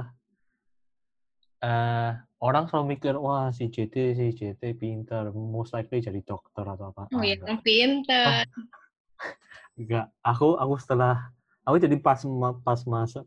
uh, 1.63 2.11
orang 2.43 2.67
selalu 2.67 2.95
mikir 2.95 3.13
wah 3.15 3.51
si 3.51 3.71
JT 3.71 3.95
si 4.15 4.25
JT 4.35 4.61
pinter 4.79 5.31
most 5.33 5.75
likely 5.75 6.03
jadi 6.03 6.19
dokter 6.23 6.63
atau 6.63 6.91
apa 6.91 7.07
oh 7.09 7.23
iya 7.23 7.39
pinter 7.63 8.43
oh. 8.45 8.67
enggak 9.79 10.11
aku 10.23 10.59
aku 10.59 10.73
setelah 10.79 11.31
aku 11.63 11.79
jadi 11.79 11.95
pas 11.99 12.19
pas 12.63 12.79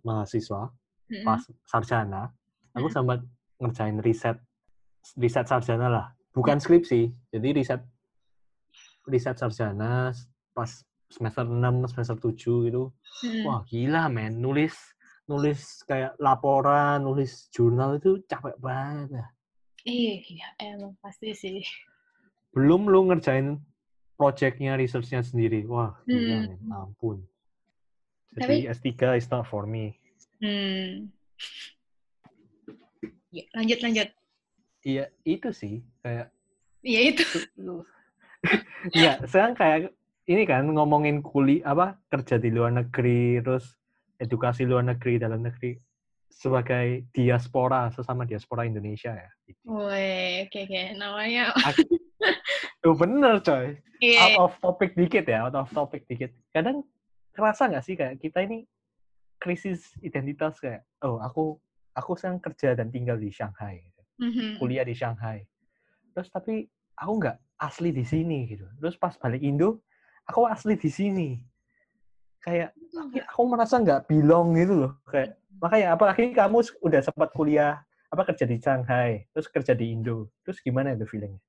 mahasiswa 0.05 0.69
mm-hmm. 0.69 1.25
pas 1.25 1.41
sarjana 1.65 2.31
aku 2.77 2.89
mm-hmm. 2.89 2.95
sempat 2.95 3.19
ngerjain 3.59 3.99
riset 3.99 4.37
riset 5.19 5.47
sarjana 5.47 5.87
lah 5.91 6.07
bukan 6.33 6.59
skripsi 6.59 7.11
jadi 7.35 7.49
riset 7.55 7.83
riset 9.07 9.37
sarjana 9.37 10.15
pas 10.53 10.71
semester 11.13 11.45
6, 11.45 11.93
semester 11.93 12.17
7 12.17 12.69
gitu. 12.73 12.89
Hmm. 13.21 13.45
Wah, 13.45 13.61
gila 13.69 14.09
men, 14.09 14.41
nulis 14.41 14.73
nulis 15.31 15.87
kayak 15.87 16.19
laporan, 16.19 17.07
nulis 17.07 17.47
jurnal 17.55 18.01
itu 18.01 18.19
capek 18.27 18.57
banget 18.59 19.23
ya. 19.23 19.27
Iya, 19.83 20.49
emang 20.59 20.95
pasti 20.99 21.31
sih. 21.35 21.63
Belum 22.55 22.91
lu 22.91 23.07
ngerjain 23.11 23.59
projectnya, 24.19 24.75
researchnya 24.75 25.23
sendiri. 25.23 25.63
Wah, 25.69 25.95
gila 26.09 26.49
hmm. 26.49 26.49
men, 26.49 26.61
ampun. 26.73 27.19
Jadi 28.33 28.67
Tapi, 28.67 28.97
S3 28.97 29.21
is 29.21 29.29
not 29.29 29.45
for 29.45 29.69
me. 29.69 29.93
Hmm. 30.41 31.13
Ya, 33.33 33.45
lanjut, 33.57 33.79
lanjut. 33.81 34.09
Iya, 34.83 35.05
itu 35.23 35.51
sih. 35.55 35.83
Kayak... 36.03 36.31
Iya, 36.83 37.01
itu. 37.15 37.25
Iya, 38.91 39.23
sekarang 39.23 39.55
kayak 39.55 39.95
ini 40.27 40.43
kan 40.51 40.67
ngomongin 40.67 41.23
kuliah 41.23 41.63
apa 41.71 41.95
kerja 42.11 42.43
di 42.43 42.51
luar 42.51 42.75
negeri 42.75 43.39
terus 43.39 43.79
edukasi 44.19 44.67
luar 44.67 44.83
negeri 44.83 45.23
dalam 45.23 45.47
negeri 45.47 45.79
sebagai 46.27 47.07
diaspora 47.15 47.87
sesama 47.95 48.27
diaspora 48.27 48.67
Indonesia 48.67 49.15
ya. 49.15 49.31
Woi, 49.63 50.49
oke 50.49 50.59
oke 50.67 50.83
namanya. 50.99 51.55
Tuh 52.83 52.95
bener 52.99 53.39
coy. 53.45 53.79
Yeah. 54.03 54.35
Out 54.35 54.51
of 54.51 54.53
topic 54.59 54.99
dikit 54.99 55.31
ya, 55.31 55.47
out 55.47 55.55
of 55.55 55.71
topic 55.71 56.03
dikit. 56.11 56.35
Kadang 56.51 56.83
kerasa 57.31 57.71
nggak 57.71 57.85
sih 57.87 57.95
kayak 57.95 58.19
kita 58.19 58.43
ini 58.43 58.67
krisis 59.39 59.95
identitas 60.03 60.59
kayak, 60.59 60.83
oh 61.07 61.23
aku 61.23 61.59
aku 61.95 62.19
sekarang 62.19 62.43
kerja 62.43 62.75
dan 62.75 62.91
tinggal 62.91 63.21
di 63.21 63.31
Shanghai, 63.31 63.79
mm-hmm. 64.23 64.63
kuliah 64.63 64.87
di 64.87 64.95
Shanghai. 64.95 65.43
Terus 66.15 66.31
tapi 66.31 66.71
aku 66.95 67.13
nggak 67.19 67.37
asli 67.59 67.91
di 67.91 68.07
sini 68.07 68.47
gitu. 68.47 68.67
Terus 68.79 68.95
pas 68.95 69.19
balik 69.19 69.43
Indo, 69.43 69.83
aku 70.31 70.47
asli 70.47 70.79
di 70.79 70.91
sini. 70.91 71.29
Kayak 72.43 72.75
aku 73.27 73.43
merasa 73.51 73.83
nggak 73.83 74.07
belong 74.07 74.55
gitu 74.55 74.75
loh. 74.87 74.93
Kayak 75.11 75.43
makanya 75.59 75.95
apalagi 75.95 76.35
kamu 76.35 76.59
udah 76.83 77.01
sempat 77.03 77.31
kuliah 77.35 77.83
apa 78.13 78.29
kerja 78.29 78.45
di 78.45 78.61
Shanghai 78.61 79.25
terus 79.33 79.49
kerja 79.49 79.73
di 79.73 79.89
Indo 79.89 80.29
terus 80.45 80.61
gimana 80.61 80.93
itu 80.93 81.09
feelingnya? 81.09 81.41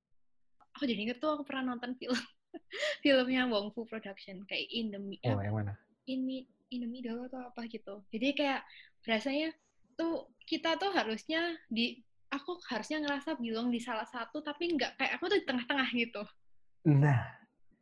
Aku 0.79 0.87
jadi 0.87 1.11
inget 1.11 1.17
tuh 1.19 1.35
aku 1.35 1.43
pernah 1.43 1.75
nonton 1.75 1.93
film 1.99 2.15
filmnya 3.03 3.49
Wong 3.51 3.75
Fu 3.75 3.83
Production 3.83 4.47
kayak 4.47 4.71
In 4.71 4.95
the 4.95 4.99
oh 5.27 5.43
yang 5.43 5.55
mana? 5.59 5.73
In, 6.07 6.23
in 6.71 6.79
the 6.87 6.89
Middle 6.89 7.27
atau 7.27 7.51
apa 7.51 7.67
gitu. 7.67 8.01
Jadi 8.15 8.37
kayak 8.37 8.63
rasanya 9.03 9.51
tuh 9.99 10.31
kita 10.47 10.79
tuh 10.79 10.89
harusnya 10.95 11.59
di 11.67 11.99
aku 12.33 12.57
harusnya 12.73 12.97
ngerasa 13.05 13.37
belong 13.37 13.69
di 13.69 13.77
salah 13.77 14.07
satu 14.09 14.41
tapi 14.41 14.73
nggak 14.73 14.97
kayak 14.97 15.11
aku 15.17 15.29
tuh 15.29 15.37
di 15.37 15.45
tengah-tengah 15.45 15.89
gitu. 15.93 16.23
Nah. 16.89 17.21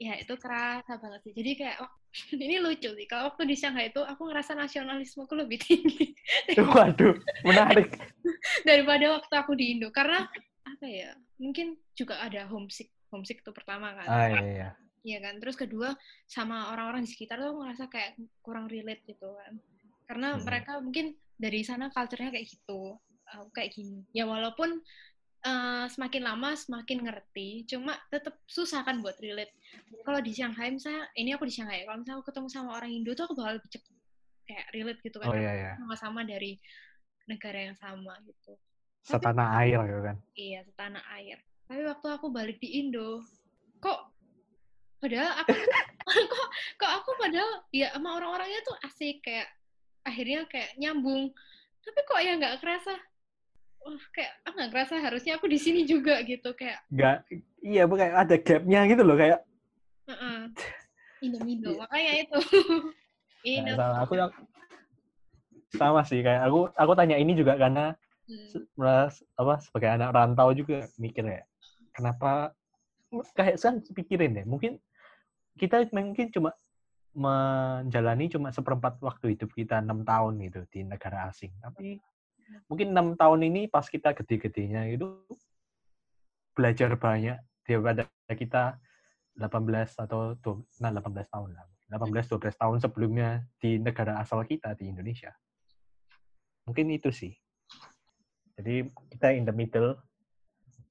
Ya 0.02 0.18
itu 0.18 0.34
kerasa 0.34 0.98
banget 0.98 1.22
sih. 1.30 1.34
Jadi 1.38 1.52
kayak 1.62 1.78
oh, 1.86 1.92
ini 2.46 2.58
lucu 2.60 2.90
sih. 2.92 3.08
Kalau 3.08 3.32
waktu 3.32 3.48
di 3.48 3.56
Shanghai 3.56 3.94
itu 3.94 4.02
aku 4.04 4.28
ngerasa 4.28 4.58
nasionalismeku 4.58 5.34
lebih 5.38 5.62
tinggi. 5.62 6.12
Waduh 6.76 7.16
menarik. 7.48 7.96
Daripada 8.68 9.22
waktu 9.22 9.34
aku 9.38 9.56
di 9.56 9.78
Indo. 9.78 9.94
Karena 9.94 10.26
apa 10.62 10.86
ya 10.86 11.14
mungkin 11.42 11.78
juga 11.98 12.22
ada 12.22 12.46
homesick 12.50 12.92
homesick 13.14 13.46
itu 13.46 13.52
pertama 13.54 13.94
kan. 13.96 14.08
Ah, 14.08 14.28
iya, 14.28 14.42
iya. 14.44 14.70
Iya 15.02 15.18
kan? 15.22 15.36
Terus 15.42 15.56
kedua 15.58 15.90
sama 16.30 16.74
orang-orang 16.74 17.06
di 17.06 17.10
sekitar 17.10 17.42
tuh 17.42 17.58
ngerasa 17.58 17.90
kayak 17.90 18.18
kurang 18.42 18.70
relate 18.70 19.06
gitu 19.06 19.34
kan. 19.38 19.54
Karena 20.10 20.36
hmm. 20.36 20.44
mereka 20.46 20.72
mungkin 20.82 21.14
dari 21.38 21.62
sana 21.66 21.90
culture-nya 21.90 22.30
kayak 22.30 22.48
gitu 22.50 23.02
uh, 23.36 23.48
kayak 23.56 23.74
gini 23.76 24.04
ya 24.12 24.28
walaupun 24.28 24.82
uh, 25.46 25.86
semakin 25.90 26.22
lama 26.26 26.54
semakin 26.54 27.06
ngerti, 27.06 27.66
cuma 27.66 27.98
tetap 28.14 28.38
susah 28.46 28.86
kan 28.86 29.02
buat 29.02 29.18
relate. 29.20 29.54
Kalau 30.06 30.20
di 30.22 30.32
Shanghai 30.34 30.70
misalnya, 30.74 31.10
ini 31.18 31.34
aku 31.34 31.46
di 31.50 31.54
Shanghai, 31.54 31.86
kalau 31.86 32.02
misalnya 32.02 32.18
aku 32.22 32.28
ketemu 32.30 32.48
sama 32.50 32.70
orang 32.78 32.92
Indo 32.94 33.12
tuh 33.18 33.26
aku 33.30 33.36
bakal 33.38 33.58
lebih 33.58 33.70
cepet 33.74 33.94
kayak 34.46 34.66
relate 34.74 35.00
gitu 35.02 35.18
kan. 35.22 35.28
Oh, 35.32 35.38
iya, 35.38 35.52
iya. 35.54 35.72
Sama-sama 35.80 36.22
dari 36.26 36.58
negara 37.30 37.60
yang 37.72 37.78
sama 37.78 38.18
gitu. 38.26 38.54
Setanah 39.02 39.48
Tapi, 39.58 39.60
air 39.66 39.80
gitu 39.90 40.02
kan. 40.06 40.18
Iya, 40.38 40.60
setanah 40.70 41.04
air. 41.18 41.38
Tapi 41.66 41.82
waktu 41.88 42.08
aku 42.12 42.28
balik 42.30 42.58
di 42.60 42.70
Indo, 42.84 43.24
kok 43.82 44.12
padahal 45.02 45.42
aku 45.42 45.50
kok 46.34 46.48
kok 46.78 46.92
aku 47.02 47.10
padahal 47.18 47.66
ya 47.74 47.90
sama 47.98 48.22
orang-orangnya 48.22 48.62
tuh 48.62 48.78
asik 48.86 49.26
kayak 49.26 49.50
akhirnya 50.06 50.46
kayak 50.52 50.78
nyambung. 50.78 51.34
Tapi 51.82 52.00
kok 52.06 52.22
ya 52.22 52.38
nggak 52.38 52.62
kerasa 52.62 52.94
wah 53.82 54.04
kayak 54.14 54.32
ah 54.46 54.52
nggak 54.54 54.70
ngerasa 54.74 54.94
harusnya 55.02 55.38
aku 55.38 55.46
di 55.50 55.60
sini 55.60 55.82
juga 55.86 56.22
gitu 56.26 56.54
kayak 56.54 56.80
nggak 56.94 57.18
iya 57.66 57.86
bu 57.90 57.98
kayak 57.98 58.16
ada 58.16 58.36
gapnya 58.38 58.80
gitu 58.90 59.02
loh 59.04 59.18
kayak 59.18 59.40
uh 60.08 60.14
-uh. 60.14 60.40
Indo 61.22 61.72
makanya 61.78 62.12
itu 62.22 62.40
Indo 63.58 63.74
nah, 63.78 64.02
aku 64.06 64.18
yang 64.18 64.32
sama 65.74 66.02
sih 66.06 66.22
kayak 66.22 66.46
aku 66.46 66.70
aku 66.76 66.92
tanya 66.94 67.18
ini 67.18 67.34
juga 67.34 67.56
karena 67.56 67.94
hmm. 68.28 68.76
meras 68.78 69.24
apa 69.38 69.62
sebagai 69.62 69.90
anak 69.94 70.10
rantau 70.14 70.50
juga 70.54 70.86
mikir 71.00 71.24
ya 71.26 71.42
kenapa 71.94 72.56
kayak 73.36 73.60
saya 73.60 73.78
pikirin 73.92 74.40
deh, 74.40 74.46
mungkin 74.48 74.80
kita 75.60 75.84
mungkin 75.92 76.32
cuma 76.32 76.56
menjalani 77.12 78.32
cuma 78.32 78.56
seperempat 78.56 79.04
waktu 79.04 79.36
hidup 79.36 79.52
kita 79.52 79.84
enam 79.84 80.08
tahun 80.08 80.40
gitu 80.48 80.64
di 80.72 80.88
negara 80.88 81.28
asing. 81.28 81.52
Tapi 81.60 82.00
mungkin 82.68 82.92
enam 82.96 83.14
tahun 83.16 83.48
ini 83.48 83.68
pas 83.72 83.88
kita 83.88 84.16
gede-gedenya 84.16 84.92
itu 84.92 85.20
belajar 86.56 86.94
banyak 87.00 87.40
daripada 87.64 88.08
kita 88.32 88.78
18 89.40 90.04
atau 90.08 90.36
nah 90.84 90.92
18 90.92 91.34
tahun 91.34 91.50
lah. 91.56 91.66
18 91.92 92.08
12 92.08 92.56
tahun 92.56 92.78
sebelumnya 92.80 93.44
di 93.60 93.76
negara 93.76 94.20
asal 94.20 94.44
kita 94.48 94.72
di 94.80 94.88
Indonesia. 94.88 95.36
Mungkin 96.64 96.88
itu 96.92 97.12
sih. 97.12 97.36
Jadi 98.56 98.88
kita 99.12 99.36
in 99.36 99.44
the 99.44 99.52
middle. 99.52 100.00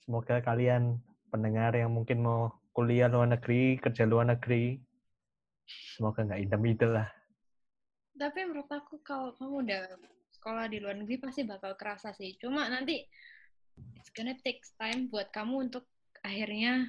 Semoga 0.04 0.42
kalian 0.44 1.00
pendengar 1.30 1.72
yang 1.72 1.94
mungkin 1.94 2.20
mau 2.20 2.52
kuliah 2.74 3.08
luar 3.08 3.30
negeri, 3.30 3.78
kerja 3.78 4.04
luar 4.04 4.28
negeri, 4.34 4.76
semoga 5.94 6.26
nggak 6.26 6.40
in 6.42 6.50
the 6.50 6.60
middle 6.60 6.92
lah. 6.98 7.08
Tapi 8.18 8.44
menurut 8.44 8.68
aku 8.68 9.00
kalau 9.00 9.32
kamu 9.38 9.64
udah 9.64 9.80
sekolah 10.40 10.72
di 10.72 10.80
luar 10.80 10.96
negeri 10.96 11.20
pasti 11.20 11.44
bakal 11.44 11.76
kerasa 11.76 12.16
sih. 12.16 12.32
Cuma 12.40 12.64
nanti 12.72 13.04
it's 14.00 14.08
gonna 14.16 14.32
take 14.40 14.64
time 14.80 15.12
buat 15.12 15.28
kamu 15.28 15.68
untuk 15.68 15.84
akhirnya 16.24 16.88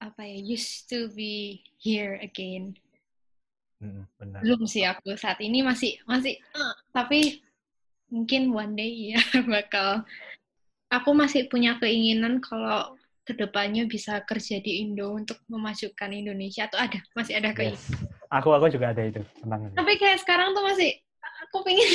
apa 0.00 0.24
ya 0.24 0.40
used 0.40 0.88
to 0.88 1.12
be 1.12 1.60
here 1.76 2.16
again. 2.24 2.72
Hmm, 3.84 4.08
benar. 4.16 4.40
Belum 4.40 4.64
sih 4.64 4.88
aku 4.88 5.12
saat 5.20 5.36
ini 5.44 5.60
masih 5.60 6.00
masih 6.08 6.40
uh, 6.56 6.72
tapi 6.96 7.44
mungkin 8.08 8.48
one 8.56 8.72
day 8.72 9.12
ya 9.12 9.20
bakal 9.52 10.08
aku 10.88 11.10
masih 11.12 11.52
punya 11.52 11.76
keinginan 11.76 12.40
kalau 12.40 12.96
ke 13.28 13.36
depannya 13.36 13.84
bisa 13.84 14.24
kerja 14.24 14.56
di 14.64 14.80
Indo 14.80 15.12
untuk 15.12 15.36
memajukan 15.52 16.16
Indonesia 16.16 16.64
atau 16.64 16.80
ada 16.80 16.96
masih 17.12 17.36
ada 17.36 17.52
keinginan. 17.52 17.76
Yes. 17.76 18.16
Aku 18.32 18.56
aku 18.56 18.72
juga 18.72 18.96
ada 18.96 19.04
itu 19.04 19.20
tenang. 19.44 19.68
Tapi 19.76 19.92
kayak 20.00 20.24
sekarang 20.24 20.56
tuh 20.56 20.64
masih 20.64 20.96
aku 21.48 21.64
pengen 21.64 21.88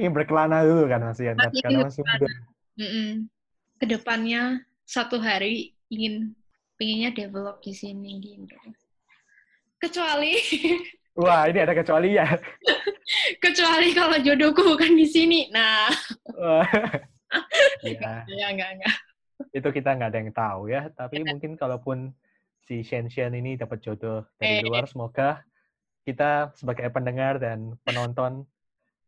ini 0.00 0.08
berkelana 0.08 0.64
dulu 0.64 0.88
kan 0.88 1.04
masih 1.04 1.30
ya 1.30 1.32
karena 1.36 1.84
masih 1.84 2.02
muda. 2.02 2.28
Mm 2.74 2.88
-mm. 2.88 3.08
Ke 3.78 3.84
depannya 3.90 4.42
satu 4.88 5.20
hari 5.20 5.76
ingin 5.92 6.32
pengennya 6.80 7.12
develop 7.12 7.60
di 7.60 7.76
sini 7.76 8.18
Indo. 8.22 8.56
Kecuali 9.78 10.34
Wah, 11.14 11.46
ini 11.46 11.62
ada 11.62 11.78
kecuali 11.78 12.18
ya. 12.18 12.26
Kecuali 13.44 13.94
kalau 13.94 14.18
jodohku 14.18 14.66
bukan 14.66 14.98
di 14.98 15.06
sini. 15.06 15.46
Nah. 15.54 15.86
ya. 17.86 18.26
ya, 18.26 18.46
enggak, 18.50 18.70
enggak. 18.74 18.94
Itu 19.54 19.70
kita 19.70 19.94
nggak 19.94 20.10
ada 20.10 20.18
yang 20.18 20.34
tahu 20.34 20.74
ya. 20.74 20.90
Tapi 20.90 21.22
ya. 21.22 21.30
mungkin 21.30 21.54
kalaupun 21.54 22.10
si 22.66 22.82
Shen 22.82 23.06
Shen 23.06 23.30
ini 23.30 23.54
dapat 23.54 23.78
jodoh 23.78 24.26
dari 24.42 24.58
eh. 24.58 24.66
luar, 24.66 24.90
semoga 24.90 25.46
kita 26.04 26.52
sebagai 26.52 26.92
pendengar 26.92 27.40
dan 27.40 27.72
penonton 27.82 28.44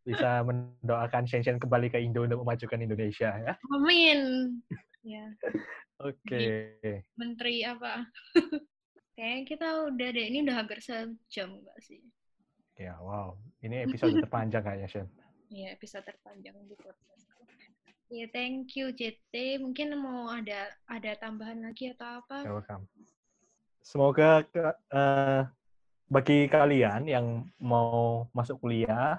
bisa 0.07 0.41
mendoakan 0.47 1.29
Shen 1.29 1.45
Shen 1.45 1.61
kembali 1.61 1.93
ke 1.93 2.01
Indo 2.01 2.25
untuk 2.25 2.41
memajukan 2.43 2.81
Indonesia 2.81 3.31
ya. 3.37 3.53
Amin. 3.73 4.21
Ya. 5.07 5.23
Oke. 6.03 6.19
Okay. 6.83 7.07
Menteri 7.15 7.63
apa? 7.63 8.11
Kayaknya 9.15 9.43
kita 9.47 9.69
udah 9.87 10.09
deh, 10.11 10.27
ini 10.27 10.43
udah 10.43 10.59
hampir 10.59 10.83
sejam 10.83 11.63
nggak 11.63 11.79
sih? 11.79 12.03
Ya, 12.75 12.99
wow. 12.99 13.39
Ini 13.63 13.87
episode 13.87 14.19
terpanjang 14.19 14.67
kayaknya, 14.67 14.91
Shen. 14.91 15.07
Iya, 15.47 15.79
episode 15.79 16.03
terpanjang 16.11 16.59
di 16.67 16.75
podcast. 16.75 17.31
Ya, 18.11 18.27
thank 18.35 18.75
you 18.75 18.91
JT. 18.91 19.63
Mungkin 19.63 19.95
mau 19.95 20.27
ada 20.27 20.75
ada 20.91 21.15
tambahan 21.23 21.63
lagi 21.63 21.95
atau 21.95 22.19
apa? 22.19 22.43
Welcome. 22.43 22.91
Semoga 23.87 24.43
ke, 24.43 24.67
uh, 24.91 25.47
bagi 26.07 26.47
kalian 26.47 27.11
yang 27.11 27.51
mau 27.59 28.27
masuk 28.31 28.63
kuliah, 28.63 29.19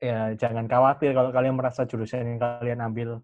ya 0.00 0.32
jangan 0.36 0.64
khawatir 0.64 1.12
kalau 1.12 1.28
kalian 1.32 1.56
merasa 1.56 1.84
jurusan 1.84 2.36
yang 2.36 2.40
kalian 2.40 2.80
ambil 2.80 3.20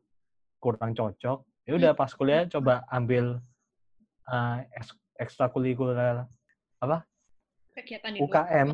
kurang 0.61 0.93
cocok. 0.93 1.41
Ya 1.65 1.73
udah 1.79 1.93
pas 1.97 2.13
kuliah 2.13 2.45
coba 2.51 2.85
ambil 2.93 3.41
uh, 4.29 4.57
ekstrakurikuler 5.17 6.29
apa? 6.83 7.07
Kegiatan 7.73 8.21
UKM. 8.21 8.69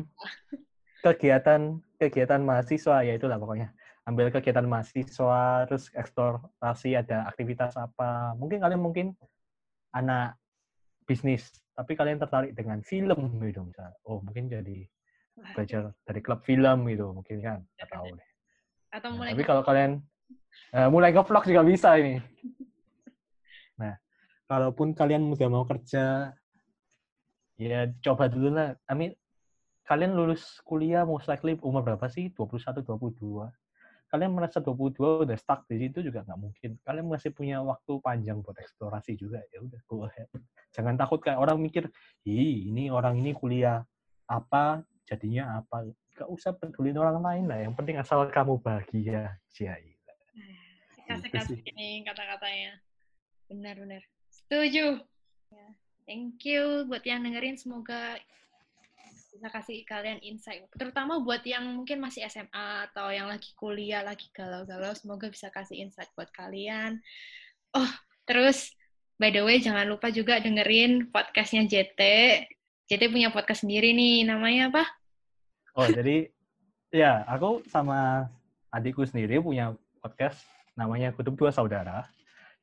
Kegiatan 0.99 1.61
kegiatan 1.95 2.41
mahasiswa 2.43 3.07
ya 3.07 3.15
itulah 3.15 3.39
pokoknya. 3.39 3.71
Ambil 4.03 4.27
kegiatan 4.33 4.67
mahasiswa 4.67 5.69
terus 5.69 5.87
eksplorasi 5.95 6.99
ada 6.99 7.23
aktivitas 7.29 7.79
apa. 7.79 8.35
Mungkin 8.35 8.59
kalian 8.59 8.81
mungkin 8.83 9.07
anak 9.95 10.35
bisnis 11.07 11.47
tapi 11.79 11.95
kalian 11.95 12.19
tertarik 12.19 12.51
dengan 12.51 12.83
film 12.83 13.39
gitu 13.39 13.63
misalnya. 13.63 13.95
Oh, 14.03 14.19
mungkin 14.19 14.51
jadi 14.51 14.83
belajar 15.55 15.95
dari 16.03 16.19
klub 16.19 16.43
film 16.43 16.83
gitu 16.91 17.15
mungkin 17.15 17.39
kan 17.39 17.63
nggak 17.79 17.89
tahu 17.95 18.11
deh 18.11 18.29
atau 18.91 19.07
nah, 19.07 19.15
mulai 19.15 19.31
nah, 19.31 19.35
tapi 19.39 19.45
kalau 19.47 19.63
kalian 19.63 19.91
uh, 20.75 20.89
mulai 20.91 21.15
vlog 21.15 21.45
juga 21.47 21.63
bisa 21.63 21.95
ini 21.95 22.19
nah 23.79 23.95
kalaupun 24.51 24.91
kalian 24.91 25.31
udah 25.31 25.47
mau 25.47 25.63
kerja 25.63 26.35
ya 27.59 27.91
coba 27.99 28.31
dulu 28.31 28.55
lah. 28.55 28.79
I 28.87 28.95
mean, 28.95 29.11
kalian 29.83 30.15
lulus 30.15 30.63
kuliah 30.63 31.03
most 31.03 31.27
likely 31.27 31.59
umur 31.59 31.83
berapa 31.83 32.07
sih? 32.07 32.31
21, 32.31 32.87
22. 32.87 33.51
Kalian 34.09 34.33
merasa 34.33 34.57
22 34.57 35.29
udah 35.29 35.37
stuck 35.37 35.69
di 35.69 35.85
situ 35.85 36.01
juga 36.01 36.25
nggak 36.25 36.39
mungkin. 36.41 36.81
Kalian 36.81 37.05
masih 37.05 37.29
punya 37.29 37.61
waktu 37.61 38.01
panjang 38.01 38.41
buat 38.41 38.57
eksplorasi 38.57 39.13
juga. 39.13 39.37
Ya 39.53 39.61
udah, 39.61 39.79
go 39.85 40.09
ahead. 40.09 40.25
Jangan 40.73 40.97
takut 40.97 41.21
kayak 41.21 41.37
orang 41.37 41.61
mikir, 41.61 41.93
ih 42.25 42.73
ini 42.73 42.89
orang 42.89 43.21
ini 43.21 43.37
kuliah 43.37 43.85
apa, 44.25 44.81
jadinya 45.05 45.61
apa. 45.61 45.85
Gak 46.17 46.25
usah 46.25 46.57
peduli 46.57 46.91
orang 46.97 47.21
lain 47.21 47.45
lah. 47.45 47.61
Yang 47.61 47.73
penting 47.77 47.95
asal 48.01 48.25
kamu 48.33 48.57
bahagia. 48.59 49.37
Ya, 49.55 49.77
Kasih-kasih 51.09 51.61
ini 51.73 52.01
kata-katanya. 52.05 52.81
Benar-benar. 53.49 54.01
Setuju. 54.29 55.01
Ya. 55.49 55.67
Thank 56.09 56.41
you 56.45 56.89
buat 56.89 57.05
yang 57.05 57.21
dengerin. 57.21 57.57
Semoga 57.57 58.17
bisa 59.39 59.47
kasih 59.47 59.87
kalian 59.87 60.19
insight. 60.19 60.67
Terutama 60.75 61.23
buat 61.23 61.39
yang 61.47 61.63
mungkin 61.63 62.03
masih 62.03 62.27
SMA 62.27 62.91
atau 62.91 63.07
yang 63.07 63.31
lagi 63.31 63.55
kuliah, 63.55 64.03
lagi 64.03 64.27
galau-galau. 64.35 64.91
Semoga 64.91 65.31
bisa 65.31 65.47
kasih 65.47 65.79
insight 65.79 66.11
buat 66.11 66.27
kalian. 66.35 66.99
Oh, 67.71 67.87
terus 68.27 68.75
by 69.15 69.31
the 69.31 69.39
way 69.39 69.63
jangan 69.63 69.87
lupa 69.87 70.11
juga 70.11 70.43
dengerin 70.43 71.07
podcastnya 71.07 71.63
JT. 71.63 72.01
JT 72.91 73.07
punya 73.07 73.31
podcast 73.31 73.63
sendiri 73.63 73.95
nih. 73.95 74.27
Namanya 74.27 74.75
apa? 74.75 74.83
Oh, 75.79 75.87
jadi 75.87 76.27
ya 76.91 77.23
aku 77.23 77.63
sama 77.71 78.27
adikku 78.75 79.07
sendiri 79.07 79.39
punya 79.39 79.71
podcast 80.03 80.43
namanya 80.75 81.15
Kutub 81.15 81.39
Dua 81.39 81.55
Saudara. 81.55 82.11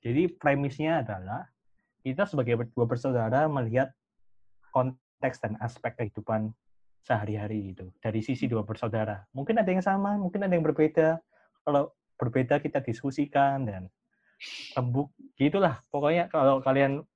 Jadi 0.05 0.29
premisnya 0.29 1.01
adalah 1.01 1.49
kita 2.05 2.29
sebagai 2.29 2.69
dua 2.77 2.85
bersaudara 2.85 3.49
melihat 3.49 3.91
konteks 4.77 5.41
dan 5.41 5.57
aspek 5.65 5.97
kehidupan 5.97 6.53
sehari-hari 7.07 7.71
itu 7.71 7.87
dari 8.03 8.19
sisi 8.19 8.51
dua 8.51 8.67
bersaudara. 8.67 9.23
Mungkin 9.31 9.63
ada 9.63 9.71
yang 9.71 9.85
sama, 9.85 10.19
mungkin 10.19 10.43
ada 10.43 10.51
yang 10.51 10.67
berbeda. 10.67 11.23
Kalau 11.63 11.95
berbeda 12.19 12.59
kita 12.59 12.83
diskusikan 12.83 13.63
dan 13.63 13.87
tembuk 14.75 15.15
gitulah. 15.39 15.87
Pokoknya 15.87 16.27
kalau 16.27 16.59
kalian 16.59 17.07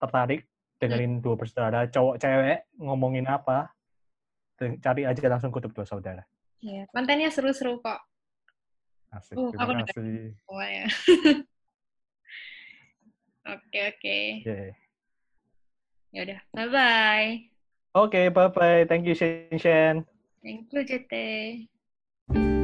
tertarik 0.00 0.48
dengerin 0.80 1.20
dua 1.20 1.36
bersaudara 1.36 1.84
cowok 1.92 2.16
cewek 2.16 2.64
ngomongin 2.80 3.28
apa, 3.28 3.76
cari 4.56 5.04
aja 5.04 5.28
langsung 5.28 5.52
kutub 5.52 5.76
dua 5.76 5.84
saudara. 5.84 6.24
Iya, 6.64 6.88
kontennya 6.88 7.28
seru-seru 7.28 7.84
kok. 7.84 8.00
Asik, 9.12 9.36
uh, 9.36 9.52
terima 9.52 9.84
kasih. 9.84 10.32
Oh, 10.48 10.64
ya. 10.64 10.88
Oke, 13.46 13.78
oke. 13.94 14.18
Ya 16.10 16.20
udah, 16.26 16.40
bye-bye. 16.50 17.55
Okay, 17.96 18.28
bye-bye. 18.28 18.84
Thank 18.84 19.06
you, 19.06 19.14
Shen 19.14 19.56
Shen. 19.56 20.04
Thank 20.44 20.68
you, 20.70 20.84
JT. 20.84 22.55